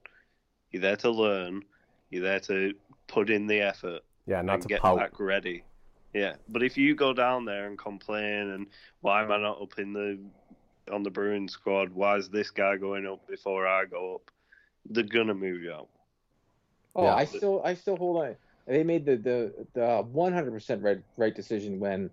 You're 0.72 0.82
there 0.82 0.96
to 0.98 1.10
learn. 1.10 1.64
You're 2.10 2.24
there 2.24 2.40
to 2.42 2.74
put 3.08 3.30
in 3.30 3.48
the 3.48 3.62
effort 3.62 4.02
yeah, 4.28 4.42
not 4.42 4.56
and 4.56 4.62
to 4.64 4.68
get 4.68 4.82
pout. 4.82 4.98
back 4.98 5.20
ready. 5.20 5.64
Yeah, 6.14 6.36
but 6.50 6.62
if 6.62 6.78
you 6.78 6.96
go 6.96 7.14
down 7.14 7.46
there 7.46 7.66
and 7.66 7.78
complain 7.78 8.52
and 8.52 8.68
why 9.02 9.24
am 9.24 9.32
I 9.32 9.38
not 9.38 9.62
up 9.62 9.80
in 9.80 9.94
the 9.94 10.20
on 10.92 11.04
the 11.04 11.10
Bruins 11.10 11.54
squad? 11.54 11.90
Why 11.94 12.18
is 12.18 12.30
this 12.30 12.50
guy 12.50 12.78
going 12.78 13.08
up 13.08 13.28
before 13.28 13.68
I 13.68 13.86
go 13.86 14.16
up? 14.16 14.32
They're 14.90 15.04
gonna 15.04 15.34
move 15.34 15.62
you 15.62 15.74
out. 15.74 15.90
Oh, 16.96 17.04
Yeah. 17.04 17.16
I 17.16 17.26
still 17.26 17.62
I 17.64 17.74
still 17.74 17.98
hold 17.98 18.24
on. 18.24 18.36
They 18.68 18.84
made 18.84 19.06
the 19.06 19.18
the 19.18 19.66
the 19.74 20.04
100% 20.04 20.84
right 20.84 21.02
right 21.16 21.36
decision 21.36 21.80
when 21.80 22.10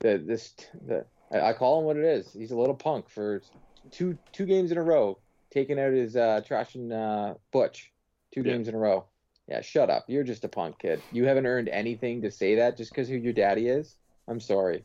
the 0.00 0.18
this 0.18 0.54
the 0.86 1.06
I, 1.32 1.40
I 1.40 1.52
call 1.52 1.78
him 1.80 1.86
what 1.86 1.96
it 1.96 2.04
is. 2.04 2.32
He's 2.32 2.50
a 2.50 2.56
little 2.56 2.74
punk 2.74 3.08
for 3.08 3.42
two 3.90 4.16
two 4.32 4.46
games 4.46 4.72
in 4.72 4.78
a 4.78 4.82
row, 4.82 5.18
taking 5.50 5.78
out 5.78 5.92
his 5.92 6.16
uh, 6.16 6.40
trash 6.46 6.74
and 6.74 6.92
uh, 6.92 7.34
Butch 7.52 7.92
two 8.32 8.42
Yeah. 8.42 8.52
games 8.52 8.68
in 8.68 8.74
a 8.74 8.78
row. 8.78 9.04
Yeah, 9.48 9.60
shut 9.60 9.90
up. 9.90 10.04
You're 10.08 10.24
just 10.24 10.44
a 10.44 10.48
punk 10.48 10.78
kid. 10.78 11.02
You 11.12 11.26
haven't 11.26 11.46
earned 11.46 11.68
anything 11.68 12.22
to 12.22 12.30
say 12.30 12.54
that 12.56 12.76
just 12.78 12.90
because 12.90 13.08
who 13.08 13.16
your 13.16 13.34
daddy 13.34 13.68
is. 13.68 13.96
I'm 14.26 14.40
sorry. 14.40 14.84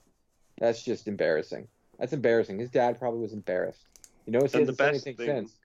That's 0.59 0.83
just 0.83 1.07
embarrassing. 1.07 1.67
That's 1.97 2.11
embarrassing. 2.11 2.59
His 2.59 2.69
dad 2.69 2.99
probably 2.99 3.21
was 3.21 3.31
embarrassed. 3.31 3.85
You 4.25 4.33
know, 4.33 4.41
the 4.41 4.73
best 4.73 4.79
anything 5.07 5.15
thing- 5.15 5.25
since. 5.27 5.55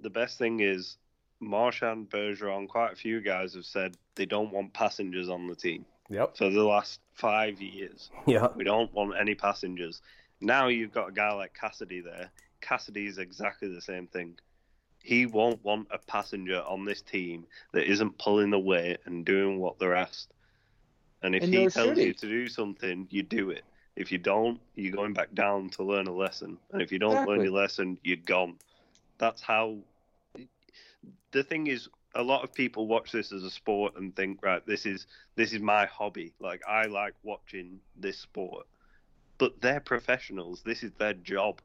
The 0.00 0.10
best 0.10 0.36
thing 0.36 0.60
is 0.60 0.96
Marchand, 1.40 2.10
Bergeron, 2.10 2.68
quite 2.68 2.92
a 2.92 2.96
few 2.96 3.20
guys 3.22 3.54
have 3.54 3.64
said 3.64 3.96
they 4.14 4.26
don't 4.26 4.52
want 4.52 4.74
passengers 4.74 5.28
on 5.30 5.46
the 5.46 5.54
team 5.54 5.86
Yep. 6.10 6.36
for 6.36 6.50
the 6.50 6.64
last 6.64 7.00
five 7.14 7.62
years. 7.62 8.10
Yeah. 8.26 8.48
We 8.54 8.64
don't 8.64 8.92
want 8.92 9.14
any 9.18 9.34
passengers. 9.34 10.02
Now 10.40 10.66
you've 10.66 10.92
got 10.92 11.10
a 11.10 11.12
guy 11.12 11.32
like 11.32 11.54
Cassidy 11.54 12.00
there. 12.00 12.30
Cassidy 12.60 13.06
is 13.06 13.18
exactly 13.18 13.72
the 13.72 13.80
same 13.80 14.06
thing. 14.06 14.38
He 15.02 15.24
won't 15.26 15.64
want 15.64 15.88
a 15.90 15.98
passenger 15.98 16.62
on 16.66 16.84
this 16.84 17.00
team 17.00 17.46
that 17.72 17.90
isn't 17.90 18.18
pulling 18.18 18.50
the 18.50 18.58
weight 18.58 18.98
and 19.06 19.24
doing 19.24 19.58
what 19.58 19.78
they're 19.78 19.94
asked. 19.94 20.32
And 21.22 21.34
if 21.34 21.44
And 21.44 21.54
he 21.54 21.68
tells 21.68 21.72
should 21.72 21.98
you 21.98 22.12
to 22.12 22.26
do 22.26 22.48
something, 22.48 23.06
you 23.10 23.22
do 23.22 23.50
it. 23.50 23.62
If 23.96 24.10
you 24.10 24.18
don't, 24.18 24.60
you're 24.74 24.92
going 24.92 25.12
back 25.12 25.32
down 25.34 25.70
to 25.70 25.82
learn 25.82 26.06
a 26.06 26.12
lesson. 26.12 26.58
And 26.72 26.80
if 26.80 26.90
you 26.92 26.98
don't 26.98 27.28
learn 27.28 27.42
your 27.42 27.52
lesson, 27.52 27.98
you're 28.02 28.16
gone. 28.16 28.56
That's 29.18 29.42
how. 29.42 29.78
The 31.32 31.44
thing 31.44 31.66
is, 31.66 31.88
a 32.14 32.22
lot 32.22 32.42
of 32.42 32.52
people 32.52 32.86
watch 32.86 33.12
this 33.12 33.32
as 33.32 33.44
a 33.44 33.50
sport 33.50 33.94
and 33.96 34.14
think, 34.16 34.42
right, 34.42 34.64
this 34.66 34.86
is 34.86 35.06
this 35.36 35.52
is 35.52 35.60
my 35.60 35.86
hobby. 35.86 36.32
Like 36.40 36.62
I 36.68 36.86
like 36.86 37.14
watching 37.22 37.80
this 37.96 38.18
sport, 38.18 38.66
but 39.38 39.60
they're 39.60 39.80
professionals. 39.80 40.62
This 40.64 40.82
is 40.82 40.92
their 40.98 41.14
job. 41.14 41.60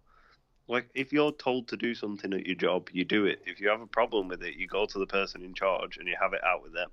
Like 0.67 0.89
if 0.95 1.11
you're 1.13 1.31
told 1.31 1.67
to 1.69 1.77
do 1.77 1.93
something 1.95 2.33
at 2.33 2.45
your 2.45 2.55
job, 2.55 2.89
you 2.91 3.05
do 3.05 3.25
it. 3.25 3.41
If 3.45 3.59
you 3.59 3.69
have 3.69 3.81
a 3.81 3.87
problem 3.87 4.27
with 4.27 4.43
it, 4.43 4.55
you 4.55 4.67
go 4.67 4.85
to 4.85 4.99
the 4.99 5.07
person 5.07 5.41
in 5.43 5.53
charge 5.53 5.97
and 5.97 6.07
you 6.07 6.15
have 6.19 6.33
it 6.33 6.43
out 6.43 6.63
with 6.63 6.73
them. 6.73 6.89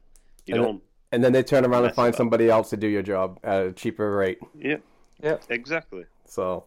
You 0.46 0.55
And 0.57 0.64
don't. 0.64 0.82
And 1.12 1.22
then 1.22 1.32
they 1.32 1.42
turn 1.42 1.66
around 1.66 1.84
and 1.84 1.94
find 1.94 2.14
somebody 2.14 2.48
else 2.48 2.70
to 2.70 2.76
do 2.78 2.86
your 2.86 3.03
job 3.03 3.38
at 3.44 3.66
a 3.66 3.72
cheaper 3.72 4.16
rate. 4.16 4.38
Yeah. 4.59 4.76
Yeah. 5.22 5.36
Exactly. 5.50 6.05
So 6.24 6.64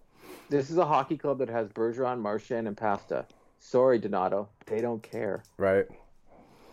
This 0.49 0.69
is 0.69 0.77
a 0.77 0.85
hockey 0.85 1.17
club 1.17 1.39
that 1.39 1.49
has 1.49 1.67
Bergeron, 1.69 2.19
Marchand, 2.19 2.67
and 2.67 2.77
Pasta. 2.77 3.25
Sorry, 3.59 3.97
Donato. 3.97 4.47
They 4.67 4.81
don't 4.81 5.01
care. 5.01 5.43
right. 5.57 5.85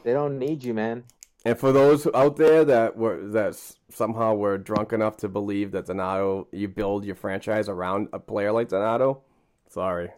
They 0.05 0.13
don't 0.13 0.39
need 0.39 0.65
you, 0.65 0.75
man. 0.75 1.05
And 1.45 1.59
for 1.59 1.73
those 1.73 2.07
out 2.15 2.37
there 2.37 2.65
that 2.65 2.97
were 2.97 3.21
that 3.31 3.61
somehow 3.91 4.35
were 4.35 4.59
drunk 4.59 4.93
enough 4.93 5.17
to 5.19 5.29
believe 5.29 5.73
that 5.73 5.87
Donato, 5.87 6.47
you 6.53 6.69
build 6.69 7.05
your 7.05 7.17
franchise 7.17 7.69
around 7.69 8.09
a 8.13 8.19
player 8.21 8.53
like 8.53 8.69
Donato, 8.69 9.23
sorry. 9.69 10.11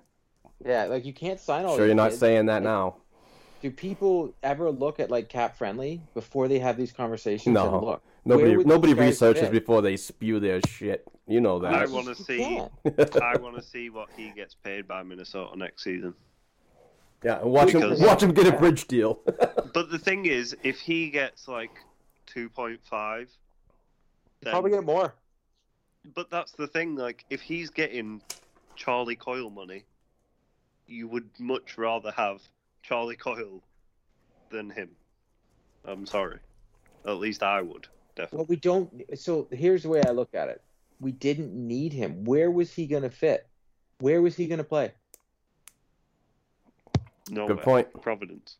Yeah, 0.65 0.85
like 0.85 1.05
you 1.05 1.13
can't 1.15 1.41
sign 1.41 1.65
all. 1.65 1.77
Sure, 1.77 1.87
you're 1.87 1.95
not 1.95 2.11
kids. 2.11 2.21
saying 2.21 2.47
that 2.47 2.63
now. 2.63 2.97
Do 3.63 3.71
people 3.71 4.35
ever 4.43 4.71
look 4.71 5.01
at 5.01 5.11
like 5.11 5.31
cap 5.31 5.57
friendly 5.57 6.03
before 6.13 6.49
they 6.49 6.59
have 6.59 6.77
these 6.77 6.93
conversations? 6.93 7.55
No. 7.55 7.75
and 7.75 7.87
look, 7.87 8.03
Nobody, 8.27 8.57
nobody 8.65 8.95
researches 8.95 9.45
fit? 9.45 9.53
before 9.53 9.83
they 9.83 9.97
spew 9.97 10.41
their 10.41 10.61
shit. 10.67 11.07
You 11.27 11.41
know 11.41 11.59
that. 11.61 11.75
I 11.75 11.87
want 11.87 12.07
to 12.07 12.15
see. 12.15 12.61
I 12.85 13.37
want 13.37 13.57
to 13.57 13.63
see 13.63 13.91
what 13.91 14.09
he 14.17 14.31
gets 14.31 14.55
paid 14.55 14.87
by 14.87 15.03
Minnesota 15.03 15.57
next 15.59 15.83
season. 15.85 16.15
Yeah, 17.25 17.41
and 17.41 17.51
watch 17.51 17.71
him, 17.71 17.99
watch 18.01 18.23
him 18.23 18.33
get 18.33 18.47
a 18.47 18.53
bridge 18.53 18.87
deal. 18.87 19.21
But 19.75 19.91
the 19.91 19.99
thing 19.99 20.27
is, 20.27 20.57
if 20.63 20.79
he 20.79 21.11
gets 21.11 21.49
like 21.49 21.73
two 22.27 22.49
point 22.49 22.79
five, 22.85 23.29
Probably 24.51 24.71
get 24.71 24.85
more. 24.85 25.15
But 26.15 26.31
that's 26.31 26.53
the 26.53 26.67
thing. 26.67 26.97
Like, 26.97 27.25
if 27.31 27.41
he's 27.41 27.71
getting 27.71 28.21
Charlie 28.77 29.17
Coyle 29.17 29.51
money, 29.51 29.85
you 30.87 31.09
would 31.09 31.29
much 31.39 31.79
rather 31.79 32.11
have 32.13 32.43
Charlie 32.83 33.17
Coyle 33.17 33.63
than 34.51 34.71
him. 34.71 34.91
I'm 35.85 36.07
sorry. 36.07 36.39
At 37.07 37.17
least 37.17 37.43
I 37.43 37.63
would 37.63 37.87
definitely. 38.15 38.39
Well, 38.39 38.47
we 38.49 38.57
don't. 38.57 39.19
So 39.19 39.49
here's 39.51 39.83
the 39.83 39.89
way 39.89 40.03
I 40.07 40.11
look 40.11 40.35
at 40.35 40.49
it. 40.49 40.63
We 41.01 41.13
didn't 41.13 41.55
need 41.55 41.93
him. 41.93 42.25
Where 42.25 42.51
was 42.51 42.73
he 42.73 42.87
going 42.87 43.03
to 43.03 43.11
fit? 43.11 43.47
Where 43.99 44.23
was 44.23 44.37
he 44.37 44.47
going 44.47 44.59
to 44.59 44.65
play? 44.65 44.93
No 47.31 47.47
Good 47.49 47.63
point. 47.63 48.03
Providence. 48.03 48.57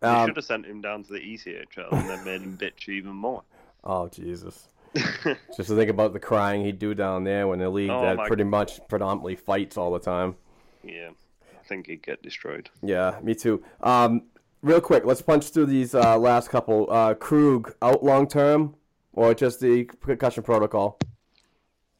They 0.00 0.08
Um, 0.08 0.26
should 0.28 0.36
have 0.36 0.44
sent 0.44 0.66
him 0.66 0.80
down 0.80 1.04
to 1.04 1.12
the 1.12 1.20
ECHL 1.20 1.92
and 1.92 2.08
then 2.08 2.24
made 2.24 2.40
him 2.42 2.58
bitch 2.58 2.88
even 2.88 3.12
more. 3.12 3.42
oh 3.84 4.08
Jesus! 4.08 4.68
Just 4.94 5.68
to 5.68 5.76
think 5.76 5.90
about 5.90 6.12
the 6.12 6.20
crying 6.20 6.64
he'd 6.64 6.78
do 6.78 6.92
down 6.94 7.24
there 7.24 7.46
when 7.48 7.60
the 7.60 7.70
league 7.70 7.90
Oh, 7.90 8.02
that 8.02 8.26
pretty 8.26 8.44
much 8.44 8.80
predominantly 8.88 9.36
fights 9.36 9.76
all 9.76 9.92
the 9.92 9.98
time. 10.00 10.36
yeah, 10.82 11.10
I 11.58 11.66
think 11.66 11.86
he'd 11.86 12.02
get 12.02 12.22
destroyed. 12.22 12.68
Yeah, 12.82 13.18
me 13.22 13.34
too. 13.34 13.64
Um, 13.80 14.24
real 14.60 14.80
quick, 14.80 15.04
let's 15.06 15.22
punch 15.22 15.48
through 15.50 15.66
these 15.66 15.94
uh, 15.94 16.18
last 16.18 16.48
couple. 16.50 16.88
Uh, 16.90 17.14
Krug 17.14 17.74
out 17.80 18.02
long 18.04 18.26
term, 18.26 18.74
or 19.14 19.32
just 19.34 19.60
the 19.60 19.84
concussion 19.84 20.42
protocol? 20.42 20.98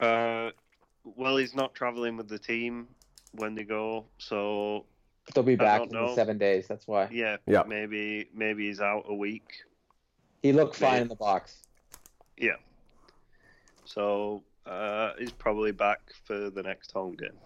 Uh, 0.00 0.50
well, 1.04 1.36
he's 1.36 1.54
not 1.54 1.74
traveling 1.74 2.16
with 2.16 2.28
the 2.28 2.38
team 2.38 2.88
when 3.32 3.54
they 3.54 3.64
go, 3.64 4.06
so 4.18 4.84
They'll 5.34 5.44
be 5.44 5.56
back 5.56 5.82
in 5.82 6.14
seven 6.14 6.36
days. 6.38 6.66
That's 6.66 6.86
why 6.88 7.08
yeah, 7.12 7.36
Yeah. 7.46 7.62
maybe 7.66 8.28
maybe 8.34 8.66
he's 8.66 8.80
out 8.80 9.04
a 9.08 9.14
week. 9.14 9.48
he 10.42 10.52
looked 10.52 10.76
fine 10.76 10.90
Maybe. 10.92 11.02
in 11.02 11.08
the 11.08 11.14
box. 11.16 11.62
Yeah. 12.36 12.56
So 13.84 14.42
uh, 14.66 15.12
he's 15.18 15.30
probably 15.32 15.70
back 15.72 16.00
for 16.24 16.50
the 16.50 16.62
next 16.62 16.90
home 16.92 17.14
game. 17.14 17.38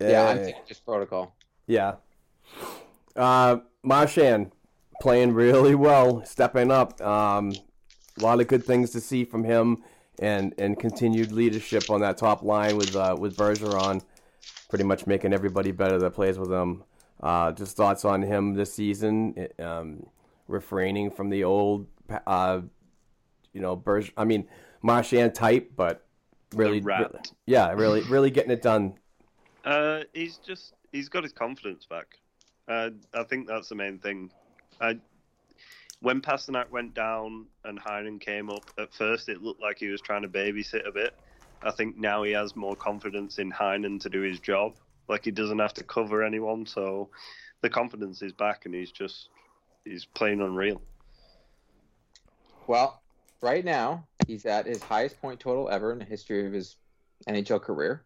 Yeah, 0.00 0.28
I'm 0.28 0.38
Eh, 0.38 0.44
thinking 0.44 0.62
just 0.66 0.84
protocol. 0.84 1.34
yeah. 1.66 1.94
Uh, 3.16 3.58
Marchand 3.82 4.50
playing 5.00 5.32
really 5.32 5.74
well, 5.74 6.24
stepping 6.24 6.70
up. 6.70 7.00
Um, 7.00 7.52
a 8.18 8.22
lot 8.22 8.40
of 8.40 8.48
good 8.48 8.64
things 8.64 8.90
to 8.90 9.00
see 9.00 9.24
from 9.24 9.44
him, 9.44 9.82
and 10.18 10.54
and 10.58 10.78
continued 10.78 11.32
leadership 11.32 11.90
on 11.90 12.00
that 12.00 12.16
top 12.16 12.42
line 12.42 12.76
with 12.76 12.94
uh, 12.94 13.16
with 13.18 13.36
Bergeron, 13.36 14.02
pretty 14.68 14.84
much 14.84 15.06
making 15.06 15.32
everybody 15.32 15.72
better 15.72 15.98
that 15.98 16.10
plays 16.10 16.38
with 16.38 16.52
him. 16.52 16.84
Uh, 17.22 17.52
just 17.52 17.76
thoughts 17.76 18.04
on 18.04 18.22
him 18.22 18.54
this 18.54 18.74
season, 18.74 19.34
it, 19.36 19.58
um, 19.60 20.06
refraining 20.48 21.10
from 21.10 21.30
the 21.30 21.44
old, 21.44 21.86
uh, 22.26 22.60
you 23.52 23.60
know, 23.60 23.76
Berge. 23.76 24.12
I 24.16 24.24
mean, 24.24 24.46
Marchand 24.82 25.34
type, 25.34 25.72
but 25.76 26.04
really, 26.54 26.80
rat. 26.80 27.30
yeah, 27.46 27.72
really, 27.72 28.02
really 28.02 28.30
getting 28.30 28.50
it 28.50 28.62
done. 28.62 28.94
Uh, 29.64 30.00
he's 30.12 30.36
just 30.38 30.74
he's 30.92 31.08
got 31.08 31.22
his 31.22 31.32
confidence 31.32 31.86
back. 31.86 32.18
Uh, 32.68 32.90
I 33.14 33.24
think 33.24 33.46
that's 33.46 33.68
the 33.68 33.74
main 33.74 33.98
thing. 33.98 34.30
I, 34.80 34.98
when 36.04 36.20
Pastrnak 36.20 36.70
went 36.70 36.92
down 36.92 37.46
and 37.64 37.80
Heinen 37.80 38.20
came 38.20 38.50
up, 38.50 38.70
at 38.78 38.92
first 38.92 39.30
it 39.30 39.42
looked 39.42 39.62
like 39.62 39.78
he 39.78 39.88
was 39.88 40.02
trying 40.02 40.20
to 40.20 40.28
babysit 40.28 40.86
a 40.86 40.92
bit. 40.92 41.14
I 41.62 41.70
think 41.70 41.96
now 41.96 42.24
he 42.24 42.32
has 42.32 42.54
more 42.54 42.76
confidence 42.76 43.38
in 43.38 43.50
Heinen 43.50 43.98
to 44.00 44.10
do 44.10 44.20
his 44.20 44.38
job. 44.38 44.74
Like 45.08 45.24
he 45.24 45.30
doesn't 45.30 45.58
have 45.58 45.72
to 45.74 45.82
cover 45.82 46.22
anyone, 46.22 46.66
so 46.66 47.08
the 47.62 47.70
confidence 47.70 48.20
is 48.20 48.34
back, 48.34 48.66
and 48.66 48.74
he's 48.74 48.92
just 48.92 49.30
he's 49.86 50.04
playing 50.04 50.42
unreal. 50.42 50.82
Well, 52.66 53.00
right 53.40 53.64
now 53.64 54.06
he's 54.26 54.44
at 54.44 54.66
his 54.66 54.82
highest 54.82 55.18
point 55.22 55.40
total 55.40 55.70
ever 55.70 55.90
in 55.90 55.98
the 55.98 56.04
history 56.04 56.46
of 56.46 56.52
his 56.52 56.76
NHL 57.26 57.62
career. 57.62 58.04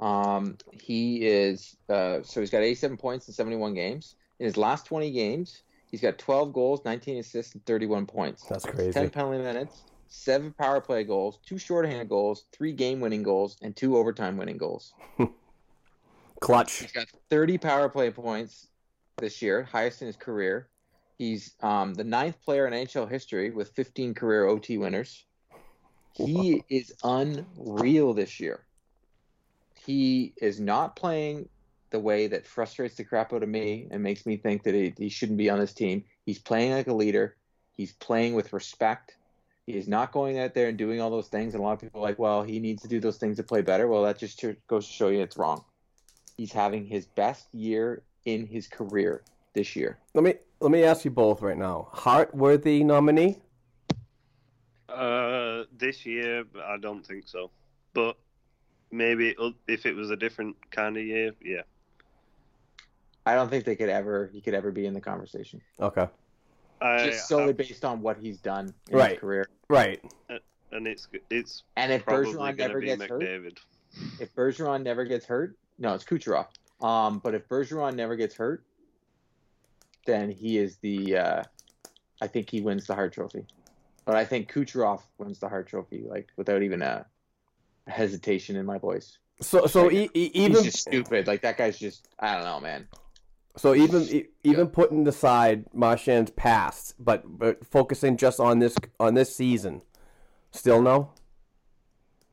Um, 0.00 0.58
he 0.72 1.24
is 1.24 1.76
uh, 1.88 2.18
so 2.24 2.40
he's 2.40 2.50
got 2.50 2.62
87 2.62 2.96
points 2.96 3.28
in 3.28 3.34
71 3.34 3.74
games. 3.74 4.16
In 4.40 4.46
his 4.46 4.56
last 4.56 4.86
20 4.86 5.12
games, 5.12 5.62
he's 5.92 6.00
got 6.00 6.18
12 6.18 6.52
goals, 6.52 6.80
19 6.84 7.18
assists, 7.18 7.54
and 7.54 7.64
31 7.64 8.06
points. 8.06 8.42
That's 8.48 8.64
crazy. 8.64 8.90
10 8.90 9.10
penalty 9.10 9.38
minutes, 9.38 9.82
seven 10.08 10.52
power 10.52 10.80
play 10.80 11.04
goals, 11.04 11.38
two 11.46 11.58
shorthanded 11.58 12.08
goals, 12.08 12.46
three 12.50 12.72
game 12.72 12.98
winning 12.98 13.22
goals, 13.22 13.56
and 13.62 13.76
two 13.76 13.96
overtime 13.96 14.36
winning 14.36 14.56
goals. 14.56 14.94
Clutch. 16.40 16.80
He's 16.80 16.90
got 16.90 17.06
30 17.30 17.58
power 17.58 17.88
play 17.88 18.10
points 18.10 18.66
this 19.18 19.40
year, 19.40 19.62
highest 19.62 20.00
in 20.02 20.08
his 20.08 20.16
career. 20.16 20.68
He's 21.18 21.54
um, 21.60 21.94
the 21.94 22.02
ninth 22.02 22.42
player 22.42 22.66
in 22.66 22.72
NHL 22.72 23.08
history 23.08 23.50
with 23.50 23.70
15 23.76 24.14
career 24.14 24.46
OT 24.46 24.78
winners. 24.78 25.24
He 26.14 26.64
is 26.68 26.92
unreal 27.04 28.12
this 28.12 28.40
year. 28.40 28.64
He 29.86 30.34
is 30.36 30.60
not 30.60 30.96
playing 30.96 31.48
the 31.92 32.00
way 32.00 32.26
that 32.26 32.46
frustrates 32.46 32.96
the 32.96 33.04
crap 33.04 33.32
out 33.32 33.42
of 33.42 33.48
me 33.48 33.86
and 33.90 34.02
makes 34.02 34.26
me 34.26 34.36
think 34.36 34.64
that 34.64 34.74
he, 34.74 34.92
he 34.96 35.08
shouldn't 35.08 35.38
be 35.38 35.48
on 35.48 35.58
this 35.58 35.72
team. 35.72 36.04
He's 36.26 36.38
playing 36.38 36.72
like 36.72 36.88
a 36.88 36.94
leader. 36.94 37.36
He's 37.76 37.92
playing 37.92 38.34
with 38.34 38.52
respect. 38.52 39.16
He 39.66 39.74
is 39.74 39.86
not 39.86 40.12
going 40.12 40.38
out 40.38 40.54
there 40.54 40.68
and 40.68 40.76
doing 40.76 41.00
all 41.00 41.10
those 41.10 41.28
things. 41.28 41.54
And 41.54 41.62
a 41.62 41.66
lot 41.66 41.74
of 41.74 41.80
people 41.80 42.00
are 42.00 42.04
like, 42.04 42.18
well, 42.18 42.42
he 42.42 42.58
needs 42.58 42.82
to 42.82 42.88
do 42.88 42.98
those 42.98 43.18
things 43.18 43.36
to 43.36 43.42
play 43.42 43.62
better. 43.62 43.86
Well, 43.86 44.02
that 44.02 44.18
just 44.18 44.44
goes 44.66 44.86
to 44.86 44.92
show 44.92 45.08
you 45.08 45.20
it's 45.20 45.36
wrong. 45.36 45.64
He's 46.36 46.52
having 46.52 46.84
his 46.86 47.06
best 47.06 47.46
year 47.54 48.02
in 48.24 48.46
his 48.46 48.66
career 48.66 49.22
this 49.54 49.76
year. 49.76 49.98
Let 50.14 50.24
me 50.24 50.34
let 50.60 50.70
me 50.70 50.84
ask 50.84 51.04
you 51.04 51.10
both 51.10 51.42
right 51.42 51.56
now. 51.56 51.88
Hart 51.92 52.34
worthy 52.34 52.82
nominee? 52.84 53.38
Uh, 54.88 55.64
this 55.76 56.04
year, 56.04 56.44
I 56.64 56.76
don't 56.78 57.04
think 57.06 57.28
so. 57.28 57.50
But 57.94 58.16
maybe 58.90 59.34
if 59.66 59.86
it 59.86 59.94
was 59.94 60.10
a 60.10 60.16
different 60.16 60.56
kind 60.70 60.96
of 60.96 61.04
year, 61.04 61.32
yeah. 61.42 61.62
I 63.24 63.34
don't 63.34 63.48
think 63.48 63.64
they 63.64 63.76
could 63.76 63.88
ever 63.88 64.28
he 64.32 64.40
could 64.40 64.54
ever 64.54 64.70
be 64.70 64.86
in 64.86 64.94
the 64.94 65.00
conversation. 65.00 65.60
Okay. 65.80 66.08
I, 66.80 67.06
Just 67.06 67.28
solely 67.28 67.50
I- 67.50 67.52
based 67.52 67.84
on 67.84 68.02
what 68.02 68.16
he's 68.18 68.38
done 68.38 68.74
in 68.90 68.96
Right. 68.98 69.12
his 69.12 69.20
career. 69.20 69.48
Right. 69.68 70.02
and 70.72 70.86
it's 70.86 71.08
it's 71.30 71.62
And 71.76 71.92
if 71.92 72.04
Bergeron 72.04 72.56
never 72.56 72.80
be 72.80 72.86
gets 72.86 73.02
hurt, 73.04 73.20
McDavid. 73.20 73.58
if 74.20 74.34
Bergeron 74.34 74.82
never 74.82 75.04
gets 75.04 75.24
hurt, 75.26 75.56
no, 75.78 75.94
it's 75.94 76.04
Kucherov. 76.04 76.46
Um, 76.80 77.18
but 77.20 77.34
if 77.34 77.48
Bergeron 77.48 77.94
never 77.94 78.16
gets 78.16 78.34
hurt, 78.34 78.64
then 80.06 80.30
he 80.30 80.58
is 80.58 80.76
the. 80.78 81.16
Uh, 81.16 81.42
I 82.20 82.26
think 82.26 82.50
he 82.50 82.60
wins 82.60 82.86
the 82.86 82.94
Hart 82.94 83.12
Trophy, 83.12 83.44
but 84.04 84.16
I 84.16 84.24
think 84.24 84.52
Kucherov 84.52 85.00
wins 85.18 85.38
the 85.38 85.48
Hart 85.48 85.68
Trophy, 85.68 86.04
like 86.06 86.28
without 86.36 86.62
even 86.62 86.82
a 86.82 87.06
hesitation 87.86 88.56
in 88.56 88.66
my 88.66 88.78
voice. 88.78 89.18
So 89.40 89.66
so 89.66 89.84
Like, 89.84 89.92
e- 89.92 90.10
e- 90.14 90.30
He's 90.32 90.36
even 90.50 90.64
just 90.64 90.78
stupid. 90.78 91.26
Like 91.28 91.42
that 91.42 91.56
guy's 91.56 91.78
just. 91.78 92.08
I 92.18 92.34
don't 92.34 92.44
know, 92.44 92.58
man. 92.60 92.88
So 93.56 93.74
even 93.74 94.02
e- 94.02 94.28
even 94.44 94.68
putting 94.68 95.06
aside 95.06 95.66
Marchand's 95.74 96.30
past, 96.30 96.94
but 96.98 97.22
but 97.26 97.64
focusing 97.66 98.16
just 98.16 98.40
on 98.40 98.58
this 98.58 98.76
on 98.98 99.14
this 99.14 99.34
season, 99.34 99.82
still 100.50 100.80
no. 100.82 101.10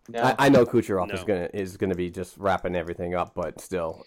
No, 0.07 0.23
I, 0.23 0.35
I 0.39 0.49
know 0.49 0.65
Kucherov 0.65 1.13
is 1.13 1.23
gonna 1.23 1.49
is 1.53 1.77
gonna 1.77 1.95
be 1.95 2.09
just 2.09 2.37
wrapping 2.37 2.75
everything 2.75 3.15
up, 3.15 3.33
but 3.35 3.61
still. 3.61 4.05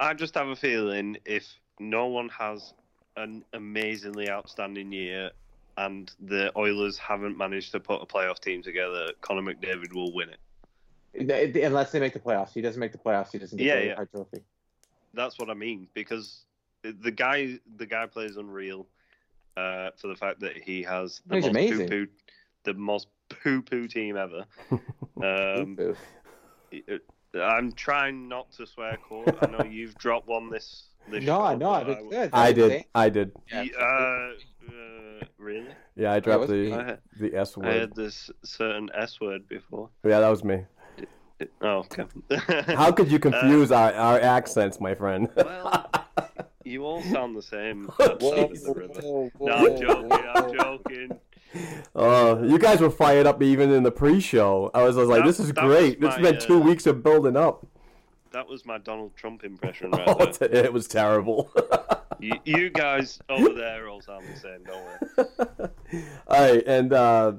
I 0.00 0.14
just 0.14 0.34
have 0.34 0.48
a 0.48 0.54
feeling 0.56 1.16
if 1.24 1.44
no 1.80 2.06
one 2.06 2.28
has 2.28 2.72
an 3.16 3.44
amazingly 3.52 4.30
outstanding 4.30 4.92
year 4.92 5.32
and 5.76 6.12
the 6.20 6.52
Oilers 6.56 6.98
haven't 6.98 7.36
managed 7.36 7.72
to 7.72 7.80
put 7.80 8.00
a 8.00 8.06
playoff 8.06 8.38
team 8.38 8.62
together, 8.62 9.08
Connor 9.20 9.42
McDavid 9.42 9.92
will 9.92 10.12
win 10.12 10.28
it. 10.28 11.56
unless 11.64 11.90
they 11.90 11.98
make 11.98 12.12
the 12.12 12.20
playoffs, 12.20 12.52
he 12.52 12.60
doesn't 12.60 12.78
make 12.78 12.92
the 12.92 12.98
playoffs. 12.98 13.32
He 13.32 13.38
doesn't 13.38 13.58
get 13.58 13.66
Yeah, 13.66 13.80
the 13.80 13.86
yeah. 13.86 14.04
Trophy. 14.04 14.44
That's 15.18 15.36
what 15.38 15.50
I 15.50 15.54
mean 15.54 15.88
because 15.94 16.44
the 16.82 17.10
guy 17.10 17.58
the 17.76 17.86
guy 17.86 18.06
plays 18.06 18.36
unreal 18.36 18.86
uh, 19.56 19.90
for 19.96 20.06
the 20.06 20.14
fact 20.14 20.38
that 20.40 20.56
he 20.56 20.82
has 20.84 21.20
the 21.26 21.34
He's 21.34 21.44
most 21.46 21.50
amazing. 21.50 21.88
poo-poo, 21.88 22.06
the 22.62 22.74
most 22.74 23.08
poo 23.28 23.60
poo 23.62 23.86
team 23.88 24.16
ever. 24.16 24.44
Um, 25.20 25.74
Boo. 25.74 25.96
I'm 27.34 27.72
trying 27.72 28.28
not 28.28 28.52
to 28.52 28.64
swear, 28.68 28.96
Court. 28.98 29.36
I 29.42 29.46
know 29.46 29.64
you've 29.64 29.96
dropped 29.98 30.28
one 30.28 30.48
this. 30.48 30.90
this 31.10 31.24
no, 31.24 31.38
show, 31.38 31.56
no, 31.56 31.70
but 31.72 31.88
it's 31.88 32.00
I- 32.00 32.08
good. 32.08 32.30
I 32.32 32.52
did. 32.52 32.84
I 32.94 33.08
did. 33.08 33.32
Yeah, 33.50 33.64
uh, 33.80 33.82
uh, 33.84 35.24
really? 35.38 35.66
Yeah, 35.96 36.12
I 36.12 36.20
dropped 36.20 36.46
the 36.46 36.72
I, 36.72 36.96
the 37.18 37.34
S 37.36 37.56
I 37.56 37.60
word. 37.60 37.68
I 37.68 37.74
had 37.80 37.94
this 37.96 38.30
certain 38.44 38.90
S 38.94 39.20
word 39.20 39.48
before. 39.48 39.90
Yeah, 40.04 40.20
that 40.20 40.28
was 40.28 40.44
me. 40.44 40.64
Oh, 41.60 41.84
okay. 41.90 42.04
How 42.74 42.90
could 42.92 43.10
you 43.10 43.18
confuse 43.18 43.70
our, 43.70 43.92
our 43.92 44.20
accents, 44.20 44.80
my 44.80 44.94
friend? 44.94 45.28
Well, 45.36 45.90
you 46.64 46.84
all 46.84 47.02
sound 47.02 47.36
the 47.36 47.42
same. 47.42 47.90
that 47.98 48.20
Whoa, 48.20 48.30
side 48.36 48.50
of 48.50 48.62
the 48.62 48.74
river. 48.74 49.00
whoa, 49.02 49.30
No, 49.40 49.54
I'm 49.54 49.80
joking. 49.80 50.12
I'm 50.34 50.52
joking. 50.54 51.20
Uh, 51.94 52.38
you 52.42 52.58
guys 52.58 52.80
were 52.80 52.90
fired 52.90 53.26
up 53.26 53.42
even 53.42 53.70
in 53.70 53.82
the 53.82 53.90
pre-show. 53.90 54.70
I 54.74 54.82
was, 54.82 54.96
I 54.96 55.00
was 55.00 55.08
like, 55.08 55.20
That- 55.20 55.26
"This 55.26 55.40
is 55.40 55.52
that 55.52 55.64
was 55.64 55.76
great. 55.76 55.92
It's 56.02 56.16
my, 56.16 56.22
been 56.22 56.40
two 56.40 56.56
uh, 56.60 56.64
weeks 56.64 56.86
of 56.86 57.02
building 57.02 57.36
up." 57.36 57.66
That 58.32 58.46
was 58.46 58.66
my 58.66 58.76
Donald 58.78 59.16
Trump 59.16 59.42
impression 59.44 59.90
right 59.92 60.04
Oh, 60.06 60.26
there. 60.26 60.52
it 60.66 60.72
was 60.72 60.86
terrible. 60.86 61.50
You, 62.20 62.34
you 62.44 62.68
guys 62.68 63.18
over 63.30 63.54
there 63.54 63.88
all 63.88 64.02
sound 64.02 64.24
the 64.26 64.38
same. 64.38 64.64
Don't 64.64 64.84
worry. 65.56 65.70
All 66.26 66.40
right, 66.52 66.62
and 66.66 66.92
uh, 66.92 67.32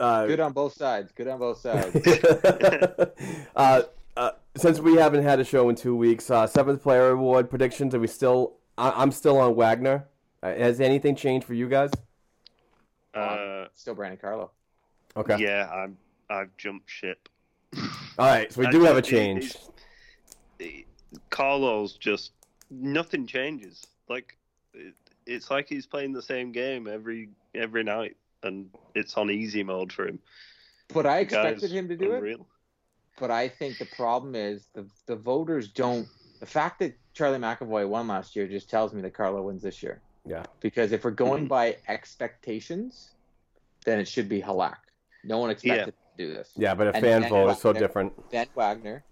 uh, 0.00 0.26
Good 0.26 0.40
on 0.40 0.52
both 0.52 0.74
sides. 0.74 1.12
Good 1.12 1.28
on 1.28 1.38
both 1.38 1.58
sides. 1.58 1.94
uh, 3.56 3.82
uh, 4.16 4.30
since 4.56 4.80
we 4.80 4.94
haven't 4.96 5.22
had 5.24 5.40
a 5.40 5.44
show 5.44 5.68
in 5.68 5.76
two 5.76 5.96
weeks, 5.96 6.30
uh, 6.30 6.46
seventh 6.46 6.82
player 6.82 7.10
award 7.10 7.50
predictions. 7.50 7.94
Are 7.94 8.00
we 8.00 8.06
still? 8.06 8.54
I- 8.78 8.90
I'm 9.02 9.10
still 9.12 9.38
on 9.38 9.54
Wagner. 9.56 10.06
Uh, 10.42 10.54
has 10.54 10.80
anything 10.80 11.16
changed 11.16 11.46
for 11.46 11.54
you 11.54 11.68
guys? 11.68 11.90
Uh, 13.14 13.66
Still 13.74 13.94
Brandon 13.94 14.18
Carlo. 14.20 14.50
Okay. 15.16 15.38
yeah, 15.38 15.68
I'm. 15.70 15.96
I've 16.30 16.56
jumped 16.56 16.90
ship. 16.90 17.28
All 18.18 18.26
right, 18.26 18.52
so 18.52 18.60
we 18.60 18.66
I 18.66 18.70
do 18.70 18.82
have 18.82 18.96
a 18.96 19.02
change. 19.02 19.54
it- 19.54 19.60
it- 20.58 20.86
Carlos 21.30 21.92
just 21.92 22.32
nothing 22.70 23.24
changes. 23.26 23.86
Like 24.08 24.36
it, 24.74 24.94
it's 25.26 25.48
like 25.50 25.68
he's 25.68 25.86
playing 25.86 26.12
the 26.12 26.22
same 26.22 26.50
game 26.50 26.88
every 26.88 27.28
every 27.54 27.84
night, 27.84 28.16
and 28.44 28.70
it's 28.94 29.16
on 29.16 29.30
easy 29.30 29.62
mode 29.64 29.92
for 29.92 30.06
him. 30.06 30.20
But 30.92 31.06
I 31.06 31.24
Guy's 31.28 31.62
expected 31.62 31.70
him 31.72 31.88
to 31.88 31.96
do 31.96 32.12
it. 32.12 32.40
But 33.18 33.30
I 33.30 33.48
think 33.48 33.78
the 33.78 33.86
problem 33.86 34.34
is 34.34 34.68
the 34.74 34.88
the 35.06 35.16
voters 35.16 35.72
don't. 35.72 36.08
The 36.40 36.46
fact 36.46 36.80
that 36.80 36.94
Charlie 37.14 37.38
McAvoy 37.38 37.88
won 37.88 38.08
last 38.08 38.36
year 38.36 38.46
just 38.48 38.68
tells 38.70 38.92
me 38.92 39.02
that 39.02 39.14
Carlo 39.14 39.42
wins 39.42 39.62
this 39.62 39.82
year. 39.82 40.02
Yeah. 40.26 40.44
Because 40.60 40.92
if 40.92 41.04
we're 41.04 41.12
Mm-hmm. 41.24 41.46
going 41.46 41.48
by 41.48 41.78
expectations, 41.88 43.14
then 43.84 44.00
it 44.00 44.08
should 44.08 44.28
be 44.28 44.42
Halak. 44.42 44.78
No 45.22 45.38
one 45.38 45.50
expected 45.50 45.92
to 45.92 46.26
do 46.26 46.34
this. 46.34 46.52
Yeah, 46.56 46.74
but 46.74 46.88
a 46.88 46.92
And 46.92 47.02
fan 47.02 47.22
then 47.22 47.30
vote 47.30 47.50
is 47.50 47.60
so 47.60 47.72
different. 47.72 48.12
Then 48.30 48.46
Wagner, 48.54 49.04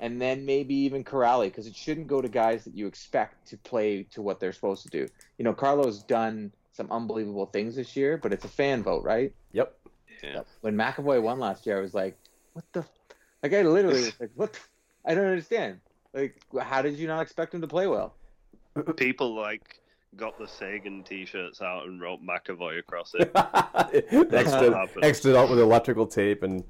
and 0.00 0.20
then 0.20 0.46
maybe 0.46 0.74
even 0.74 1.04
Kuraly, 1.04 1.46
because 1.46 1.66
it 1.66 1.76
shouldn't 1.76 2.06
go 2.06 2.20
to 2.22 2.28
guys 2.28 2.64
that 2.64 2.74
you 2.76 2.86
expect 2.86 3.48
to 3.48 3.58
play 3.58 4.04
to 4.12 4.22
what 4.22 4.40
they're 4.40 4.52
supposed 4.52 4.82
to 4.84 4.88
do. 4.88 5.08
You 5.38 5.44
know, 5.44 5.54
Carlo's 5.54 6.02
done 6.04 6.52
some 6.80 6.90
unbelievable 6.90 7.44
things 7.44 7.76
this 7.76 7.94
year, 7.94 8.16
but 8.16 8.32
it's 8.32 8.46
a 8.46 8.48
fan 8.48 8.82
vote, 8.82 9.04
right? 9.04 9.34
Yep. 9.52 9.76
Yeah. 10.22 10.40
When 10.62 10.74
McAvoy 10.74 11.20
won 11.20 11.38
last 11.38 11.66
year, 11.66 11.76
I 11.76 11.82
was 11.82 11.92
like, 11.92 12.16
"What 12.54 12.64
the?" 12.72 12.80
f-" 12.80 12.90
Like 13.42 13.52
I 13.52 13.60
literally 13.60 14.00
was 14.00 14.18
like, 14.18 14.30
"What?" 14.34 14.54
the 14.54 14.58
f-" 14.58 14.70
I 15.04 15.14
don't 15.14 15.26
understand. 15.26 15.80
Like, 16.14 16.40
how 16.58 16.80
did 16.80 16.98
you 16.98 17.06
not 17.06 17.20
expect 17.20 17.54
him 17.54 17.60
to 17.60 17.66
play 17.66 17.86
well? 17.86 18.14
People 18.96 19.34
like 19.34 19.80
got 20.16 20.38
the 20.38 20.48
Seguin 20.48 21.04
t-shirts 21.04 21.60
out 21.60 21.86
and 21.86 22.00
wrote 22.00 22.20
McAvoy 22.22 22.78
across 22.78 23.12
it. 23.14 23.30
Xed 23.34 23.92
it, 23.92 24.72
happened. 24.72 25.04
Xed 25.04 25.26
it 25.26 25.36
out 25.36 25.50
with 25.50 25.58
electrical 25.58 26.06
tape 26.06 26.42
and 26.42 26.64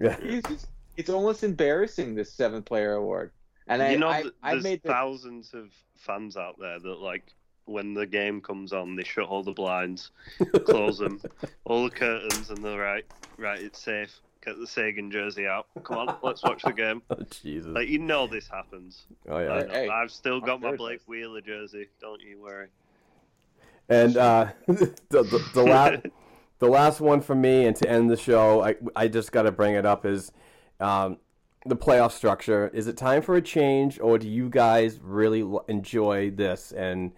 yeah. 0.00 0.16
It's 0.20 0.48
just, 0.48 0.68
it's 0.96 1.10
almost 1.10 1.42
embarrassing 1.42 2.14
this 2.14 2.32
seventh 2.32 2.66
player 2.66 2.92
award. 2.92 3.32
And 3.66 3.82
I, 3.82 3.90
you 3.90 3.98
know, 3.98 4.08
I, 4.08 4.22
th- 4.22 4.34
I 4.42 4.52
there's 4.52 4.64
made 4.64 4.82
the, 4.82 4.88
thousands 4.88 5.52
of 5.54 5.70
fans 5.96 6.36
out 6.36 6.56
there 6.58 6.78
that 6.78 7.00
like 7.00 7.34
when 7.66 7.94
the 7.94 8.06
game 8.06 8.40
comes 8.40 8.72
on, 8.72 8.96
they 8.96 9.04
shut 9.04 9.26
all 9.26 9.42
the 9.42 9.52
blinds, 9.52 10.10
close 10.64 10.98
them, 10.98 11.20
all 11.64 11.84
the 11.84 11.90
curtains, 11.90 12.50
and 12.50 12.64
they're 12.64 12.78
right, 12.78 13.04
right, 13.38 13.60
it's 13.60 13.80
safe. 13.80 14.20
Get 14.44 14.58
the 14.58 14.66
Seguin 14.66 15.10
jersey 15.10 15.46
out. 15.46 15.66
Come 15.82 15.98
on, 15.98 16.16
let's 16.22 16.42
watch 16.42 16.62
the 16.62 16.72
game. 16.72 17.02
Oh, 17.10 17.16
Jesus. 17.30 17.68
Like 17.68 17.88
you 17.88 17.98
know 17.98 18.26
this 18.26 18.48
happens. 18.48 19.04
Oh 19.28 19.36
I 19.36 19.42
yeah. 19.42 19.48
know. 19.48 19.68
Hey, 19.70 19.88
I've 19.88 20.10
still 20.10 20.36
I'm 20.36 20.46
got 20.46 20.60
my 20.62 20.74
Blake 20.76 21.00
does. 21.00 21.08
Wheeler 21.08 21.42
jersey. 21.42 21.88
Don't 22.00 22.22
you 22.22 22.40
worry. 22.40 22.68
And 23.90 24.16
uh, 24.16 24.52
the 24.66 24.94
the, 25.10 25.50
the 25.52 25.62
last 25.62 26.06
the 26.58 26.68
last 26.68 27.00
one 27.00 27.20
for 27.20 27.34
me, 27.34 27.66
and 27.66 27.76
to 27.76 27.88
end 27.90 28.10
the 28.10 28.16
show, 28.16 28.62
I 28.62 28.76
I 28.96 29.08
just 29.08 29.30
got 29.30 29.42
to 29.42 29.52
bring 29.52 29.74
it 29.74 29.84
up 29.84 30.06
is 30.06 30.32
um, 30.78 31.18
the 31.66 31.76
playoff 31.76 32.12
structure. 32.12 32.70
Is 32.72 32.86
it 32.86 32.96
time 32.96 33.20
for 33.20 33.34
a 33.34 33.42
change, 33.42 34.00
or 34.00 34.16
do 34.18 34.28
you 34.28 34.48
guys 34.48 34.98
really 35.02 35.44
enjoy 35.68 36.30
this? 36.30 36.72
And 36.72 37.12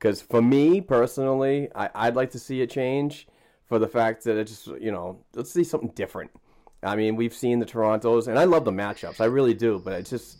because 0.00 0.22
for 0.22 0.40
me 0.40 0.80
personally, 0.80 1.68
I, 1.74 1.90
I'd 1.94 2.16
like 2.16 2.30
to 2.30 2.38
see 2.38 2.62
a 2.62 2.66
change 2.66 3.28
for 3.66 3.78
the 3.78 3.86
fact 3.86 4.24
that 4.24 4.36
it 4.38 4.44
just 4.46 4.66
you 4.66 4.90
know 4.90 5.20
let's 5.34 5.52
see 5.52 5.62
something 5.64 5.90
different. 5.94 6.30
I 6.82 6.96
mean, 6.96 7.14
we've 7.14 7.34
seen 7.34 7.58
the 7.58 7.66
Torontos, 7.66 8.26
and 8.26 8.38
I 8.38 8.44
love 8.44 8.64
the 8.64 8.72
matchups, 8.72 9.20
I 9.20 9.26
really 9.26 9.52
do. 9.54 9.78
But 9.84 9.92
it's 9.94 10.10
just 10.10 10.38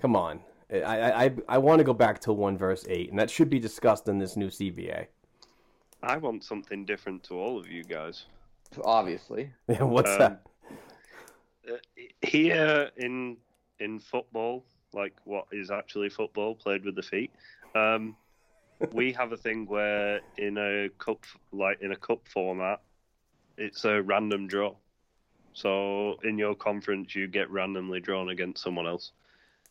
come 0.00 0.14
on. 0.14 0.40
I 0.72 0.76
I, 0.82 1.24
I, 1.24 1.34
I 1.48 1.58
want 1.58 1.78
to 1.78 1.84
go 1.84 1.94
back 1.94 2.20
to 2.20 2.32
one 2.32 2.58
verse 2.58 2.84
eight, 2.88 3.10
and 3.10 3.18
that 3.18 3.30
should 3.30 3.48
be 3.50 3.58
discussed 3.58 4.06
in 4.08 4.18
this 4.18 4.36
new 4.36 4.48
CBA. 4.48 5.06
I 6.02 6.16
want 6.18 6.44
something 6.44 6.84
different 6.84 7.22
to 7.24 7.34
all 7.34 7.58
of 7.58 7.68
you 7.68 7.84
guys. 7.84 8.26
obviously. 8.84 9.50
Yeah, 9.68 9.82
what's 9.84 10.10
Um, 10.12 10.18
that? 10.18 10.42
Uh, 11.70 11.76
here 12.22 12.90
in 12.96 13.36
in 13.80 13.98
football, 13.98 14.64
like 14.92 15.14
what 15.24 15.46
is 15.52 15.70
actually 15.70 16.10
football 16.10 16.54
played 16.54 16.84
with 16.84 16.96
the 16.96 17.02
feet, 17.02 17.30
um, 17.74 18.16
we 18.92 19.12
have 19.12 19.32
a 19.32 19.36
thing 19.36 19.66
where 19.66 20.20
in 20.36 20.58
a 20.58 20.88
cup, 20.98 21.24
like 21.52 21.80
in 21.80 21.92
a 21.92 21.96
cup 21.96 22.26
format, 22.28 22.80
it's 23.58 23.84
a 23.84 24.02
random 24.02 24.46
draw. 24.46 24.74
So 25.52 26.18
in 26.24 26.38
your 26.38 26.54
conference, 26.54 27.14
you 27.14 27.26
get 27.26 27.50
randomly 27.50 28.00
drawn 28.00 28.30
against 28.30 28.62
someone 28.62 28.86
else, 28.86 29.12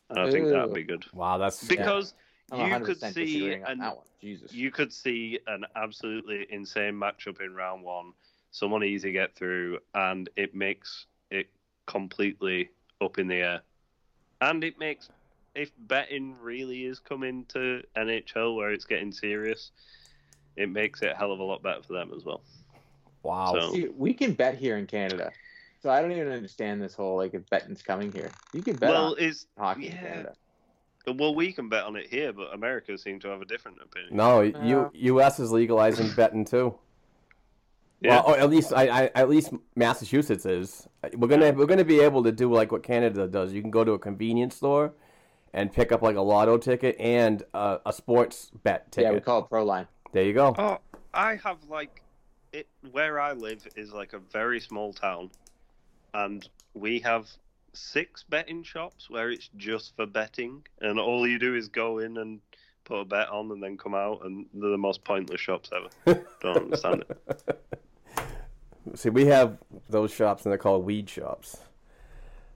and 0.10 0.20
I 0.20 0.32
think 0.32 0.49
that'd 0.49 0.74
be 0.74 0.84
good 0.84 1.05
Wow, 1.14 1.38
that's 1.38 1.64
because 1.66 2.14
I'm 2.51 2.72
You 2.72 2.80
could 2.86 2.99
see 2.99 3.14
disagreeing 3.14 3.64
on 3.64 3.72
an- 3.72 3.80
that 3.80 3.97
one. 3.97 4.05
Jesus. 4.22 4.53
You 4.53 4.72
could 4.72 4.91
see 4.91 5.39
an 5.47 5.66
absolutely 5.76 6.45
insane 6.49 6.93
matchup 6.93 7.41
in 7.41 7.55
round 7.55 7.84
one, 7.84 8.14
someone 8.51 8.84
easy 8.84 9.12
get 9.12 9.36
through, 9.36 9.80
and 9.93 10.30
it 10.36 10.53
makes 10.53 11.05
it 11.32 11.49
completely 11.86 12.70
up 13.01 13.18
in 13.18 13.28
the 13.28 13.36
air. 13.36 13.62
And 14.41 14.64
it 14.64 14.78
makes, 14.80 15.10
if 15.56 15.72
betting 15.78 16.36
really 16.41 16.86
is 16.86 17.00
coming 17.00 17.45
to 17.50 17.84
NHL 17.95 18.56
where 18.56 18.72
it's 18.72 18.86
getting 18.86 19.12
serious, 19.12 19.72
it 20.56 20.70
makes 20.70 21.02
it 21.02 21.12
a 21.12 21.16
hell 21.16 21.32
of 21.32 21.39
a 21.39 21.43
lot 21.43 21.64
better 21.64 21.82
for 21.84 21.93
them 21.93 22.12
as 22.16 22.24
well. 22.24 22.41
Wow. 23.24 23.54
So- 23.58 23.74
See, 23.74 23.88
we 23.89 24.14
can 24.14 24.34
bet 24.34 24.56
here 24.56 24.78
in 24.78 24.88
Canada. 24.88 25.32
So 25.82 25.89
I 25.89 26.02
don't 26.02 26.12
even 26.12 26.28
understand 26.32 26.82
this 26.82 26.93
whole 26.93 27.16
like 27.16 27.34
if 27.34 27.50
betting's 27.50 27.82
coming 27.82 28.12
here. 28.12 28.30
You 28.54 28.62
can 28.62 28.76
bet 28.76 28.89
well, 28.89 29.12
on 29.12 29.16
it's 29.18 29.47
hockey 29.58 29.88
in. 29.88 29.93
Canada. 29.93 30.34
Well, 31.08 31.34
we 31.34 31.54
can 31.54 31.70
bet 31.70 31.86
on 31.86 31.95
it 31.95 32.08
here, 32.08 32.34
but 32.34 32.54
America 32.54 32.97
seem 32.97 33.20
to 33.22 33.30
have 33.30 33.41
a 33.41 33.45
different 33.45 33.78
opinion. 33.82 34.16
No, 34.16 34.41
Uh, 34.41 34.64
U, 34.64 34.91
U.S. 34.93 35.39
is 35.39 35.52
legalizing 35.52 36.12
betting 36.16 36.43
too. 36.43 36.76
Yeah. 38.02 38.22
Well, 38.24 38.36
or 38.36 38.38
at 38.39 38.50
least 38.50 38.74
I, 38.74 38.88
I, 39.06 39.12
at 39.16 39.30
least 39.30 39.52
Massachusetts 39.76 40.45
is. 40.45 40.88
We're 41.16 41.28
gonna 41.28 41.52
we're 41.52 41.66
gonna 41.66 41.84
be 41.86 42.02
able 42.02 42.24
to 42.24 42.32
do 42.32 42.54
like 42.54 42.72
what 42.72 42.84
Canada 42.84 43.28
does. 43.28 43.54
You 43.54 43.62
can 43.62 43.72
go 43.72 43.84
to 43.84 43.93
a 43.93 44.00
convenience 44.00 44.56
store 44.56 44.93
and 45.54 45.72
pick 45.72 45.91
up 45.91 46.02
like 46.02 46.16
a 46.16 46.22
lotto 46.22 46.58
ticket 46.58 46.95
and 47.00 47.43
a, 47.54 47.80
a 47.86 47.93
sports 47.93 48.52
bet 48.64 48.91
ticket. 48.91 49.10
Yeah, 49.12 49.16
we 49.16 49.22
call 49.22 49.39
it 49.43 49.50
pro 49.50 49.64
line. 49.66 49.88
there 50.14 50.24
you 50.24 50.34
go. 50.34 50.54
Oh, 50.58 50.78
I 51.14 51.36
have 51.43 51.58
like 51.70 52.02
it 52.54 52.68
where 52.91 53.20
I 53.20 53.34
live 53.34 53.68
is 53.76 53.91
like 53.93 54.14
a 54.14 54.20
very 54.20 54.60
small 54.60 54.93
town, 54.93 55.30
and 56.14 56.47
we 56.74 57.00
have 57.00 57.28
six 57.74 58.24
betting 58.28 58.64
shops 58.64 59.10
where 59.10 59.30
it's 59.32 59.50
just 59.58 59.95
for 59.95 60.06
betting, 60.06 60.64
and 60.82 61.00
all 61.00 61.28
you 61.28 61.38
do 61.39 61.56
is 61.56 61.68
go 61.68 62.00
in 62.00 62.18
and 62.18 62.39
put 62.86 63.00
a 63.02 63.06
bet 63.06 63.30
on 63.30 63.52
and 63.52 63.62
then 63.62 63.78
come 63.78 63.93
out, 63.93 64.26
and 64.26 64.45
they're 64.54 64.72
the 64.72 64.78
most 64.78 65.04
pointless 65.04 65.39
shops 65.41 65.70
ever. 66.06 66.24
Don't 66.41 66.58
understand 66.58 67.06
it. 67.10 67.60
See, 68.95 69.10
we 69.10 69.26
have 69.28 69.60
those 69.89 70.12
shops 70.12 70.43
and 70.45 70.52
they're 70.52 70.58
called 70.58 70.84
weed 70.84 71.08
shops. 71.10 71.58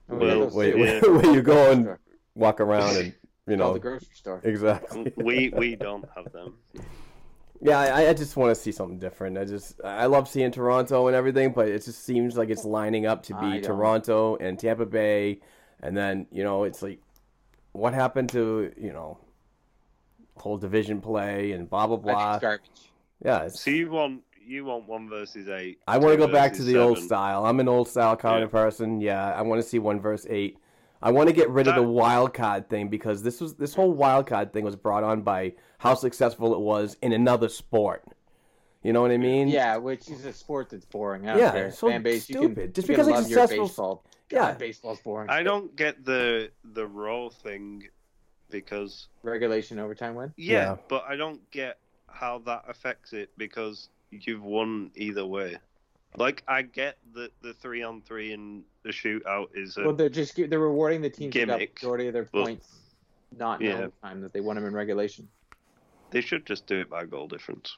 And 0.08 0.18
Well, 0.18 0.28
we 0.28 0.30
have 0.30 0.40
those 0.40 0.54
Where, 0.54 0.72
things- 0.72 1.02
yeah. 1.06 1.10
where 1.12 1.34
you 1.34 1.42
go 1.42 1.70
and 1.70 1.84
Sure. 1.84 1.98
Walk 2.34 2.60
around 2.60 2.96
and 2.96 3.14
you 3.46 3.56
called 3.56 3.58
know 3.58 3.72
the 3.74 3.78
grocery 3.80 4.08
store. 4.14 4.40
exactly. 4.44 5.12
We 5.16 5.50
we 5.50 5.76
don't 5.76 6.04
have 6.14 6.32
them. 6.32 6.54
Yeah, 7.60 7.78
I, 7.78 8.08
I 8.08 8.12
just 8.14 8.36
want 8.36 8.54
to 8.54 8.60
see 8.60 8.72
something 8.72 8.98
different. 8.98 9.38
I 9.38 9.44
just 9.44 9.80
I 9.82 10.06
love 10.06 10.28
seeing 10.28 10.50
Toronto 10.50 11.06
and 11.06 11.16
everything, 11.16 11.52
but 11.52 11.68
it 11.68 11.84
just 11.84 12.04
seems 12.04 12.36
like 12.36 12.50
it's 12.50 12.64
lining 12.64 13.06
up 13.06 13.22
to 13.24 13.34
be. 13.34 13.46
Um, 13.46 13.62
Toronto 13.62 14.36
and 14.36 14.58
Tampa 14.58 14.84
Bay, 14.86 15.40
and 15.80 15.96
then 15.96 16.26
you 16.30 16.42
know 16.44 16.64
it's 16.64 16.82
like, 16.82 17.00
what 17.72 17.94
happened 17.94 18.28
to 18.30 18.72
you 18.76 18.92
know, 18.92 19.18
whole 20.36 20.58
division 20.58 21.00
play 21.00 21.52
and 21.52 21.70
blah 21.70 21.86
blah 21.86 21.96
blah. 21.96 22.38
garbage. 22.38 22.68
Yeah, 23.24 23.44
it's, 23.44 23.60
So 23.62 23.70
you 23.70 23.90
want 23.90 24.22
you 24.44 24.66
want 24.66 24.86
one 24.86 25.08
versus 25.08 25.48
eight? 25.48 25.78
I 25.86 25.96
want 25.96 26.12
to 26.12 26.18
go 26.18 26.30
back 26.30 26.52
to 26.52 26.58
versus 26.58 26.66
the 26.66 26.78
old 26.78 26.98
style. 26.98 27.46
I'm 27.46 27.60
an 27.60 27.68
old 27.68 27.88
style 27.88 28.16
kind 28.16 28.40
Yeah. 28.40 28.44
of 28.44 28.50
person. 28.50 29.00
Yeah, 29.00 29.32
I 29.32 29.40
want 29.42 29.62
to 29.62 29.66
see 29.66 29.78
one 29.78 30.00
versus 30.00 30.26
eight. 30.28 30.58
I 31.02 31.10
want 31.10 31.28
to 31.28 31.34
get 31.34 31.50
rid 31.50 31.66
of 31.68 31.74
the 31.74 31.82
That- 31.82 31.88
wild 31.88 32.32
card 32.34 32.68
thing 32.68 32.88
because 32.88 33.22
this 33.22 33.40
was 33.40 33.54
this 33.54 33.74
whole 33.74 33.92
wild 33.92 34.26
card 34.26 34.52
thing 34.52 34.64
was 34.64 34.76
brought 34.76 35.04
on 35.04 35.22
by 35.22 35.54
how 35.78 35.94
successful 35.94 36.54
it 36.54 36.60
was 36.60 36.96
in 37.02 37.12
another 37.12 37.48
sport. 37.48 38.04
You 38.82 38.92
know 38.92 39.00
what 39.02 39.10
I 39.10 39.16
mean? 39.16 39.48
Yeah, 39.48 39.76
which 39.78 40.10
is 40.10 40.24
a 40.26 40.32
sport 40.32 40.68
that's 40.70 40.84
boring. 40.84 41.26
I 41.28 41.32
don't 41.32 41.38
Yeah, 41.42 41.52
care. 41.52 41.70
so 41.72 41.88
Fan 41.88 42.02
base, 42.02 42.28
you 42.28 42.36
stupid. 42.36 42.56
can 42.56 42.72
Just 42.74 42.88
you 42.88 42.92
because 42.94 43.08
it's 43.08 43.14
love 43.16 43.28
your 43.30 43.38
successful- 43.40 43.66
baseball. 43.66 44.04
Yeah. 44.30 44.38
God, 44.50 44.58
baseball's 44.58 45.00
boring. 45.00 45.30
I 45.30 45.42
don't 45.42 45.74
get 45.76 46.04
the 46.04 46.50
the 46.72 46.86
raw 46.86 47.28
thing 47.28 47.84
because 48.50 49.08
Regulation 49.22 49.78
overtime 49.78 50.14
win. 50.14 50.32
Yeah, 50.36 50.52
Yeah. 50.52 50.76
but 50.88 51.04
I 51.08 51.16
don't 51.16 51.48
get 51.50 51.78
how 52.08 52.38
that 52.40 52.64
affects 52.68 53.12
it 53.12 53.30
because 53.36 53.88
you've 54.10 54.44
won 54.44 54.90
either 54.94 55.26
way. 55.26 55.58
Like 56.16 56.42
I 56.46 56.62
get 56.62 56.98
that 57.14 57.30
the 57.42 57.52
three 57.54 57.82
on 57.82 58.00
three 58.02 58.32
and 58.32 58.62
the 58.82 58.90
shootout 58.90 59.48
is 59.54 59.76
a 59.76 59.82
Well, 59.82 59.94
they're 59.94 60.08
just 60.08 60.36
they're 60.36 60.58
rewarding 60.58 61.02
the 61.02 61.10
teams 61.10 61.34
that 61.34 61.46
got 61.46 61.58
Gimmick. 61.58 61.74
majority 61.82 62.06
of 62.06 62.12
their 62.12 62.24
points, 62.24 62.68
not 63.36 63.60
in 63.60 63.66
yeah. 63.68 63.74
overtime 63.78 64.20
that 64.20 64.32
they 64.32 64.40
won 64.40 64.56
them 64.56 64.64
in 64.66 64.74
regulation. 64.74 65.28
they 66.10 66.20
should 66.20 66.46
just 66.46 66.66
do 66.66 66.80
it 66.80 66.88
by 66.90 67.04
goal 67.04 67.26
difference. 67.26 67.76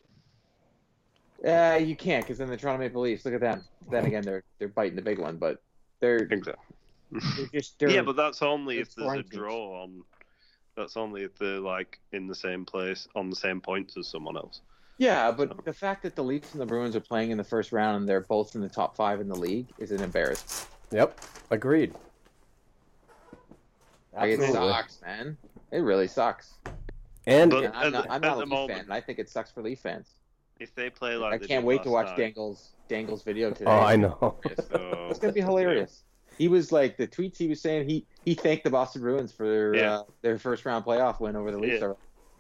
Uh, 1.46 1.78
you 1.82 1.94
can't 1.96 2.24
because 2.24 2.38
then 2.38 2.48
the 2.48 2.56
Toronto 2.56 2.78
Maple 2.82 3.02
Leafs. 3.02 3.24
Look 3.24 3.34
at 3.34 3.40
them. 3.40 3.64
Then 3.90 4.04
again, 4.06 4.22
they're 4.22 4.42
they're 4.58 4.68
biting 4.68 4.96
the 4.96 5.02
big 5.02 5.18
one, 5.18 5.36
but 5.36 5.62
they're, 6.00 6.16
Exactly. 6.18 6.54
they're 7.12 7.46
just 7.54 7.78
they're, 7.78 7.90
yeah, 7.90 8.02
but 8.02 8.16
that's 8.16 8.42
only 8.42 8.78
if 8.78 8.94
there's 8.94 9.20
a 9.20 9.22
draw 9.22 9.82
on. 9.82 10.02
That's 10.76 10.96
only 10.96 11.22
if 11.22 11.38
they're 11.38 11.60
like 11.60 12.00
in 12.12 12.26
the 12.26 12.34
same 12.34 12.66
place 12.66 13.08
on 13.14 13.30
the 13.30 13.36
same 13.36 13.60
points 13.62 13.96
as 13.96 14.08
someone 14.08 14.36
else. 14.36 14.60
Yeah, 14.98 15.30
but 15.30 15.64
the 15.64 15.72
fact 15.72 16.02
that 16.04 16.14
the 16.16 16.24
Leafs 16.24 16.52
and 16.52 16.60
the 16.60 16.66
Bruins 16.66 16.96
are 16.96 17.00
playing 17.00 17.30
in 17.30 17.38
the 17.38 17.44
first 17.44 17.72
round 17.72 17.96
and 17.98 18.08
they're 18.08 18.20
both 18.22 18.54
in 18.54 18.60
the 18.60 18.68
top 18.68 18.96
five 18.96 19.20
in 19.20 19.28
the 19.28 19.34
league 19.36 19.66
is 19.78 19.90
an 19.92 20.02
embarrassment. 20.02 20.68
Yep. 20.92 21.20
Agreed. 21.50 21.94
Like, 24.14 24.30
it 24.30 24.52
sucks, 24.52 25.00
man. 25.02 25.36
It 25.70 25.78
really 25.80 26.06
sucks. 26.08 26.54
And 27.26 27.50
But- 27.50 27.64
And 27.64 27.74
I'm 27.74 27.92
not, 27.92 28.06
I'm 28.10 28.20
not 28.20 28.36
a 28.36 28.40
Leaf 28.40 28.48
fan, 28.48 28.68
fan, 28.68 28.78
and 28.80 28.92
I 28.92 29.00
think 29.00 29.18
it 29.18 29.28
sucks 29.28 29.50
for 29.50 29.62
Leaf 29.62 29.80
fans. 29.80 30.08
If 30.58 30.74
they 30.74 30.88
play 30.88 31.16
like 31.16 31.34
I 31.34 31.38
they 31.38 31.46
can't 31.46 31.66
wait 31.66 31.82
to 31.82 31.90
watch 31.90 32.06
night, 32.06 32.16
Dangle's 32.16 32.70
Dangle's 32.88 33.22
video 33.22 33.50
today. 33.50 33.70
oh, 33.70 33.80
I 33.80 33.96
know. 33.96 34.16
so- 34.70 35.06
It's 35.10 35.18
gonna 35.18 35.32
be 35.34 35.40
hilarious. 35.42 36.02
He 36.38 36.48
was 36.48 36.72
like 36.72 36.96
the 36.96 37.06
tweets 37.06 37.36
he 37.36 37.46
was 37.48 37.60
saying. 37.60 37.88
He 37.88 38.06
he 38.24 38.34
thanked 38.34 38.64
the 38.64 38.70
Boston 38.70 39.02
Bruins 39.02 39.32
for 39.32 39.74
Yeah. 39.76 39.98
uh, 39.98 40.02
their 40.22 40.38
first 40.38 40.64
round 40.64 40.84
playoff 40.86 41.20
win 41.20 41.36
over 41.36 41.50
the 41.50 41.58
Leafs. 41.58 41.82
Yeah. 41.82 41.92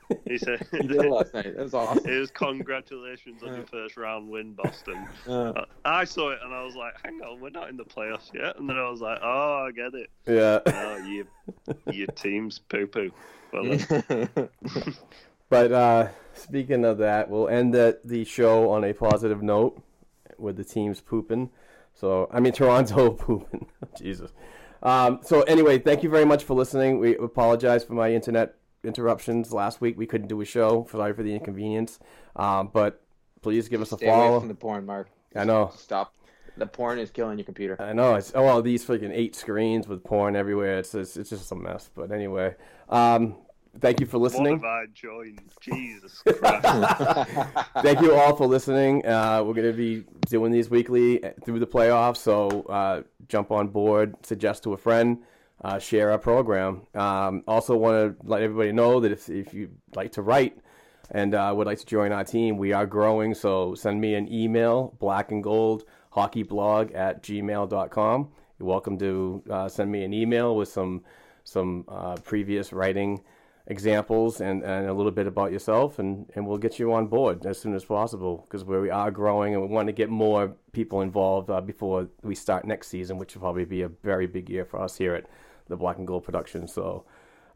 He 0.24 0.38
said 0.38 0.66
He 0.70 0.86
did 0.86 1.04
last 1.06 1.34
night. 1.34 1.56
That 1.56 1.62
was 1.64 1.74
awesome. 1.74 2.06
It 2.08 2.18
was 2.18 2.30
congratulations 2.30 3.42
on 3.42 3.54
your 3.56 3.66
first 3.66 3.96
round 3.96 4.28
win, 4.28 4.52
Boston. 4.54 5.06
Uh, 5.28 5.32
Uh, 5.56 5.64
I 5.84 6.04
saw 6.04 6.30
it 6.30 6.38
and 6.44 6.54
I 6.54 6.62
was 6.62 6.76
like, 6.76 6.94
hang 7.04 7.20
on, 7.22 7.40
we're 7.40 7.50
not 7.50 7.68
in 7.68 7.76
the 7.76 7.84
playoffs 7.84 8.32
yet. 8.32 8.58
And 8.58 8.68
then 8.68 8.76
I 8.76 8.88
was 8.88 9.00
like, 9.00 9.18
oh, 9.22 9.66
I 9.66 9.70
get 9.72 9.94
it. 9.94 10.10
yeah. 10.26 10.60
Oh, 10.72 10.96
you, 11.04 11.26
your 11.92 12.06
team's 12.08 12.58
poo 12.58 12.86
poo. 12.86 13.10
Well, 13.52 14.48
But 15.48 15.70
uh, 15.72 16.08
speaking 16.34 16.84
of 16.84 16.98
that, 16.98 17.30
we'll 17.30 17.48
end 17.48 17.72
the, 17.72 17.98
the 18.04 18.24
show 18.24 18.70
on 18.70 18.84
a 18.84 18.92
positive 18.92 19.42
note 19.42 19.80
with 20.38 20.56
the 20.56 20.64
teams 20.64 21.00
pooping. 21.00 21.50
So, 21.94 22.28
I 22.32 22.40
mean, 22.40 22.52
Toronto 22.52 23.10
pooping. 23.12 23.66
Jesus. 23.96 24.32
Um, 24.82 25.20
so, 25.22 25.42
anyway, 25.42 25.78
thank 25.78 26.02
you 26.02 26.10
very 26.10 26.24
much 26.24 26.44
for 26.44 26.54
listening. 26.54 26.98
We 26.98 27.16
apologize 27.16 27.84
for 27.84 27.94
my 27.94 28.12
internet 28.12 28.56
interruptions 28.86 29.52
last 29.52 29.80
week. 29.80 29.96
We 29.98 30.06
couldn't 30.06 30.28
do 30.28 30.40
a 30.40 30.44
show. 30.44 30.86
Sorry 30.90 31.12
for 31.12 31.22
the 31.22 31.34
inconvenience. 31.34 31.98
Um, 32.36 32.70
but 32.72 33.02
please 33.42 33.68
give 33.68 33.82
us 33.82 33.92
a 33.92 33.96
Stay 33.96 34.06
away 34.06 34.14
follow. 34.16 34.38
from 34.40 34.48
the 34.48 34.54
porn, 34.54 34.86
Mark. 34.86 35.08
I 35.34 35.44
know. 35.44 35.72
Stop. 35.76 36.12
The 36.58 36.66
porn 36.66 36.98
is 36.98 37.10
killing 37.10 37.36
your 37.38 37.44
computer. 37.44 37.76
I 37.78 37.92
know 37.92 38.14
it's 38.14 38.32
oh 38.34 38.42
well 38.42 38.62
these 38.62 38.82
freaking 38.82 39.10
eight 39.12 39.36
screens 39.36 39.86
with 39.86 40.02
porn 40.02 40.34
everywhere. 40.36 40.78
It's 40.78 40.94
it's, 40.94 41.16
it's 41.18 41.28
just 41.28 41.52
a 41.52 41.54
mess. 41.54 41.90
But 41.94 42.10
anyway, 42.10 42.54
um, 42.88 43.36
thank 43.78 44.00
you 44.00 44.06
for 44.06 44.18
what 44.18 44.32
listening. 44.32 44.54
have 44.54 44.64
I 44.64 44.86
joined? 44.94 45.42
Jesus 45.60 46.22
Christ. 46.26 46.64
thank 47.82 48.00
you 48.00 48.14
all 48.14 48.34
for 48.36 48.46
listening. 48.46 49.04
Uh, 49.06 49.42
we're 49.44 49.52
going 49.52 49.70
to 49.70 49.76
be 49.76 50.04
doing 50.28 50.50
these 50.50 50.70
weekly 50.70 51.20
through 51.44 51.58
the 51.58 51.66
playoffs, 51.66 52.16
so 52.18 52.62
uh, 52.70 53.02
jump 53.28 53.50
on 53.50 53.68
board, 53.68 54.14
suggest 54.24 54.62
to 54.62 54.72
a 54.72 54.78
friend, 54.78 55.18
uh, 55.62 55.78
share 55.78 56.10
our 56.10 56.18
program. 56.18 56.82
Um, 56.94 57.42
also, 57.46 57.76
want 57.76 58.18
to 58.18 58.26
let 58.26 58.42
everybody 58.42 58.72
know 58.72 59.00
that 59.00 59.12
if, 59.12 59.28
if 59.28 59.54
you'd 59.54 59.76
like 59.94 60.12
to 60.12 60.22
write 60.22 60.58
and 61.10 61.34
uh, 61.34 61.52
would 61.56 61.66
like 61.66 61.78
to 61.78 61.86
join 61.86 62.12
our 62.12 62.24
team, 62.24 62.58
we 62.58 62.72
are 62.72 62.86
growing. 62.86 63.34
So 63.34 63.74
send 63.74 64.00
me 64.00 64.14
an 64.14 64.32
email, 64.32 64.96
black 64.98 65.30
and 65.30 65.42
gold 65.42 65.84
hockeyblog 66.14 66.94
at 66.94 67.22
gmail.com. 67.22 68.28
You're 68.58 68.68
welcome 68.68 68.98
to 68.98 69.42
uh, 69.50 69.68
send 69.68 69.92
me 69.92 70.04
an 70.04 70.12
email 70.12 70.56
with 70.56 70.68
some 70.68 71.04
some 71.44 71.84
uh, 71.88 72.16
previous 72.16 72.72
writing 72.72 73.22
examples 73.68 74.40
and, 74.40 74.62
and 74.62 74.88
a 74.88 74.92
little 74.92 75.12
bit 75.12 75.26
about 75.26 75.52
yourself, 75.52 75.98
and, 75.98 76.30
and 76.34 76.46
we'll 76.46 76.58
get 76.58 76.78
you 76.78 76.92
on 76.92 77.06
board 77.06 77.46
as 77.46 77.58
soon 77.60 77.74
as 77.74 77.84
possible 77.84 78.44
because 78.48 78.64
we 78.64 78.90
are 78.90 79.10
growing 79.10 79.54
and 79.54 79.62
we 79.62 79.68
want 79.68 79.86
to 79.86 79.92
get 79.92 80.08
more 80.08 80.54
people 80.72 81.00
involved 81.00 81.50
uh, 81.50 81.60
before 81.60 82.08
we 82.22 82.34
start 82.34 82.64
next 82.64 82.88
season, 82.88 83.18
which 83.18 83.34
will 83.34 83.42
probably 83.42 83.64
be 83.64 83.82
a 83.82 83.88
very 83.88 84.26
big 84.26 84.48
year 84.48 84.64
for 84.64 84.80
us 84.80 84.96
here 84.96 85.14
at 85.14 85.26
the 85.68 85.76
Black 85.76 85.98
and 85.98 86.06
Gold 86.06 86.24
production. 86.24 86.68
So, 86.68 87.04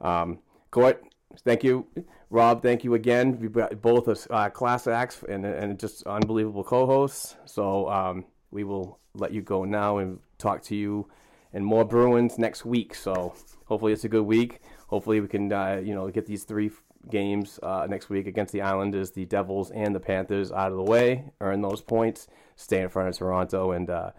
um, 0.01 0.39
Court, 0.71 1.03
thank 1.45 1.65
you. 1.65 1.87
Rob, 2.31 2.63
thank 2.63 2.85
you 2.85 2.95
again. 2.95 3.39
We 3.39 3.49
both 3.49 4.09
as 4.09 4.27
uh, 4.31 4.51
class 4.51 4.87
acts 4.87 5.23
and, 5.29 5.45
and 5.45 5.79
just 5.79 6.07
unbelievable 6.07 6.65
co 6.65 6.87
hosts. 6.87 7.37
So, 7.45 7.89
um, 7.89 8.25
we 8.51 8.65
will 8.65 8.99
let 9.15 9.33
you 9.33 9.43
go 9.43 9.65
now 9.65 9.99
and 9.99 10.19
talk 10.39 10.63
to 10.65 10.77
you 10.77 11.09
and 11.53 11.65
more 11.65 11.85
Bruins 11.85 12.39
next 12.39 12.65
week. 12.65 12.95
So 12.95 13.35
hopefully 13.67 13.93
it's 13.93 14.05
a 14.05 14.09
good 14.09 14.25
week. 14.25 14.61
Hopefully 14.89 15.21
we 15.21 15.29
can 15.29 15.53
uh, 15.53 15.81
you 15.83 15.95
know 15.95 16.09
get 16.11 16.27
these 16.27 16.45
three 16.45 16.71
games 17.09 17.59
uh, 17.63 17.87
next 17.89 18.11
week 18.11 18.27
against 18.27 18.53
the 18.53 18.63
Islanders, 18.63 19.13
the 19.13 19.25
Devils, 19.25 19.71
and 19.71 19.95
the 19.95 20.01
Panthers 20.01 20.53
out 20.53 20.71
of 20.71 20.77
the 20.77 20.83
way, 20.83 21.25
earn 21.41 21.63
those 21.63 21.81
points, 21.81 22.29
stay 22.57 22.83
in 22.83 22.89
front 22.89 23.09
of 23.09 23.17
Toronto, 23.17 23.73
and 23.73 23.89
uh, 23.89 24.11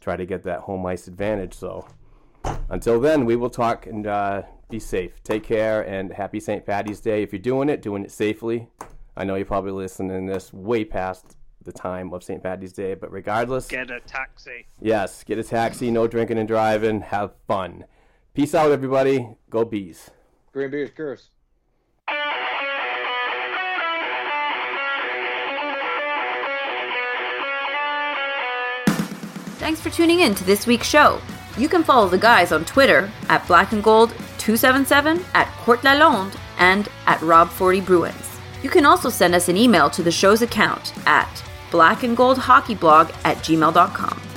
try 0.00 0.16
to 0.16 0.24
get 0.24 0.44
that 0.44 0.60
home 0.60 0.86
ice 0.86 1.08
advantage. 1.08 1.54
So 1.54 1.86
until 2.68 3.00
then, 3.00 3.24
we 3.24 3.36
will 3.36 3.50
talk 3.50 3.86
and 3.86 4.06
uh, 4.06 4.42
be 4.70 4.78
safe. 4.78 5.22
Take 5.22 5.44
care 5.44 5.82
and 5.82 6.12
happy 6.12 6.40
St. 6.40 6.64
Patty's 6.64 7.00
Day. 7.00 7.22
If 7.22 7.32
you're 7.32 7.40
doing 7.40 7.68
it, 7.68 7.82
doing 7.82 8.04
it 8.04 8.10
safely. 8.10 8.68
I 9.16 9.24
know 9.24 9.34
you're 9.34 9.44
probably 9.46 9.72
listening 9.72 10.26
to 10.26 10.32
this 10.32 10.52
way 10.52 10.84
past 10.84 11.36
the 11.64 11.72
time 11.72 12.12
of 12.14 12.22
St. 12.22 12.42
Patty's 12.42 12.72
Day, 12.72 12.94
but 12.94 13.10
regardless, 13.10 13.66
Get 13.66 13.90
a 13.90 14.00
taxi. 14.00 14.66
yes, 14.80 15.24
get 15.24 15.38
a 15.38 15.42
taxi, 15.42 15.90
no 15.90 16.06
drinking 16.06 16.38
and 16.38 16.46
driving, 16.48 17.00
have 17.00 17.32
fun. 17.46 17.84
Peace 18.32 18.54
out, 18.54 18.70
everybody. 18.70 19.28
Go 19.50 19.64
bees. 19.64 20.10
Green 20.52 20.70
Beers 20.70 20.90
Curse. 20.96 21.30
Thanks 29.68 29.82
for 29.82 29.90
tuning 29.90 30.20
in 30.20 30.34
to 30.34 30.44
this 30.44 30.66
week's 30.66 30.88
show. 30.88 31.20
You 31.58 31.68
can 31.68 31.84
follow 31.84 32.08
the 32.08 32.16
guys 32.16 32.52
on 32.52 32.64
Twitter 32.64 33.12
at 33.28 33.46
Black 33.46 33.72
and 33.72 33.84
Gold 33.84 34.14
277, 34.38 35.22
at 35.34 35.46
Court 35.58 35.82
Lalonde, 35.82 36.34
and 36.58 36.88
at 37.04 37.18
Rob40 37.20 37.84
Bruins. 37.84 38.38
You 38.62 38.70
can 38.70 38.86
also 38.86 39.10
send 39.10 39.34
us 39.34 39.50
an 39.50 39.58
email 39.58 39.90
to 39.90 40.02
the 40.02 40.10
show's 40.10 40.40
account 40.40 40.94
at 41.06 41.28
blackandgoldhockeyblog 41.70 43.14
at 43.26 43.36
gmail.com. 43.44 44.27